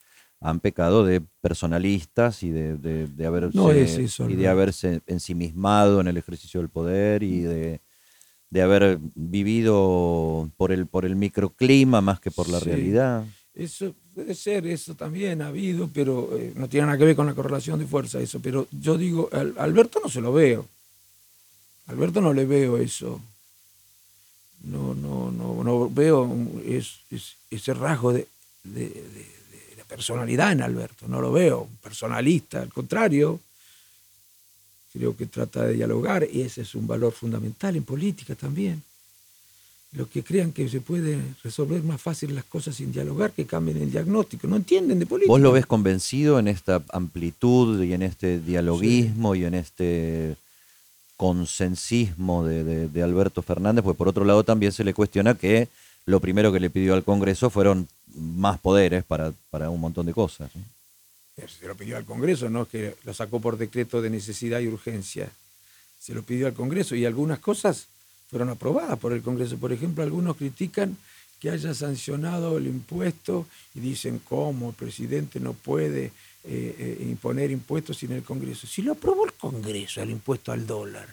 han 0.40 0.61
pecado 0.61 1.05
de 1.05 1.23
personalistas 1.40 2.43
y 2.43 2.51
de, 2.51 2.77
de- 2.77 3.07
de 3.07 3.27
haberse, 3.27 3.57
No 3.57 3.71
es 3.73 3.97
eso, 3.99 4.29
y 4.29 4.35
de 4.37 4.49
haberse 4.49 5.01
ensimismado 5.07 6.01
en 6.01 6.09
el 6.09 6.17
ejercicio 6.17 6.61
del 6.61 6.69
poder 6.69 7.23
y 7.23 7.40
de, 7.40 7.81
de 8.51 8.62
haber 8.62 8.99
vivido 9.14 10.51
por 10.57 10.71
el, 10.73 10.87
por 10.87 11.05
el 11.05 11.17
microclima 11.17 12.01
más 12.01 12.21
que 12.21 12.31
por 12.31 12.49
la 12.49 12.59
Sí. 12.61 12.67
realidad. 12.67 13.25
Eso 13.55 13.95
puede 14.14 14.35
ser, 14.35 14.67
eso 14.67 14.95
también 14.95 15.40
ha 15.40 15.47
habido, 15.49 15.88
pero 15.95 16.37
eh, 16.37 16.53
no 16.57 16.69
tiene 16.69 16.87
nada 16.87 16.99
que 16.99 17.05
ver 17.05 17.17
con 17.17 17.27
la 17.27 17.35
correlación 17.35 17.79
de 17.79 17.87
fuerza, 17.87 18.19
eso. 18.21 18.40
Pero 18.40 18.67
yo 18.73 18.99
digo, 18.99 19.29
al- 19.33 19.55
Alberto 19.59 20.01
no 20.03 20.09
se 20.11 20.21
lo 20.21 20.33
veo. 20.33 20.67
Alberto 21.87 22.20
no 22.20 22.33
le 22.33 22.47
veo 22.47 22.79
eso. 22.79 23.20
No, 24.62 24.94
no, 24.94 25.31
no, 25.31 25.62
no 25.62 25.90
veo 25.90 26.31
ese 27.51 27.75
rasgo 27.75 28.12
de 28.12 28.27
la 29.77 29.85
personalidad 29.85 30.53
en 30.53 30.62
Alberto. 30.62 31.07
No 31.07 31.20
lo 31.20 31.33
veo 31.33 31.68
personalista, 31.83 32.62
al 32.62 32.73
contrario. 32.73 33.40
Creo 34.92 35.16
que 35.16 35.27
trata 35.27 35.64
de 35.64 35.75
dialogar 35.75 36.27
y 36.31 36.42
ese 36.42 36.62
es 36.62 36.75
un 36.75 36.87
valor 36.87 37.12
fundamental 37.12 37.77
en 37.77 37.85
política 37.85 38.35
también 38.35 38.83
los 39.94 40.09
que 40.09 40.25
crean 40.25 40.53
que 40.53 40.68
se 40.68 40.81
puede 40.81 41.20
resolver 41.42 41.83
más 41.85 42.01
fácil 42.01 42.35
las 42.35 42.44
cosas 42.44 42.75
sin 42.75 42.92
dialogar, 42.92 43.31
que 43.31 43.47
cambien 43.47 43.81
el 43.81 43.90
diagnóstico. 43.90 44.49
No 44.49 44.57
entienden 44.57 44.99
de 44.99 45.07
política. 45.07 45.33
¿Vos 45.33 45.40
lo 45.40 45.53
ves 45.53 45.66
convencido 45.66 46.38
en 46.38 46.49
esta 46.49 46.83
amplitud 46.92 47.83
y 47.83 47.92
en 47.92 48.03
este 48.03 48.40
dialoguismo 48.40 49.37
y 49.37 49.44
en 49.44 49.55
este 49.55 50.37
consensismo 51.16 52.44
de, 52.44 52.88
de- 52.88 53.03
Alberto 53.03 53.42
Fernández? 53.42 53.85
Pues 53.85 53.96
por 53.96 54.09
otro 54.09 54.24
lado 54.24 54.44
también 54.44 54.72
se 54.72 54.85
le 54.85 54.94
cuestiona 54.94 55.35
que 55.35 55.68
lo 56.07 56.20
primero 56.20 56.53
que 56.53 56.61
le 56.61 56.70
pidió 56.70 56.94
al 56.94 57.05
Congreso 57.05 57.50
fueron 57.50 57.88
más 58.14 58.59
poderes 58.59 59.05
para, 59.05 59.33
para 59.50 59.70
un 59.70 59.81
montón 59.81 60.07
de 60.07 60.12
cosas. 60.12 60.50
Se 61.37 61.66
lo 61.66 61.74
pidió 61.74 61.96
al 61.96 62.05
Congreso, 62.05 62.48
no 62.48 62.62
es 62.62 62.68
que 62.68 62.94
lo 63.05 63.12
sacó 63.14 63.40
por 63.40 63.57
decreto 63.59 64.00
de 64.00 64.11
necesidad 64.11 64.61
y 64.61 64.68
urgencia. 64.68 65.29
Se 65.98 66.14
lo 66.14 66.22
pidió 66.22 66.46
al 66.46 66.53
Congreso 66.55 66.94
y 66.94 67.05
algunas 67.07 67.38
cosas 67.40 67.87
fueron 68.31 68.50
aprobadas 68.50 68.98
por 68.98 69.12
el 69.12 69.22
Congreso. 69.22 69.57
Por 69.57 69.72
ejemplo, 69.72 70.05
algunos 70.05 70.37
critican 70.37 70.96
que 71.40 71.50
haya 71.50 71.74
sancionado 71.74 72.57
el 72.59 72.66
impuesto 72.66 73.46
y 73.75 73.81
dicen 73.81 74.21
cómo 74.29 74.69
el 74.71 74.75
presidente 74.75 75.40
no 75.40 75.52
puede 75.54 76.12
eh, 76.45 76.77
eh, 76.79 77.07
imponer 77.09 77.51
impuestos 77.51 77.97
sin 77.99 78.13
el 78.13 78.23
Congreso. 78.23 78.67
Si 78.67 78.83
lo 78.83 78.92
aprobó 78.92 79.25
el 79.27 79.33
Congreso, 79.33 80.03
el 80.03 80.11
impuesto 80.11 80.53
al 80.53 80.67
dólar, 80.67 81.09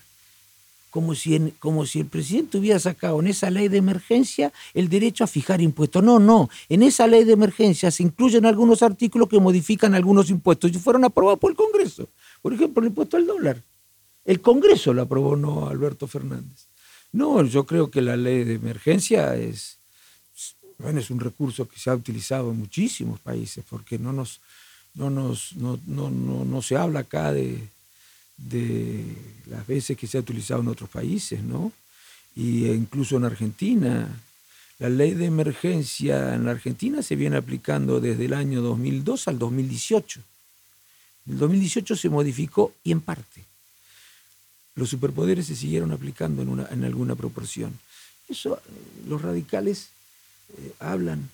como 0.90 1.16
si, 1.16 1.36
en- 1.36 1.52
como 1.52 1.86
si 1.86 2.02
el 2.02 2.08
presidente 2.08 2.58
hubiera 2.58 2.78
sacado 2.80 3.20
en 3.22 3.28
esa 3.28 3.50
ley 3.50 3.70
de 3.70 3.78
emergencia 3.78 4.52
el 4.74 4.90
derecho 4.90 5.24
a 5.24 5.28
fijar 5.28 5.62
impuestos. 5.62 6.04
No, 6.04 6.20
no. 6.20 6.50
En 6.68 6.84
esa 6.84 7.08
ley 7.08 7.24
de 7.24 7.32
emergencia 7.34 7.90
se 7.92 8.04
incluyen 8.04 8.46
algunos 8.46 8.84
artículos 8.84 9.30
que 9.30 9.40
modifican 9.40 9.96
algunos 9.96 10.30
impuestos 10.30 10.70
y 10.72 10.78
fueron 10.80 11.06
aprobados 11.06 11.40
por 11.40 11.52
el 11.52 11.58
Congreso. 11.58 12.10
Por 12.42 12.54
ejemplo, 12.54 12.82
el 12.84 12.90
impuesto 12.90 13.16
al 13.16 13.26
dólar. 13.26 13.62
El 14.26 14.42
Congreso 14.42 14.94
lo 14.94 15.04
aprobó, 15.04 15.36
no 15.38 15.68
Alberto 15.70 16.08
Fernández. 16.08 16.68
No, 17.14 17.42
yo 17.46 17.66
creo 17.66 17.90
que 17.90 18.02
la 18.02 18.18
ley 18.18 18.44
de 18.44 18.56
emergencia 18.56 19.36
es, 19.36 19.78
bueno, 20.78 21.00
es 21.00 21.10
un 21.10 21.20
recurso 21.20 21.68
que 21.68 21.80
se 21.80 21.90
ha 21.90 21.96
utilizado 21.96 22.52
en 22.52 22.60
muchísimos 22.60 23.20
países, 23.20 23.64
porque 23.70 23.98
no 23.98 24.12
nos, 24.14 24.40
no 24.94 25.10
nos, 25.10 25.54
no, 25.56 25.80
no, 25.86 26.10
no, 26.10 26.46
no 26.46 26.62
se 26.62 26.76
habla 26.76 27.02
acá 27.02 27.32
de, 27.32 27.68
de 28.38 29.04
las 29.48 29.66
veces 29.68 29.98
que 29.98 30.08
se 30.08 30.18
ha 30.18 30.22
utilizado 30.22 30.62
en 30.62 30.68
otros 30.68 30.90
países, 30.90 31.44
¿no? 31.44 31.72
Y 32.36 32.68
incluso 32.68 33.18
en 33.18 33.26
Argentina, 33.26 34.08
La 34.82 34.90
ley 34.90 35.14
de 35.14 35.26
emergencia 35.26 36.34
en 36.34 36.48
Argentina 36.48 37.04
se 37.04 37.16
viene 37.16 37.38
aplicando 37.38 38.02
desde 38.02 38.26
el 38.26 38.34
año 38.34 38.64
2002 38.64 39.28
al 39.28 39.38
2018. 39.38 40.22
En 41.28 41.34
el 41.34 41.38
2018 41.38 41.96
se 41.96 42.10
modificó 42.10 42.74
y 42.84 42.92
en 42.92 43.00
parte. 43.00 43.46
Los 44.74 44.90
superpoderes 44.90 45.46
se 45.46 45.56
siguieron 45.56 45.92
aplicando 45.92 46.42
en, 46.42 46.50
una, 46.50 46.68
en 46.72 46.84
alguna 46.84 47.14
proporción. 47.14 47.78
Eso 48.28 48.58
eh, 48.58 48.60
los 49.08 49.22
radicales 49.22 49.90
eh, 50.58 50.74
hablan 50.80 51.30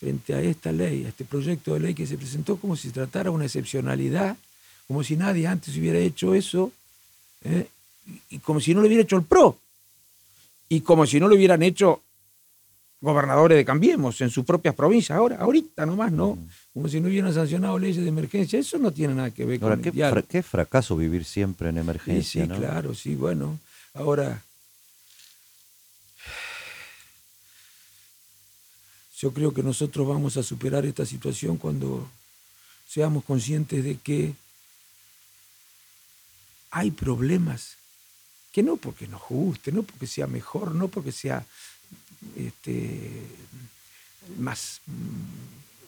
frente 0.00 0.32
a 0.34 0.40
esta 0.40 0.72
ley, 0.72 1.04
a 1.04 1.08
este 1.10 1.24
proyecto 1.26 1.74
de 1.74 1.80
ley 1.80 1.94
que 1.94 2.06
se 2.06 2.16
presentó 2.16 2.56
como 2.56 2.74
si 2.74 2.88
se 2.88 2.94
tratara 2.94 3.30
una 3.30 3.44
excepcionalidad, 3.44 4.34
como 4.88 5.04
si 5.04 5.14
nadie 5.14 5.46
antes 5.46 5.76
hubiera 5.76 5.98
hecho 5.98 6.34
eso, 6.34 6.72
¿eh? 7.44 7.68
y 8.30 8.38
como 8.38 8.60
si 8.60 8.74
no 8.74 8.80
lo 8.80 8.86
hubiera 8.86 9.02
hecho 9.04 9.16
el 9.16 9.22
PRO, 9.24 9.56
y 10.70 10.80
como 10.80 11.06
si 11.06 11.20
no 11.20 11.28
lo 11.28 11.34
hubieran 11.36 11.62
hecho 11.62 12.00
gobernadores 13.02 13.56
de 13.58 13.64
Cambiemos 13.64 14.20
en 14.20 14.30
sus 14.30 14.44
propias 14.44 14.74
provincias, 14.74 15.16
ahora, 15.16 15.36
ahorita 15.36 15.84
nomás, 15.86 16.12
¿no? 16.12 16.38
Como 16.74 16.88
si 16.88 17.00
no 17.00 17.08
hubieran 17.08 17.32
sancionado 17.32 17.78
leyes 17.78 18.02
de 18.02 18.08
emergencia. 18.08 18.58
Eso 18.58 18.78
no 18.78 18.90
tiene 18.92 19.14
nada 19.14 19.30
que 19.30 19.44
ver 19.44 19.62
Ahora, 19.62 19.76
con 19.76 19.82
qué, 19.82 19.88
el 19.88 20.10
fra- 20.10 20.22
qué 20.22 20.42
fracaso 20.42 20.96
vivir 20.96 21.24
siempre 21.24 21.68
en 21.70 21.76
Sí, 21.76 21.80
emergencia, 21.80 22.42
sí, 22.44 22.48
¿no? 22.48 22.56
claro, 22.56 22.94
sí, 22.94 23.14
bueno. 23.14 23.58
Ahora, 23.94 24.42
yo 29.20 29.34
creo 29.34 29.52
que 29.52 29.62
nosotros 29.62 30.08
vamos 30.08 30.38
a 30.38 30.42
superar 30.42 30.86
esta 30.86 31.04
situación 31.04 31.58
cuando 31.58 32.08
seamos 32.88 33.22
conscientes 33.24 33.84
de 33.84 33.96
que 33.98 34.34
hay 36.70 36.90
problemas 36.90 37.76
que 38.50 38.62
no 38.62 38.76
porque 38.76 39.06
nos 39.06 39.20
guste, 39.28 39.72
no 39.72 39.82
porque 39.82 40.06
sea 40.06 40.26
mejor, 40.26 40.74
no 40.74 40.88
porque 40.88 41.12
sea 41.12 41.44
este, 42.34 43.10
más, 44.38 44.80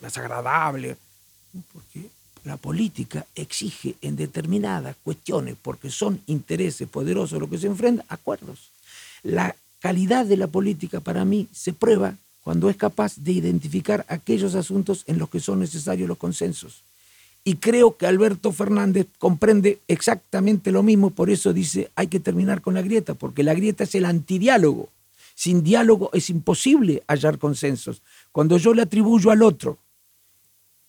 más 0.02 0.18
agradable, 0.18 0.98
porque 1.72 2.10
la 2.44 2.58
política 2.58 3.24
exige 3.34 3.96
en 4.02 4.16
determinadas 4.16 4.96
cuestiones, 5.02 5.56
porque 5.60 5.90
son 5.90 6.20
intereses 6.26 6.86
poderosos 6.86 7.40
los 7.40 7.48
que 7.48 7.58
se 7.58 7.66
enfrentan, 7.66 8.04
acuerdos. 8.10 8.70
La 9.22 9.56
calidad 9.80 10.26
de 10.26 10.36
la 10.36 10.48
política 10.48 11.00
para 11.00 11.24
mí 11.24 11.48
se 11.52 11.72
prueba 11.72 12.16
cuando 12.42 12.68
es 12.68 12.76
capaz 12.76 13.16
de 13.16 13.32
identificar 13.32 14.04
aquellos 14.08 14.54
asuntos 14.54 15.04
en 15.06 15.18
los 15.18 15.30
que 15.30 15.40
son 15.40 15.60
necesarios 15.60 16.08
los 16.08 16.18
consensos. 16.18 16.82
Y 17.44 17.56
creo 17.56 17.96
que 17.96 18.06
Alberto 18.06 18.52
Fernández 18.52 19.06
comprende 19.18 19.80
exactamente 19.88 20.70
lo 20.70 20.82
mismo, 20.82 21.10
por 21.10 21.30
eso 21.30 21.52
dice 21.52 21.90
hay 21.96 22.06
que 22.06 22.20
terminar 22.20 22.60
con 22.60 22.74
la 22.74 22.82
grieta, 22.82 23.14
porque 23.14 23.42
la 23.42 23.54
grieta 23.54 23.84
es 23.84 23.94
el 23.94 24.04
antidiálogo. 24.04 24.88
Sin 25.34 25.62
diálogo 25.62 26.10
es 26.12 26.30
imposible 26.30 27.02
hallar 27.08 27.38
consensos. 27.38 28.02
Cuando 28.30 28.58
yo 28.58 28.74
le 28.74 28.82
atribuyo 28.82 29.30
al 29.30 29.42
otro 29.42 29.78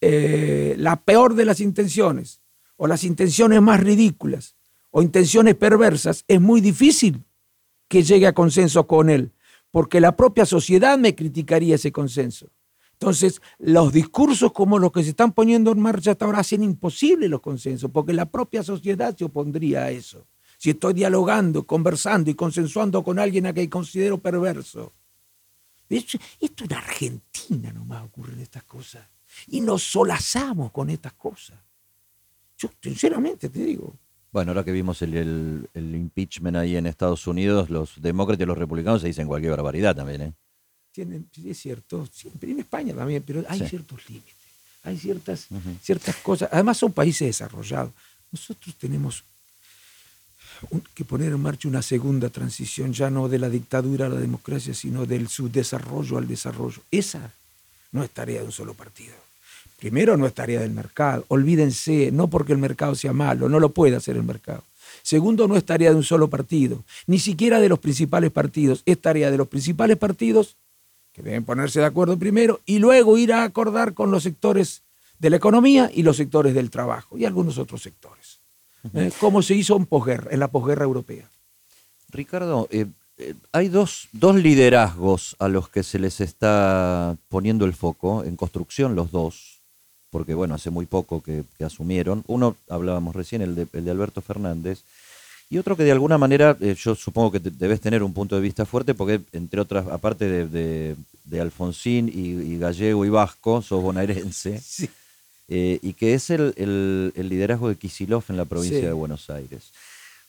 eh, 0.02 0.76
la 0.78 0.98
peor 0.98 1.34
de 1.34 1.46
las 1.46 1.60
intenciones, 1.60 2.40
o 2.76 2.88
las 2.88 3.04
intenciones 3.04 3.62
más 3.62 3.80
ridículas, 3.80 4.56
o 4.92 5.02
intenciones 5.02 5.56
perversas, 5.56 6.26
es 6.28 6.42
muy 6.42 6.62
difícil 6.62 7.24
que 7.88 8.04
llegue 8.04 8.28
a 8.28 8.34
consenso 8.34 8.86
con 8.86 9.10
él, 9.10 9.32
porque 9.74 10.00
la 10.00 10.16
propia 10.16 10.46
sociedad 10.46 11.00
me 11.00 11.16
criticaría 11.16 11.74
ese 11.74 11.92
consenso. 11.92 12.52
Entonces, 12.92 13.42
los 13.58 13.92
discursos 13.92 14.52
como 14.52 14.78
los 14.78 14.92
que 14.92 15.02
se 15.02 15.10
están 15.10 15.32
poniendo 15.32 15.72
en 15.72 15.80
marcha 15.80 16.12
hasta 16.12 16.26
ahora 16.26 16.42
hacen 16.42 16.62
imposible 16.62 17.28
los 17.28 17.42
consensos, 17.42 17.90
porque 17.90 18.14
la 18.14 18.30
propia 18.30 18.62
sociedad 18.62 19.18
se 19.18 19.26
opondría 19.26 19.86
a 19.86 19.90
eso. 19.90 20.28
Si 20.60 20.70
estoy 20.70 20.94
dialogando, 20.94 21.66
conversando 21.66 22.30
y 22.30 22.36
consensuando 22.36 23.04
con 23.04 23.18
alguien 23.18 23.48
a 23.48 23.54
que 23.54 23.68
considero 23.68 24.22
perverso. 24.22 24.94
Esto, 25.90 26.20
esto 26.40 26.66
en 26.66 26.74
Argentina 26.74 27.74
nomás 27.74 28.04
ocurren 28.04 28.42
estas 28.42 28.66
cosas. 28.66 29.10
Y 29.48 29.62
nos 29.62 29.82
solazamos 29.82 30.72
con 30.72 30.92
estas 30.92 31.14
cosas. 31.14 31.58
Yo, 32.60 32.70
sinceramente, 32.80 33.50
te 33.50 33.64
digo. 33.64 33.98
Bueno, 34.34 34.52
ahora 34.52 34.64
que 34.66 34.72
vimos 34.72 35.00
el, 35.04 35.14
el- 35.14 35.70
el 35.76 35.96
impeachment 35.96 36.58
ahí 36.58 36.76
en 36.76 36.88
Estados 36.88 37.28
Unidos, 37.28 37.70
los 37.70 38.02
demócratas 38.02 38.44
y 38.44 38.48
los 38.48 38.58
republicanos 38.58 39.02
se 39.02 39.08
dicen 39.08 39.28
cualquier 39.28 39.52
barbaridad 39.52 39.96
también, 39.96 40.22
¿eh? 40.22 40.34
tienen, 40.92 41.28
es 41.46 41.60
cierto, 41.60 42.08
siempre 42.12 42.52
en 42.52 42.60
España 42.60 42.94
también, 42.96 43.24
pero 43.26 43.44
hay 43.48 43.60
Sí. 43.60 43.68
ciertos 43.68 44.08
límites, 44.10 44.34
hay 44.84 44.98
ciertas, 44.98 45.48
ciertas 45.82 46.16
cosas. 46.18 46.50
Además 46.52 46.78
son 46.78 46.92
países 46.92 47.28
desarrollados. 47.28 47.92
Nosotros 48.32 48.76
tenemos 48.76 49.24
un- 50.70 50.84
que 50.96 51.04
poner 51.06 51.32
en 51.32 51.40
marcha 51.40 51.68
una 51.68 51.82
segunda 51.82 52.30
transición, 52.30 52.94
ya 52.94 53.10
no 53.10 53.28
de 53.28 53.40
la 53.40 53.50
dictadura 53.50 54.06
a 54.06 54.10
la 54.10 54.20
democracia, 54.20 54.74
sino 54.74 55.06
del 55.08 55.28
subdesarrollo 55.30 56.18
al 56.18 56.28
desarrollo. 56.28 56.82
Esa 56.92 57.32
no 57.92 58.04
es 58.04 58.10
tarea 58.12 58.40
de 58.42 58.46
un 58.46 58.52
solo 58.52 58.74
partido. 58.76 59.14
Primero, 59.80 60.18
no 60.18 60.26
es 60.26 60.34
tarea 60.34 60.62
del 60.62 60.72
mercado. 60.72 61.26
Olvídense, 61.28 62.12
no 62.12 62.30
porque 62.30 62.54
el 62.54 62.58
mercado 62.58 62.96
sea 62.96 63.14
malo, 63.14 63.50
no 63.50 63.60
lo 63.60 63.70
puede 63.70 63.96
hacer 63.96 64.16
el 64.16 64.24
mercado. 64.24 64.64
Segundo, 65.02 65.48
no 65.48 65.58
es 65.58 65.66
tarea 65.66 65.90
de 65.90 65.98
un 65.98 66.04
solo 66.04 66.30
partido, 66.30 66.84
ni 67.08 67.20
siquiera 67.20 67.60
de 67.60 67.70
los 67.70 67.80
principales 67.80 68.32
partidos. 68.32 68.84
Es 68.86 69.00
tarea 69.02 69.32
de 69.32 69.38
los 69.38 69.48
principales 69.48 69.98
partidos, 69.98 70.56
que 71.12 71.22
deben 71.22 71.44
ponerse 71.44 71.80
de 71.80 71.86
acuerdo 71.86 72.18
primero, 72.18 72.62
y 72.66 72.80
luego 72.80 73.18
ir 73.18 73.34
a 73.34 73.44
acordar 73.44 73.94
con 73.94 74.12
los 74.12 74.24
sectores 74.24 74.84
de 75.20 75.30
la 75.30 75.38
economía 75.38 75.92
y 75.94 76.04
los 76.04 76.18
sectores 76.18 76.54
del 76.54 76.70
trabajo, 76.70 77.18
y 77.18 77.26
algunos 77.26 77.58
otros 77.58 77.82
sectores. 77.82 78.40
¿eh? 78.94 79.12
Como 79.20 79.42
se 79.42 79.56
hizo 79.56 79.76
en, 79.76 79.86
posguerra, 79.86 80.32
en 80.32 80.40
la 80.40 80.50
posguerra 80.50 80.86
europea. 80.86 81.30
Ricardo, 82.10 82.68
eh, 82.72 82.86
eh, 83.18 83.36
hay 83.52 83.70
dos, 83.70 84.08
dos 84.12 84.36
liderazgos 84.36 85.36
a 85.40 85.48
los 85.48 85.70
que 85.70 85.84
se 85.84 86.00
les 86.00 86.22
está 86.22 87.18
poniendo 87.30 87.66
el 87.66 87.74
foco, 87.74 88.24
en 88.24 88.36
construcción 88.36 88.96
los 88.96 89.12
dos, 89.12 89.53
porque 90.14 90.34
bueno, 90.34 90.56
hace 90.56 90.70
muy 90.70 90.86
poco 90.86 91.22
que, 91.22 91.44
que 91.58 91.66
asumieron. 91.66 92.24
Uno, 92.28 92.56
hablábamos 92.70 93.14
recién, 93.16 93.42
el 93.42 93.56
de, 93.56 93.68
el 93.74 93.84
de 93.84 93.92
Alberto 93.92 94.22
Fernández, 94.22 94.84
y 95.50 95.58
otro 95.58 95.76
que 95.76 95.84
de 95.84 95.92
alguna 95.92 96.18
manera, 96.18 96.56
eh, 96.62 96.76
yo 96.80 96.96
supongo 96.96 97.32
que 97.34 97.40
te- 97.42 97.52
debes 97.52 97.82
tener 97.82 98.02
un 98.04 98.14
punto 98.14 98.36
de 98.36 98.42
vista 98.42 98.66
fuerte, 98.66 98.94
porque 98.94 99.20
entre 99.34 99.60
otras, 99.60 99.86
aparte 99.88 100.26
de, 100.30 100.48
de- 100.48 100.96
de 101.26 101.42
Alfonsín 101.42 102.08
y, 102.08 102.54
y 102.54 102.58
Gallego 102.58 103.04
y 103.06 103.10
Vasco, 103.10 103.62
sos 103.62 103.82
bonaerense, 103.84 104.60
Sí. 104.64 104.90
eh, 105.50 105.80
y 105.82 105.94
que 105.94 106.14
es 106.14 106.30
el, 106.30 106.54
el- 106.58 107.12
el 107.16 107.28
liderazgo 107.30 107.68
de 107.70 107.76
Kisilov 107.76 108.24
en 108.30 108.38
la 108.38 108.46
provincia 108.46 108.80
Sí. 108.80 108.86
de 108.86 108.94
Buenos 108.94 109.30
Aires. 109.30 109.72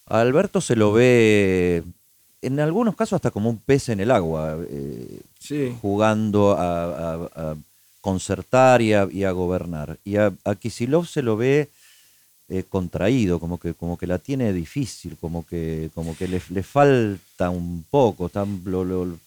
A 0.07 0.20
Alberto 0.20 0.61
se 0.61 0.76
lo 0.76 0.93
ve, 0.93 1.82
en 2.43 2.61
algunos 2.61 2.95
casos, 2.95 3.14
hasta 3.16 3.30
como 3.30 3.49
un 3.49 3.59
pez 3.59 3.89
en 3.89 4.01
el 4.01 4.11
agua, 4.11 4.59
eh, 4.68 5.20
Sí. 5.39 5.74
jugando 5.80 6.53
a, 6.59 6.85
a- 7.14 7.30
a 7.35 7.57
concertar 8.05 8.82
y 8.82 8.92
a, 8.92 9.09
y 9.11 9.24
a 9.24 9.30
gobernar. 9.30 9.98
Y 10.05 10.16
a, 10.16 10.30
a 10.44 10.55
Kisilov 10.57 11.07
se 11.07 11.22
lo 11.22 11.38
ve 11.38 11.70
eh, 12.50 12.62
contraído, 12.68 13.40
como 13.40 13.59
que, 13.59 13.72
como 13.72 13.96
que 13.96 14.07
la 14.07 14.18
tiene 14.18 14.52
difícil, 14.52 15.16
como 15.18 15.46
que, 15.46 15.90
como 15.94 16.14
que 16.14 16.28
le, 16.28 16.42
le 16.50 16.62
falta 16.62 17.48
un 17.48 17.82
poco, 17.90 18.28
tan, 18.28 18.61
lo, 18.66 18.84
lo- 18.84 19.18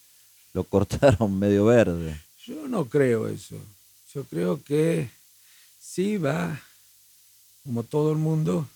cortaron 0.69 1.37
medio 1.39 1.65
verde. 1.65 2.19
Yo 2.45 2.67
no 2.67 2.85
creo 2.85 3.27
eso. 3.27 3.55
Yo 4.13 4.23
creo 4.25 4.63
que 4.63 5.09
sí 5.79 6.17
va, 6.17 6.59
como 7.63 7.81
todo 7.81 8.11
el 8.11 8.17
mundo, 8.19 8.67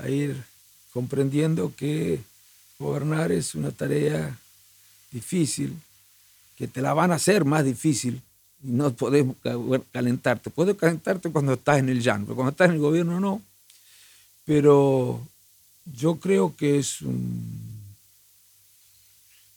a 0.00 0.08
ir 0.08 0.42
comprendiendo 0.94 1.74
que 1.76 2.20
gobernar 2.78 3.32
es 3.32 3.54
una 3.54 3.70
tarea 3.70 4.38
difícil, 5.10 5.78
que 6.56 6.68
te 6.68 6.80
la 6.80 6.94
van 6.94 7.12
a 7.12 7.16
hacer 7.16 7.44
más 7.44 7.64
difícil 7.64 8.22
no 8.64 8.92
podés 8.94 9.24
ca- 9.42 9.56
calentarte. 9.92 10.50
Puedes 10.50 10.76
calentarte 10.76 11.30
cuando 11.30 11.52
estás 11.54 11.78
en 11.78 11.88
el 11.88 12.02
llano, 12.02 12.24
pero 12.24 12.36
cuando 12.36 12.50
estás 12.50 12.68
en 12.68 12.74
el 12.74 12.80
gobierno 12.80 13.20
no. 13.20 13.42
Pero 14.44 15.26
yo 15.84 16.16
creo 16.16 16.54
que 16.56 16.78
es 16.78 17.00
un... 17.02 17.72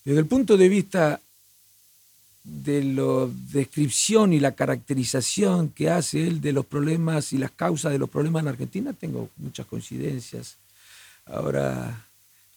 Desde 0.05 0.20
el 0.20 0.26
punto 0.26 0.55
de 0.55 0.70
vista 0.70 1.20
de 2.43 2.82
la 2.82 3.28
descripción 3.51 4.32
y 4.32 4.39
la 4.39 4.53
caracterización 4.53 5.70
que 5.70 5.89
hace 5.89 6.26
él 6.26 6.39
de 6.39 6.53
los 6.53 6.66
problemas 6.66 7.34
y 7.34 7.38
las 7.38 7.51
causas 7.51 7.91
de 7.91 7.99
los 7.99 8.10
problemas 8.10 8.43
en 8.43 8.47
Argentina, 8.47 8.93
tengo 8.93 9.30
muchas 9.36 9.66
coincidencias. 9.66 10.55
Ahora, 11.26 12.07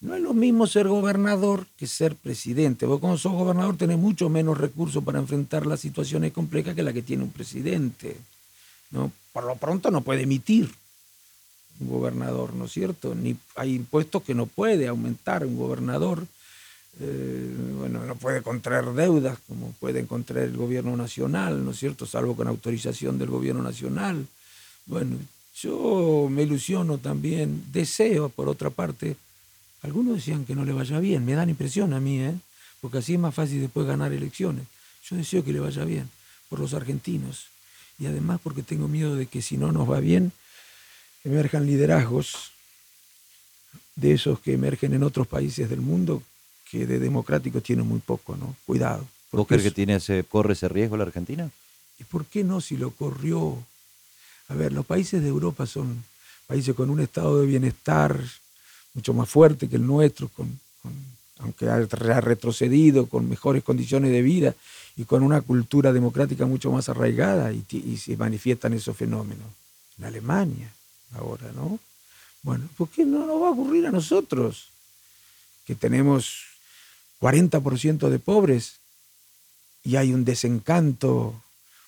no 0.01 0.15
es 0.15 0.23
lo 0.23 0.33
mismo 0.33 0.67
ser 0.67 0.89
gobernador 0.89 1.67
que 1.77 1.87
ser 1.87 2.17
presidente. 2.17 2.87
Vos 2.87 3.01
como 3.01 3.19
sos 3.19 3.33
gobernador 3.33 3.77
tenés 3.77 3.99
mucho 3.99 4.31
menos 4.31 4.57
recursos 4.57 5.05
para 5.05 5.19
enfrentar 5.19 5.67
las 5.67 5.81
situaciones 5.81 6.33
complejas 6.33 6.75
que 6.75 6.83
la 6.83 6.93
que 6.93 7.03
tiene 7.03 7.23
un 7.23 7.31
presidente. 7.31 8.17
¿no? 8.91 9.13
Por 9.33 9.45
lo 9.45 9.57
pronto 9.57 9.91
no 9.91 10.01
puede 10.01 10.23
emitir 10.23 10.71
un 11.81 11.89
gobernador, 11.89 12.55
¿no 12.55 12.65
es 12.65 12.73
cierto? 12.73 13.15
Ni 13.15 13.37
hay 13.57 13.75
impuestos 13.75 14.23
que 14.23 14.35
no 14.35 14.47
puede 14.47 14.89
aumentar 14.89 15.45
un 15.45 15.57
gobernador. 15.57 16.27
Eh, 17.01 17.55
bueno, 17.79 18.05
no 18.05 18.17
puede 18.17 18.43
contraer 18.43 18.87
deudas 18.93 19.39
como 19.47 19.73
puede 19.81 20.07
contraer 20.07 20.49
el 20.49 20.57
gobierno 20.57 20.97
nacional, 20.97 21.65
¿no 21.65 21.71
es 21.71 21.79
cierto? 21.79 22.07
Salvo 22.07 22.35
con 22.35 22.49
autorización 22.49 23.19
del 23.19 23.31
gobierno 23.31 23.63
nacional. 23.63 24.27
Bueno, 24.87 25.17
yo 25.55 26.29
me 26.31 26.43
ilusiono 26.43 26.99
también, 26.99 27.65
deseo, 27.73 28.29
por 28.29 28.49
otra 28.49 28.71
parte, 28.71 29.17
algunos 29.83 30.17
decían 30.17 30.45
que 30.45 30.55
no 30.55 30.65
le 30.65 30.73
vaya 30.73 30.99
bien, 31.01 31.25
me 31.25 31.35
dan 31.35 31.51
impresión 31.51 31.93
a 31.93 32.01
mí, 32.01 32.21
¿eh? 32.21 32.35
porque 32.81 32.99
así 32.99 33.15
es 33.15 33.21
más 33.21 33.35
fácil 33.35 33.61
después 33.61 33.87
ganar 33.87 34.13
elecciones. 34.13 34.67
Yo 35.09 35.17
deseo 35.17 35.45
que 35.45 35.53
le 35.53 35.61
vaya 35.61 35.85
bien 35.85 36.11
por 36.49 36.59
los 36.59 36.75
argentinos 36.75 37.47
y 37.99 38.07
además 38.07 38.41
porque 38.43 38.63
tengo 38.63 38.89
miedo 38.89 39.15
de 39.15 39.27
que 39.27 39.43
si 39.43 39.57
no 39.57 39.73
nos 39.73 39.91
va 39.91 40.01
bien, 40.01 40.33
emerjan 41.25 41.67
liderazgos 41.67 42.53
de 43.97 44.13
esos 44.13 44.41
que 44.41 44.55
emergen 44.55 44.95
en 44.95 45.03
otros 45.03 45.27
países 45.27 45.69
del 45.69 45.81
mundo 45.81 46.23
que 46.71 46.87
de 46.87 46.99
democráticos 46.99 47.63
tienen 47.63 47.87
muy 47.87 47.99
poco, 47.99 48.37
¿no? 48.37 48.57
Cuidado. 48.65 49.07
¿Vos 49.33 49.47
crees 49.47 49.63
que 49.63 49.71
tiene 49.71 49.97
ese, 49.97 50.25
corre 50.25 50.55
ese 50.55 50.69
riesgo 50.69 50.97
la 50.97 51.05
Argentina? 51.05 51.51
¿Y 51.99 52.05
por 52.05 52.25
qué 52.25 52.45
no 52.45 52.61
si 52.61 52.77
lo 52.77 52.91
corrió? 52.93 53.59
A 54.49 54.55
ver, 54.55 54.73
los 54.73 54.87
países 54.87 55.23
de 55.23 55.29
Europa 55.29 55.67
son 55.67 56.05
países 56.47 56.75
con 56.75 56.91
un 56.91 57.01
estado 57.01 57.41
de 57.41 57.47
bienestar 57.47 58.21
mucho 58.95 59.15
más 59.15 59.29
fuerte 59.29 59.69
que 59.69 59.77
el 59.77 59.87
nuestro, 59.87 60.29
con, 60.29 60.59
aunque 61.39 61.69
ha 61.69 62.21
retrocedido, 62.21 63.07
con 63.07 63.29
mejores 63.29 63.63
condiciones 63.65 64.11
de 64.11 64.23
vida 64.23 64.55
y 64.97 65.05
con 65.05 65.23
una 65.23 65.41
cultura 65.41 65.93
democrática 65.93 66.47
mucho 66.47 66.71
más 66.71 66.89
arraigada 66.89 67.53
y, 67.53 67.65
y 67.71 67.97
se 67.97 68.17
manifiestan 68.17 68.73
esos 68.73 68.97
fenómenos. 68.97 69.47
En 69.99 70.05
Alemania, 70.05 70.73
ahora, 71.15 71.51
¿no? 71.53 71.79
Bueno, 72.43 72.69
¿por 72.77 72.89
qué 72.89 73.05
no 73.05 73.27
nos 73.27 73.43
va 73.43 73.49
a 73.49 73.53
ocurrir 73.53 73.87
a 73.87 73.91
nosotros? 73.91 74.69
Que 75.67 75.75
tenemos 75.75 76.45
40% 77.21 78.09
de 78.09 78.19
pobres 78.19 78.77
y 79.85 79.97
hay 79.97 80.13
un 80.13 80.25
desencanto 80.25 81.43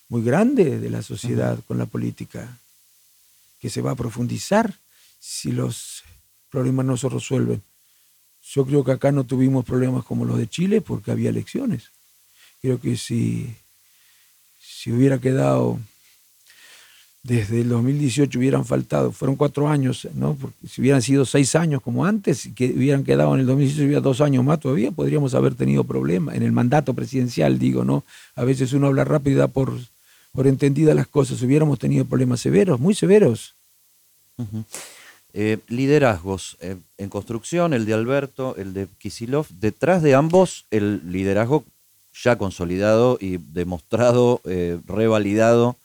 muy 0.09 0.23
grande 0.23 0.79
de 0.79 0.89
la 0.89 1.01
sociedad 1.01 1.59
con 1.67 1.77
la 1.77 1.85
política 1.85 2.57
que 3.59 3.69
se 3.69 3.81
va 3.81 3.91
a 3.91 3.95
profundizar 3.95 4.77
si 5.19 5.51
los 5.51 5.92
problemas 6.53 6.85
no 6.85 6.95
se 6.97 7.09
resuelven. 7.09 7.63
Yo 8.45 8.63
creo 8.63 8.83
que 8.83 8.91
acá 8.91 9.11
no 9.11 9.23
tuvimos 9.23 9.65
problemas 9.65 10.05
como 10.05 10.23
los 10.23 10.37
de 10.37 10.47
Chile 10.47 10.81
porque 10.81 11.09
había 11.09 11.31
elecciones. 11.31 11.89
Creo 12.61 12.79
que 12.79 12.95
si, 12.95 13.55
si 14.61 14.91
hubiera 14.91 15.17
quedado 15.17 15.79
desde 17.23 17.61
el 17.61 17.69
2018 17.69 18.37
hubieran 18.37 18.65
faltado, 18.65 19.11
fueron 19.11 19.35
cuatro 19.35 19.67
años, 19.67 20.07
¿no? 20.13 20.35
Porque 20.35 20.67
si 20.67 20.81
hubieran 20.81 21.01
sido 21.01 21.25
seis 21.25 21.55
años 21.55 21.81
como 21.81 22.05
antes, 22.05 22.49
que 22.55 22.65
hubieran 22.65 23.03
quedado 23.03 23.33
en 23.33 23.39
el 23.39 23.47
2018, 23.47 23.85
hubiera 23.85 24.01
dos 24.01 24.21
años 24.21 24.45
más 24.45 24.59
todavía, 24.59 24.91
podríamos 24.91 25.33
haber 25.33 25.55
tenido 25.55 25.83
problemas. 25.85 26.35
En 26.35 26.43
el 26.43 26.51
mandato 26.51 26.93
presidencial, 26.93 27.57
digo, 27.57 27.83
¿no? 27.83 28.03
A 28.35 28.43
veces 28.43 28.73
uno 28.73 28.87
habla 28.87 29.05
rápido 29.05 29.43
y 29.43 29.47
por, 29.47 29.73
por 30.33 30.45
entendidas 30.45 30.95
las 30.95 31.07
cosas. 31.07 31.41
Hubiéramos 31.41 31.79
tenido 31.79 32.05
problemas 32.05 32.41
severos, 32.41 32.79
muy 32.79 32.93
severos. 32.93 33.55
Eh, 35.35 35.57
liderazgos 35.67 36.57
eh, 36.61 36.75
en 36.99 37.09
construcción, 37.09 37.73
el 37.73 37.85
de 37.85 37.95
Alberto, 37.95 38.55
el 38.55 38.73
de 38.73 38.87
Kisilov, 38.99 39.47
detrás 39.49 40.03
de 40.03 40.13
ambos 40.13 40.65
el 40.69 41.01
liderazgo 41.11 41.65
ya 42.13 42.37
consolidado 42.37 43.17
y 43.19 43.37
demostrado, 43.37 44.41
eh, 44.45 44.79
revalidado 44.85 45.75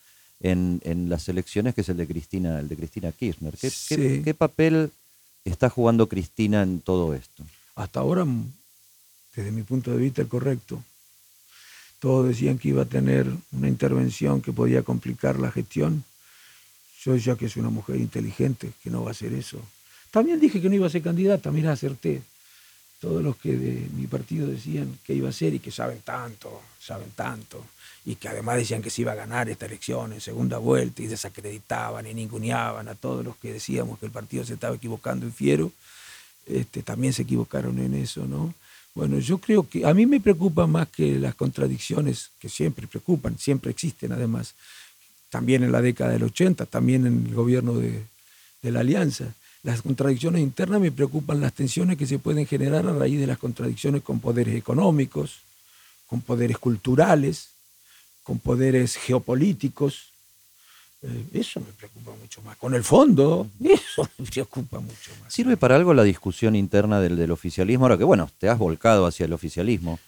en, 0.41 0.81
las 1.09 1.31
elecciones, 1.31 1.75
que 1.75 1.81
es 1.81 1.89
el 1.89 1.97
de 1.97 2.07
Cristina, 2.07 2.61
el 2.61 2.69
de 2.69 2.77
Cristina 2.77 3.11
Kirchner. 3.11 3.55
¿Qué, 3.57 4.35
papel 4.37 4.91
está 5.47 5.71
jugando 5.71 6.09
Cristina 6.09 6.63
en 6.63 6.81
todo 6.81 7.15
esto? 7.15 7.43
Hasta 7.75 8.01
ahora, 8.01 8.27
desde 9.35 9.51
mi 9.51 9.63
punto 9.63 9.91
de 9.91 9.97
vista, 9.97 10.25
correcto. 10.27 10.83
Todos 12.01 12.29
decían 12.29 12.59
que 12.59 12.69
iba 12.69 12.83
a 12.83 12.87
tener 12.87 13.27
una 13.53 13.69
intervención 13.69 14.43
que 14.43 14.53
podía 14.53 14.83
complicar 14.83 15.39
la 15.39 15.51
gestión. 15.51 16.05
Yo 17.05 17.13
decía 17.13 17.37
que 17.37 17.47
es 17.47 17.57
una 17.57 17.71
mujer 17.71 17.97
inteligente, 17.97 18.73
que 18.83 18.91
no 18.91 19.03
va 19.03 19.11
a 19.11 19.13
hacer 19.13 19.33
eso. 19.33 19.61
También 20.11 20.41
dije 20.41 20.61
que 20.61 20.69
no 20.69 20.75
iba 20.75 20.87
a 20.87 20.91
ser 20.91 21.03
candidata, 21.03 21.51
mira, 21.51 21.73
acerté. 21.73 22.23
Todos 23.01 23.23
los 23.23 23.37
que 23.37 23.57
de 23.57 23.89
mi 23.95 24.07
partido 24.07 24.49
decían 24.49 24.99
que 25.05 25.15
iba 25.15 25.29
a 25.29 25.33
ser 25.33 25.55
y 25.55 25.61
que 25.61 25.71
saben 25.71 26.01
tanto, 26.01 26.63
saben 26.81 27.11
tanto 27.15 27.65
y 28.09 28.17
que 28.17 28.29
además 28.29 28.57
decían 28.57 28.81
que 28.81 28.89
se 28.89 29.03
iba 29.03 29.13
a 29.13 29.17
ganar 29.17 29.51
esta 29.51 29.67
elección 29.67 30.15
en 30.15 30.21
segunda 30.23 30.57
vuelta 30.57 31.03
y 31.03 31.07
desacreditaban 31.07 32.07
y 32.07 32.15
ninguneaban 32.15 32.89
a 32.89 32.95
todos 32.95 33.23
los 33.23 33.37
que 33.37 33.53
decíamos 33.53 33.99
que 33.99 34.07
el 34.07 34.13
partido 34.13 34.45
se 34.47 34.55
estaba 34.55 34.77
equivocando 34.77 35.27
en 35.27 35.33
fiero, 35.35 35.73
este, 36.47 36.83
también 36.83 37.13
se 37.13 37.23
equivocaron 37.23 37.79
en 37.79 37.93
eso, 37.93 38.25
¿no? 38.25 38.55
Bueno, 38.95 39.19
yo 39.19 39.37
creo 39.37 39.69
que 39.69 39.85
a 39.85 39.93
mí 39.93 40.07
me 40.07 40.21
preocupa 40.21 40.67
más 40.67 40.89
que 40.89 41.19
las 41.19 41.35
contradicciones 41.35 42.31
que 42.41 42.49
siempre 42.49 42.87
preocupan, 42.87 43.39
siempre 43.39 43.71
existen 43.71 44.11
además, 44.13 44.55
también 45.31 45.63
en 45.63 45.73
la 45.73 45.83
década 45.83 46.13
del 46.13 46.23
80, 46.23 46.67
también 46.67 47.07
en 47.07 47.27
el 47.27 47.35
gobierno 47.35 47.75
de, 47.75 48.03
de 48.63 48.71
la 48.71 48.81
Alianza. 48.81 49.35
Las 49.63 49.83
contradicciones 49.83 50.41
internas 50.41 50.81
me 50.81 50.93
preocupan 50.93 51.41
las 51.41 51.53
tensiones 51.53 51.99
que 51.99 52.07
se 52.07 52.19
pueden 52.19 52.47
generar 52.47 52.87
a 52.87 52.93
raíz 52.93 53.21
de 53.21 53.27
las 53.27 53.39
contradicciones 53.39 54.03
con 54.03 54.21
poderes 54.21 54.55
económicos, 54.55 55.41
con 56.07 56.21
poderes 56.21 56.59
culturales, 56.59 57.49
con 58.23 58.39
poderes 58.39 58.97
geopolíticos. 58.97 60.11
Eh, 61.03 61.25
eso 61.35 61.61
me 61.61 61.73
preocupa 61.73 62.13
mucho 62.21 62.41
más. 62.43 62.57
Con 62.57 62.75
el 62.75 62.85
fondo, 62.85 63.49
eso 63.63 64.09
me 64.19 64.27
preocupa 64.27 64.81
mucho 64.81 65.11
más. 65.23 65.33
¿Sirve 65.33 65.57
para 65.57 65.77
algo 65.77 65.93
la 65.93 66.05
discusión 66.05 66.55
interna 66.57 67.01
del, 67.01 67.17
del 67.17 67.31
oficialismo? 67.31 67.85
Ahora 67.85 67.99
que, 67.99 68.05
bueno, 68.05 68.31
te 68.39 68.49
has 68.49 68.59
volcado 68.59 69.07
hacia 69.07 69.27
el 69.27 69.33
oficialismo. 69.33 69.99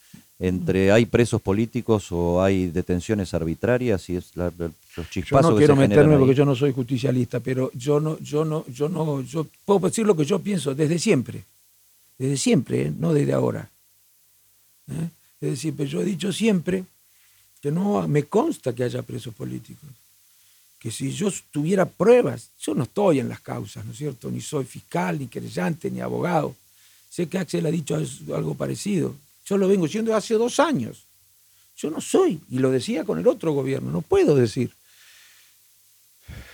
Entre 0.43 0.91
hay 0.91 1.05
presos 1.05 1.43
políticos 1.43 2.11
o 2.13 2.43
hay 2.43 2.69
detenciones 2.69 3.35
arbitrarias 3.35 4.09
y 4.09 4.17
es 4.17 4.35
los 4.35 5.11
chispazos 5.11 5.45
Yo 5.45 5.51
no 5.51 5.57
quiero 5.59 5.77
meterme 5.77 6.17
porque 6.17 6.35
yo 6.35 6.47
no 6.47 6.57
soy 6.57 6.73
justicialista, 6.73 7.41
pero 7.41 7.71
yo 7.75 8.01
no, 8.01 8.19
yo 8.21 8.47
no, 8.47 8.65
yo 8.69 8.89
no, 8.89 9.21
yo 9.21 9.47
puedo 9.67 9.81
decir 9.81 10.07
lo 10.07 10.17
que 10.17 10.25
yo 10.25 10.39
pienso 10.39 10.75
desde 10.75 10.99
siempre, 10.99 11.45
desde 12.17 12.39
siempre, 12.39 12.87
¿eh? 12.87 12.93
no 12.99 13.13
desde 13.13 13.35
ahora. 13.35 13.69
¿eh? 14.91 15.11
Desde 15.43 15.57
siempre, 15.57 15.87
yo 15.87 16.01
he 16.01 16.07
dicho 16.07 16.33
siempre 16.33 16.87
que 17.61 17.71
no 17.71 18.09
me 18.09 18.25
consta 18.25 18.75
que 18.75 18.85
haya 18.85 19.03
presos 19.03 19.35
políticos. 19.35 19.91
Que 20.79 20.91
si 20.91 21.13
yo 21.13 21.29
tuviera 21.51 21.85
pruebas, 21.85 22.49
yo 22.59 22.75
no 22.75 22.85
estoy 22.85 23.21
en 23.21 23.29
las 23.29 23.41
causas, 23.41 23.85
¿no 23.85 23.93
es 23.93 23.99
cierto? 23.99 24.31
Ni 24.31 24.41
soy 24.41 24.65
fiscal, 24.65 25.19
ni 25.19 25.27
querellante, 25.27 25.91
ni 25.91 26.01
abogado. 26.01 26.57
Sé 27.11 27.29
que 27.29 27.37
Axel 27.37 27.67
ha 27.67 27.71
dicho 27.71 28.03
algo 28.35 28.55
parecido. 28.55 29.15
Yo 29.51 29.59
lo 29.59 29.67
vengo 29.67 29.89
siendo 29.89 30.15
hace 30.15 30.35
dos 30.35 30.61
años. 30.61 31.09
Yo 31.75 31.91
no 31.91 32.01
soy, 32.01 32.41
y 32.51 32.61
lo 32.61 32.71
decía 32.71 33.03
con 33.03 33.19
el 33.19 33.27
otro 33.27 33.51
gobierno, 33.51 33.91
no 33.91 34.01
puedo 34.01 34.37
decir. 34.37 34.71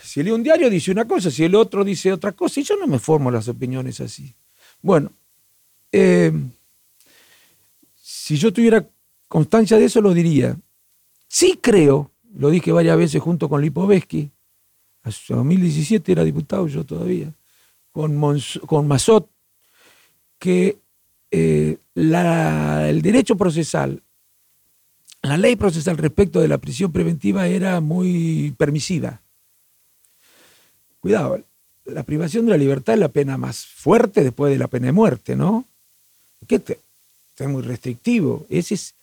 Si 0.03 0.23
leo 0.23 0.35
un 0.35 0.43
diario 0.43 0.71
dice 0.71 0.93
una 0.93 1.07
cosa, 1.07 1.31
si 1.31 1.45
el 1.45 1.55
otro 1.57 1.85
dice 1.85 2.11
otra 2.11 2.33
cosa, 2.33 2.59
y 2.59 2.63
yo 2.63 2.75
no 2.77 2.87
me 2.87 2.99
formo 2.99 3.31
las 3.31 3.49
opiniones 3.49 4.01
así. 4.01 4.33
Bueno, 4.81 5.13
eh, 5.93 6.33
si 8.01 8.39
yo 8.39 8.51
tuviera 8.51 8.89
constancia 9.29 9.77
de 9.77 9.85
eso, 9.85 10.01
lo 10.01 10.15
diría. 10.15 10.59
Sí 11.29 11.59
creo, 11.61 12.13
lo 12.39 12.49
dije 12.49 12.73
varias 12.73 12.97
veces 12.97 13.21
junto 13.21 13.47
con 13.51 13.61
Lipovetsky, 13.61 14.31
hasta 15.03 15.35
2017 15.35 16.13
era 16.13 16.25
diputado 16.25 16.67
yo 16.67 16.83
todavía, 16.83 17.31
con, 17.93 18.19
con 18.67 18.89
Mazot, 18.89 19.29
que 20.39 20.79
eh, 21.31 21.79
el 21.95 23.03
derecho 23.03 23.37
procesal, 23.37 24.03
la 25.23 25.37
ley 25.37 25.57
procesal 25.57 25.97
respecto 25.97 26.41
de 26.41 26.49
la 26.49 26.59
prisión 26.59 26.93
preventiva 26.93 27.47
era 27.49 27.81
muy 27.81 28.55
permisiva. 28.57 29.21
Cuidado, 31.01 31.43
la 31.85 32.03
privación 32.03 32.47
de 32.47 32.53
la 32.53 32.59
libertad 32.59 32.95
es 32.95 33.01
la 33.01 33.09
pena 33.09 33.37
más 33.37 33.65
fuerte 33.65 34.23
después 34.23 34.53
de 34.53 34.59
la 34.59 34.69
pena 34.69 34.87
de 34.87 34.93
muerte, 34.93 35.37
¿no? 35.37 35.65
Que 36.47 36.57
es 36.57 37.49
muy 37.49 37.63
restrictivo. 37.63 38.47
Ese 38.51 38.75
es 38.75 38.95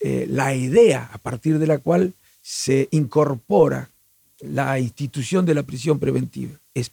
eh, 0.00 0.26
la 0.28 0.54
idea 0.54 1.10
a 1.12 1.18
partir 1.18 1.58
de 1.58 1.66
la 1.66 1.78
cual 1.78 2.14
se 2.42 2.88
incorpora 2.90 3.90
la 4.40 4.78
institución 4.78 5.44
de 5.44 5.54
la 5.54 5.62
prisión 5.62 5.98
preventiva. 5.98 6.52
Es 6.74 6.90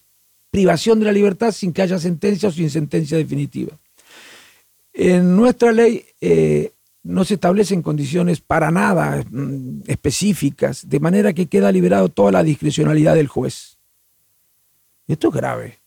privación 0.51 0.99
de 0.99 1.05
la 1.05 1.11
libertad 1.11 1.51
sin 1.51 1.73
que 1.73 1.81
haya 1.81 1.99
sentencia 1.99 2.49
o 2.49 2.51
sin 2.51 2.69
sentencia 2.69 3.17
definitiva. 3.17 3.77
En 4.99 5.35
nuestra 5.35 5.71
ley 5.71 6.03
eh, 6.21 6.71
no 7.03 7.23
se 7.23 7.35
establecen 7.35 7.83
condiciones 7.83 8.41
para 8.41 8.71
nada 8.71 9.23
mm, 9.29 9.83
específicas, 9.85 10.89
de 10.89 10.99
manera 10.99 11.33
que 11.33 11.45
queda 11.45 11.71
liberado 11.71 12.09
toda 12.09 12.31
la 12.31 12.41
discrecionalidad 12.41 13.13
del 13.13 13.27
juez. 13.27 13.77
Esto 15.07 15.27
es 15.27 15.33
grave. 15.35 15.77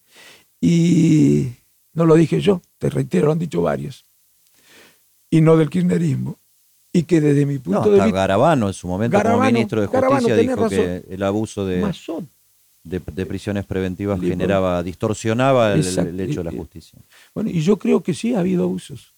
Y 0.60 1.48
no 1.92 2.06
lo 2.06 2.14
dije 2.14 2.40
yo, 2.40 2.62
te 2.78 2.88
reitero, 2.88 3.26
lo 3.26 3.32
han 3.32 3.40
dicho 3.40 3.60
varios. 3.62 4.04
Y 5.28 5.40
no 5.40 5.56
del 5.56 5.70
kirchnerismo 5.70 6.38
y 6.92 7.02
que 7.02 7.20
desde 7.20 7.46
mi 7.46 7.58
punto 7.58 7.90
de 7.90 8.02
vista... 8.02 8.10
Garabano 8.12 8.68
en 8.68 8.74
su 8.74 8.86
momento 8.86 9.20
como 9.20 9.42
ministro 9.42 9.80
de 9.80 9.88
Justicia 9.88 10.36
dijo 10.36 10.68
que 10.68 11.04
el 11.10 11.22
abuso 11.24 11.66
de, 11.66 11.92
de, 12.84 13.26
prisiones 13.26 13.64
preventivas 13.64 14.20
generaba, 14.20 14.84
distorsionaba 14.84 15.74
el, 15.74 16.20
hecho 16.20 16.44
de 16.44 16.44
la 16.44 16.52
justicia. 16.52 16.98
Bueno, 17.34 17.50
y 17.50 17.60
yo 17.60 17.76
creo 17.76 18.02
que 18.02 18.14
sí 18.14 18.34
ha 18.34 18.40
habido 18.40 18.64
abusos. 18.64 19.14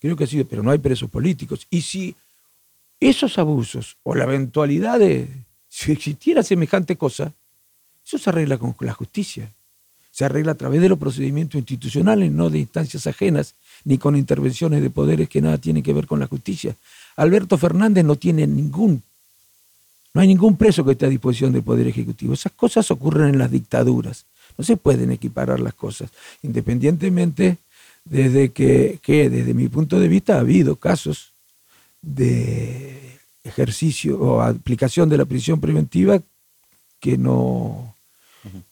Creo 0.00 0.16
que 0.16 0.26
sí, 0.26 0.42
pero 0.44 0.62
no 0.62 0.70
hay 0.70 0.78
presos 0.78 1.10
políticos. 1.10 1.66
Y 1.70 1.82
si 1.82 2.16
esos 2.98 3.38
abusos 3.38 3.96
o 4.02 4.14
la 4.14 4.24
eventualidad 4.24 4.98
de 4.98 5.28
si 5.68 5.92
existiera 5.92 6.42
semejante 6.42 6.96
cosa, 6.96 7.32
eso 8.04 8.18
se 8.18 8.30
arregla 8.30 8.58
con 8.58 8.74
la 8.80 8.92
justicia. 8.92 9.50
se 10.12 10.24
arregla 10.24 10.52
a 10.52 10.56
través 10.56 10.80
de 10.82 10.88
los 10.88 10.98
procedimientos 10.98 11.58
institucionales, 11.58 12.32
no 12.32 12.50
de 12.50 12.58
instancias 12.58 13.06
ajenas, 13.06 13.54
ni 13.84 13.96
con 13.96 14.16
intervenciones 14.16 14.82
de 14.82 14.90
poderes 14.90 15.28
que 15.28 15.40
nada 15.40 15.56
tienen 15.56 15.84
que 15.84 15.92
ver 15.92 16.06
con 16.06 16.18
la 16.18 16.26
justicia. 16.26 16.76
Alberto 17.16 17.56
Fernández 17.56 18.04
no 18.04 18.16
tiene 18.16 18.46
ningún, 18.46 19.02
no 20.12 20.20
hay 20.20 20.26
ningún 20.26 20.56
preso 20.56 20.84
que 20.84 20.92
esté 20.92 21.06
a 21.06 21.10
disposición 21.10 21.52
del 21.52 21.62
Poder 21.62 21.86
Ejecutivo. 21.86 22.34
Esas 22.34 22.52
cosas 22.52 22.90
ocurren 22.90 23.28
en 23.28 23.38
las 23.38 23.50
dictaduras. 23.50 24.26
No 24.58 24.64
se 24.64 24.76
pueden 24.76 25.10
equiparar 25.12 25.60
las 25.60 25.74
cosas, 25.74 26.10
independientemente 26.42 27.58
desde 28.04 28.50
que, 28.50 28.98
que 29.02 29.28
desde 29.30 29.54
mi 29.54 29.68
punto 29.68 29.98
de 30.00 30.08
vista 30.08 30.36
ha 30.36 30.40
habido 30.40 30.76
casos 30.76 31.32
de 32.02 33.18
ejercicio 33.44 34.18
o 34.20 34.40
aplicación 34.40 35.08
de 35.08 35.18
la 35.18 35.24
prisión 35.24 35.60
preventiva 35.60 36.20
que 36.98 37.16
no 37.18 37.94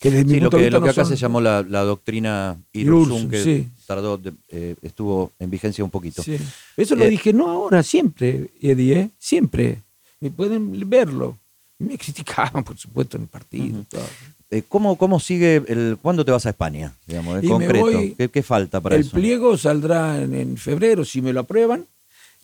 que 0.01 0.11
desde 0.11 0.25
mi 0.25 0.35
Sí, 0.35 0.41
lo 0.41 0.45
punto 0.51 0.57
de 0.57 0.63
que, 0.63 0.67
vista 0.67 0.79
lo 0.79 0.83
que 0.83 0.87
no 0.87 0.91
acá 0.93 1.05
son- 1.05 1.11
se 1.11 1.17
llamó 1.21 1.41
la, 1.43 1.63
la 1.63 1.83
doctrina 1.83 2.57
Irursum, 2.73 3.29
que 3.29 3.45
sí. 3.45 3.69
tardó, 3.87 4.17
de- 4.17 4.33
eh, 4.49 4.77
estuvo 4.81 5.33
en 5.39 5.51
vigencia 5.51 5.85
un 5.85 5.91
poquito. 5.91 6.23
Sí. 6.23 6.37
Eso 6.77 6.97
lo 6.97 7.05
Eh, 7.05 7.11
dije 7.11 7.33
no 7.35 7.51
ahora, 7.51 7.83
siempre, 7.83 8.51
Eddie, 8.63 8.99
¿eh? 8.99 9.11
siempre. 9.19 9.83
Me 10.21 10.31
pueden 10.31 10.89
verlo. 10.89 11.37
Me 11.79 11.99
criticaban, 11.99 12.65
por 12.65 12.79
supuesto, 12.79 13.19
en 13.19 13.25
el 13.25 13.29
partido. 13.29 13.85
todo. 13.91 14.07
Eh, 14.51 14.63
¿cómo, 14.67 14.97
¿Cómo 14.97 15.21
sigue 15.21 15.63
el. 15.69 15.99
¿Cuándo 16.01 16.25
te 16.25 16.31
vas 16.33 16.47
a 16.47 16.51
España? 16.51 16.95
Digamos, 17.07 17.43
en 17.43 17.49
concreto. 17.49 17.85
voy- 17.85 18.15
¿Qué, 18.17 18.29
qué 18.31 18.43
falta 18.43 18.81
para 18.81 18.95
el 18.97 19.03
eso? 19.03 19.11
pliego 19.13 19.59
saldrá 19.59 20.21
en, 20.23 20.35
en 20.35 20.57
febrero, 20.57 21.05
si 21.05 21.21
me 21.21 21.33
lo 21.33 21.41
aprueban. 21.41 21.87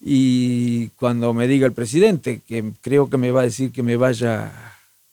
Y 0.02 0.88
cuando 0.90 1.32
me 1.32 1.46
diga 1.48 1.66
el 1.66 1.72
presidente, 1.72 2.42
que 2.46 2.72
creo 2.82 3.08
que 3.08 3.16
me 3.16 3.30
va 3.30 3.40
a 3.40 3.44
decir 3.44 3.72
que 3.72 3.82
me 3.82 3.96
vaya 3.96 4.52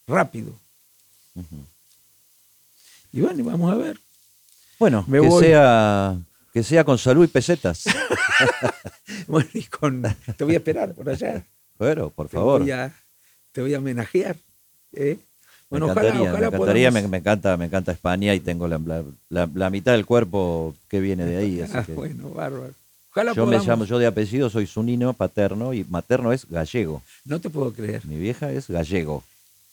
rápido. 0.06 0.54
Y 3.14 3.22
bueno, 3.22 3.44
vamos 3.44 3.72
a 3.72 3.76
ver. 3.76 3.98
Bueno, 4.80 5.06
me 5.08 5.22
que 5.22 5.28
voy. 5.28 5.44
sea, 5.46 6.18
que 6.54 6.64
sea 6.64 6.84
con 6.84 6.98
salud 6.98 7.24
y 7.24 7.28
pesetas. 7.28 7.86
Bueno, 9.28 9.50
y 9.54 9.64
con, 9.64 10.02
te 10.38 10.44
voy 10.44 10.56
a 10.56 10.58
esperar 10.58 10.94
por 10.94 11.08
allá. 11.10 11.46
Pero, 11.78 12.10
por 12.10 12.28
Te 12.28 12.36
favor. 12.38 12.62
voy 12.62 12.72
a, 12.72 12.94
te 13.52 13.62
voy 13.62 13.74
a 13.74 13.78
homenajear. 13.78 14.36
¿eh? 14.94 15.18
Me 15.72 15.80
Bueno, 15.80 15.91
encantaría, 15.93 16.22
ojalá, 16.22 16.39
me, 16.39 16.45
encantaría 16.47 16.89
podamos- 16.89 17.03
me, 17.03 17.07
me 17.07 17.17
encanta, 17.17 17.57
me 17.57 17.65
encanta 17.65 17.91
España 17.93 18.36
y 18.36 18.41
tengo 18.41 18.67
la, 18.67 18.78
la- 18.78 19.03
la- 19.30 19.49
la 19.53 19.69
mitad 19.69 19.93
del 19.93 20.05
cuerpo 20.05 20.76
que 20.89 20.99
viene 20.99 21.26
de 21.26 21.38
ahí. 21.38 21.61
así 21.61 21.72
Ah, 21.76 21.84
que 21.86 21.93
bueno, 21.93 22.30
bárbaro. 22.32 22.74
Ojalá 23.11 23.34
yo 23.34 23.45
me 23.45 23.57
llamo, 23.59 23.86
yo 23.86 23.97
de 23.99 24.05
apellido 24.07 24.49
soy 24.49 24.67
sunino 24.67 25.13
paterno 25.13 25.74
y 25.74 25.86
materno 25.89 26.32
es 26.34 26.45
gallego. 26.49 27.01
No 27.26 27.39
te 27.39 27.49
puedo 27.49 27.72
creer. 27.74 28.05
Mi 28.05 28.17
vieja 28.17 28.51
es 28.51 28.67
gallego. 28.69 29.24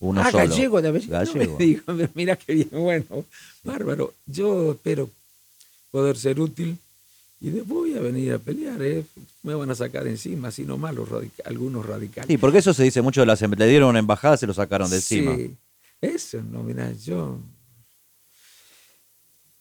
Uno 0.01 0.20
ah, 0.20 0.30
solo. 0.30 0.44
gallego 0.49 0.80
de 0.80 0.88
apellido. 0.88 1.12
No 1.18 1.24
Gallego. 1.24 1.59
me 1.59 1.64
digas, 1.64 1.82
pero 1.86 2.09
mira 2.14 2.36
qué 2.36 2.55
bien, 2.55 2.68
bueno, 2.72 3.24
bárbaro. 3.64 4.14
Yo 4.26 4.72
espero 4.72 5.11
poder 5.90 6.16
ser 6.16 6.38
útil 6.40 6.78
y 7.40 7.51
después 7.51 7.68
voy 7.68 7.94
a 7.96 8.01
venir 8.01 8.32
a 8.34 8.38
pelear, 8.38 8.80
¿eh? 8.82 9.05
Me 9.42 9.55
van 9.55 9.70
a 9.70 9.74
sacar 9.74 10.07
encima, 10.07 10.49
así 10.49 10.62
nomás 10.64 10.94
los 10.94 11.09
radica- 11.09 11.42
algunos 11.44 11.84
radicales. 11.86 12.28
Sí, 12.28 12.38
porque 12.38 12.59
eso 12.59 12.72
se 12.74 12.84
dice 12.84 13.03
mucho 13.03 13.20
de 13.20 13.26
las 13.26 13.42
em- 13.42 13.51
le 13.53 13.66
dieron 13.66 13.90
una 13.90 13.99
embajada, 13.99 14.36
se 14.36 14.46
lo 14.46 14.55
sacaron 14.55 14.88
de 14.90 14.96
encima. 14.96 15.36
Eso, 16.01 16.42
no, 16.42 16.62
mira, 16.62 16.92
yo 16.92 17.38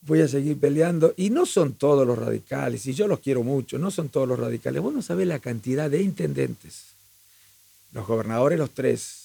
voy 0.01 0.21
a 0.21 0.27
seguir 0.27 0.59
peleando. 0.59 1.13
Y 1.17 1.29
no 1.29 1.45
son 1.45 1.73
todos 1.73 2.05
los 2.05 2.17
radicales, 2.17 2.85
y 2.85 2.93
yo 2.93 3.07
los 3.07 3.19
quiero 3.19 3.43
mucho, 3.43 3.77
no 3.77 3.91
son 3.91 4.09
todos 4.09 4.27
los 4.27 4.39
radicales. 4.39 4.81
Vos 4.81 4.93
no 4.93 5.01
sabés 5.01 5.27
la 5.27 5.39
cantidad 5.39 5.89
de 5.89 6.01
intendentes, 6.01 6.93
los 7.91 8.05
gobernadores, 8.07 8.59
los 8.59 8.71
tres, 8.71 9.23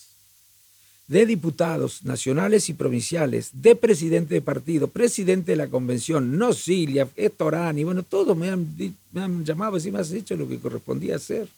de 1.08 1.26
diputados 1.26 2.04
nacionales 2.04 2.70
y 2.70 2.74
provinciales, 2.74 3.50
de 3.52 3.76
presidente 3.76 4.34
de 4.34 4.40
partido, 4.40 4.88
presidente 4.88 5.52
de 5.52 5.56
la 5.56 5.68
convención, 5.68 6.38
no 6.38 6.54
Cilia, 6.54 7.06
Estorani, 7.16 7.84
bueno, 7.84 8.02
todos 8.02 8.34
me 8.34 8.48
han, 8.48 8.76
di- 8.76 8.94
me 9.10 9.20
han 9.20 9.44
llamado 9.44 9.76
y 9.76 9.90
me 9.90 9.98
has 9.98 10.10
hecho 10.12 10.36
lo 10.36 10.48
que 10.48 10.58
correspondía 10.58 11.16
hacer. 11.16 11.48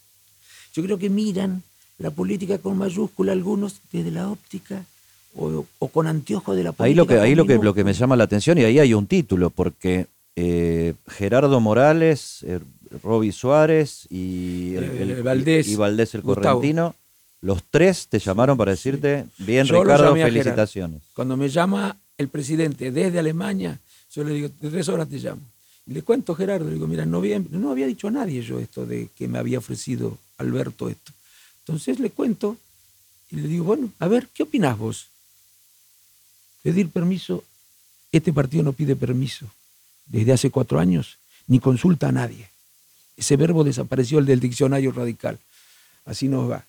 Yo 0.72 0.82
creo 0.82 0.98
que 0.98 1.08
miran 1.08 1.62
la 1.98 2.10
política 2.10 2.58
con 2.58 2.76
mayúscula 2.78 3.30
algunos 3.32 3.76
desde 3.92 4.10
la 4.10 4.28
óptica 4.28 4.84
o, 5.36 5.64
o 5.78 5.88
con 5.88 6.06
anteojos 6.06 6.56
de 6.56 6.62
la 6.64 6.72
política. 6.72 6.84
Ahí 6.84 6.94
lo 6.94 7.06
que, 7.06 7.18
ahí 7.18 7.34
lo 7.34 7.46
que, 7.46 7.56
lo 7.58 7.74
que 7.74 7.84
me 7.84 7.92
llama 7.92 8.16
la 8.16 8.24
atención, 8.24 8.58
y 8.58 8.64
ahí 8.64 8.78
hay 8.78 8.94
un 8.94 9.06
título, 9.06 9.50
porque 9.50 10.06
eh, 10.36 10.94
Gerardo 11.08 11.60
Morales, 11.60 12.38
eh, 12.42 12.60
Roby 13.02 13.32
Suárez 13.32 14.06
y, 14.10 14.74
el, 14.76 14.84
Eh, 14.84 15.02
el- 15.02 15.22
Valdés, 15.22 15.66
y 15.68 15.76
Valdés 15.76 16.14
el 16.14 16.22
Gustavo. 16.22 16.58
Correntino, 16.60 16.94
los 17.40 17.62
tres 17.70 18.06
te 18.08 18.18
llamaron 18.18 18.56
para 18.56 18.70
decirte, 18.70 19.26
bien 19.38 19.66
Yo 19.66 19.82
Ricardo, 19.82 20.14
felicitaciones. 20.14 21.02
Cuando 21.14 21.36
me 21.36 21.48
llama 21.48 21.96
el 22.16 22.28
presidente 22.28 22.90
desde 22.90 23.18
Alemania, 23.18 23.78
yo 24.14 24.24
le 24.24 24.32
digo, 24.34 24.48
de 24.60 24.70
tres 24.70 24.88
horas 24.88 25.08
te 25.08 25.18
llamo. 25.18 25.42
Y 25.86 25.92
le 25.92 26.02
cuento 26.02 26.32
a 26.32 26.36
Gerardo, 26.36 26.64
le 26.66 26.74
digo, 26.74 26.86
mira, 26.86 27.04
no 27.04 27.18
había, 27.18 27.38
no 27.50 27.70
había 27.70 27.86
dicho 27.86 28.08
a 28.08 28.10
nadie 28.12 28.40
yo 28.42 28.58
esto 28.60 28.86
de 28.86 29.08
que 29.16 29.28
me 29.28 29.38
había 29.38 29.58
ofrecido 29.58 30.16
Alberto 30.38 30.88
esto. 30.88 31.12
Entonces 31.60 31.98
le 32.00 32.10
cuento 32.10 32.56
y 33.30 33.36
le 33.36 33.48
digo, 33.48 33.64
bueno, 33.64 33.90
a 33.98 34.08
ver, 34.08 34.28
¿qué 34.32 34.44
opinás 34.44 34.78
vos? 34.78 35.08
Pedir 36.64 36.88
permiso, 36.88 37.44
este 38.10 38.32
partido 38.32 38.62
no 38.62 38.72
pide 38.72 38.96
permiso 38.96 39.44
desde 40.06 40.32
hace 40.32 40.50
cuatro 40.50 40.80
años, 40.80 41.18
ni 41.46 41.58
consulta 41.60 42.08
a 42.08 42.12
nadie. 42.12 42.48
Ese 43.18 43.36
verbo 43.36 43.64
desapareció 43.64 44.18
el 44.18 44.24
del 44.24 44.40
diccionario 44.40 44.90
radical. 44.90 45.38
Así 46.06 46.26
nos 46.26 46.50
va. 46.50 46.64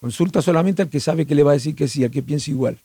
Consulta 0.00 0.42
solamente 0.42 0.82
al 0.82 0.88
que 0.88 1.00
sabe 1.00 1.26
que 1.26 1.34
le 1.34 1.42
va 1.42 1.50
a 1.50 1.54
decir 1.54 1.74
que 1.74 1.88
sí, 1.88 2.04
al 2.04 2.12
que 2.12 2.22
piensa 2.22 2.52
igual. 2.52 2.78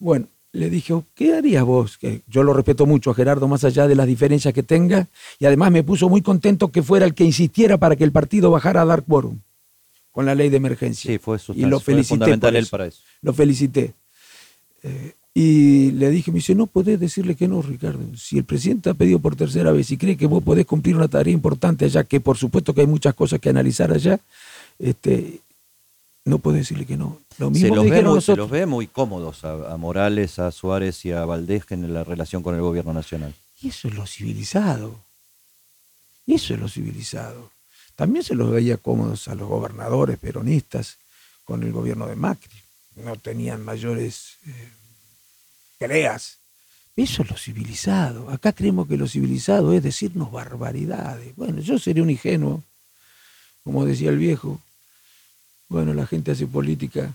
Bueno, 0.00 0.26
le 0.50 0.70
dije, 0.70 0.92
¿qué 1.14 1.34
harías 1.34 1.62
vos? 1.62 1.98
Que 1.98 2.22
yo 2.26 2.42
lo 2.42 2.52
respeto 2.52 2.84
mucho 2.84 3.12
a 3.12 3.14
Gerardo, 3.14 3.46
más 3.46 3.62
allá 3.62 3.86
de 3.86 3.94
las 3.94 4.08
diferencias 4.08 4.52
que 4.52 4.64
tenga, 4.64 5.06
y 5.38 5.46
además 5.46 5.70
me 5.70 5.84
puso 5.84 6.08
muy 6.08 6.20
contento 6.20 6.72
que 6.72 6.82
fuera 6.82 7.06
el 7.06 7.14
que 7.14 7.22
insistiera 7.22 7.78
para 7.78 7.94
que 7.94 8.02
el 8.02 8.10
partido 8.10 8.50
bajara 8.50 8.82
a 8.82 8.86
dar 8.86 9.04
quórum 9.04 9.38
con 10.10 10.26
la 10.26 10.34
ley 10.34 10.48
de 10.48 10.56
emergencia. 10.56 11.12
Sí, 11.12 11.18
fue, 11.18 11.38
y 11.54 11.66
lo 11.66 11.78
fue 11.78 11.94
felicité 11.94 12.14
fundamental 12.14 12.50
por 12.50 12.56
él 12.56 12.66
para 12.66 12.86
eso. 12.86 13.02
Lo 13.22 13.32
felicité. 13.32 13.94
Eh, 14.82 15.12
y 15.32 15.92
le 15.92 16.10
dije, 16.10 16.32
me 16.32 16.36
dice, 16.36 16.54
no 16.54 16.66
podés 16.66 16.98
decirle 16.98 17.36
que 17.36 17.46
no, 17.46 17.62
Ricardo. 17.62 18.00
Si 18.16 18.38
el 18.38 18.44
presidente 18.44 18.90
ha 18.90 18.94
pedido 18.94 19.20
por 19.20 19.36
tercera 19.36 19.70
vez 19.70 19.90
y 19.90 19.96
cree 19.96 20.16
que 20.16 20.26
vos 20.26 20.42
podés 20.42 20.66
cumplir 20.66 20.96
una 20.96 21.08
tarea 21.08 21.32
importante 21.32 21.84
allá, 21.84 22.04
que 22.04 22.20
por 22.20 22.36
supuesto 22.36 22.74
que 22.74 22.80
hay 22.80 22.86
muchas 22.86 23.14
cosas 23.14 23.38
que 23.38 23.48
analizar 23.48 23.92
allá, 23.92 24.18
este, 24.78 25.40
no 26.24 26.38
podés 26.38 26.62
decirle 26.62 26.84
que 26.84 26.96
no. 26.96 27.18
Lo 27.38 27.46
Se 27.46 27.52
mismo 27.52 27.76
los, 27.76 27.84
me 27.84 27.90
ve 27.90 28.02
muy, 28.02 28.20
se 28.20 28.36
los 28.36 28.50
ve 28.50 28.66
muy 28.66 28.86
cómodos 28.88 29.44
a, 29.44 29.72
a 29.72 29.76
Morales, 29.76 30.38
a 30.40 30.50
Suárez 30.50 31.04
y 31.04 31.12
a 31.12 31.24
Valdés 31.24 31.64
en 31.70 31.94
la 31.94 32.02
relación 32.02 32.42
con 32.42 32.56
el 32.56 32.60
gobierno 32.60 32.92
nacional. 32.92 33.32
Y 33.62 33.68
eso 33.68 33.88
es 33.88 33.94
lo 33.94 34.06
civilizado. 34.06 34.98
Eso 36.26 36.54
es 36.54 36.60
lo 36.60 36.68
civilizado. 36.68 37.50
También 37.94 38.24
se 38.24 38.34
los 38.34 38.50
veía 38.50 38.78
cómodos 38.78 39.28
a 39.28 39.34
los 39.34 39.48
gobernadores 39.48 40.18
peronistas 40.18 40.96
con 41.44 41.62
el 41.62 41.72
gobierno 41.72 42.06
de 42.06 42.16
Macri. 42.16 42.58
No 42.96 43.16
tenían 43.16 43.64
mayores 43.64 44.36
eh, 44.46 44.70
peleas. 45.80 46.36
Eso 46.94 47.22
es 47.22 47.30
lo 47.30 47.36
civilizado. 47.38 48.28
Acá 48.28 48.52
creemos 48.52 48.86
que 48.86 48.98
lo 48.98 49.08
civilizado 49.08 49.72
es 49.72 49.82
decirnos 49.82 50.30
barbaridades. 50.30 51.34
Bueno, 51.36 51.60
yo 51.62 51.78
seré 51.78 52.02
un 52.02 52.10
ingenuo, 52.10 52.62
como 53.64 53.86
decía 53.86 54.10
el 54.10 54.18
viejo. 54.18 54.60
Bueno, 55.70 55.94
la 55.94 56.06
gente 56.06 56.32
hace 56.32 56.46
política, 56.46 57.14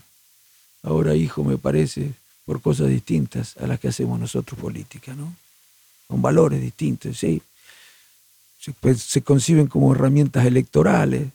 ahora 0.82 1.14
hijo 1.14 1.44
me 1.44 1.56
parece, 1.58 2.12
por 2.44 2.60
cosas 2.60 2.88
distintas 2.88 3.56
a 3.58 3.66
las 3.68 3.78
que 3.78 3.88
hacemos 3.88 4.18
nosotros 4.18 4.58
política, 4.58 5.14
¿no? 5.14 5.32
con 6.08 6.20
valores 6.22 6.60
distintos, 6.60 7.18
¿sí? 7.18 7.42
Se, 8.58 9.22
conciben 9.22 9.68
como 9.68 9.92
herramientas 9.92 10.44
electorales. 10.44 11.28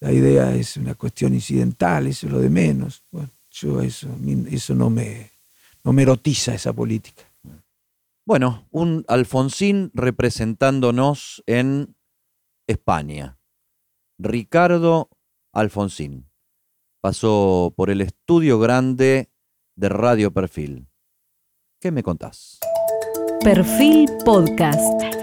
La 0.00 0.12
idea 0.12 0.54
es 0.54 0.76
una 0.76 0.94
cuestión 0.94 1.32
incidental, 1.32 2.06
eso 2.06 2.26
es 2.26 2.32
lo 2.32 2.40
de 2.40 2.50
menos. 2.50 3.02
Bueno, 3.10 3.30
yo 3.50 3.80
eso, 3.80 4.08
eso 4.50 4.74
no 4.74 4.90
me, 4.90 5.31
no 5.84 5.92
me 5.92 6.02
erotiza 6.02 6.54
esa 6.54 6.72
política. 6.72 7.24
Bueno, 8.24 8.66
un 8.70 9.04
Alfonsín 9.08 9.90
representándonos 9.94 11.42
en 11.46 11.96
España. 12.68 13.38
Ricardo 14.18 15.10
Alfonsín. 15.52 16.30
Pasó 17.00 17.74
por 17.76 17.90
el 17.90 18.00
estudio 18.00 18.60
grande 18.60 19.32
de 19.76 19.88
Radio 19.88 20.32
Perfil. 20.32 20.86
¿Qué 21.80 21.90
me 21.90 22.04
contás? 22.04 22.60
Perfil 23.42 24.08
Podcast. 24.24 25.21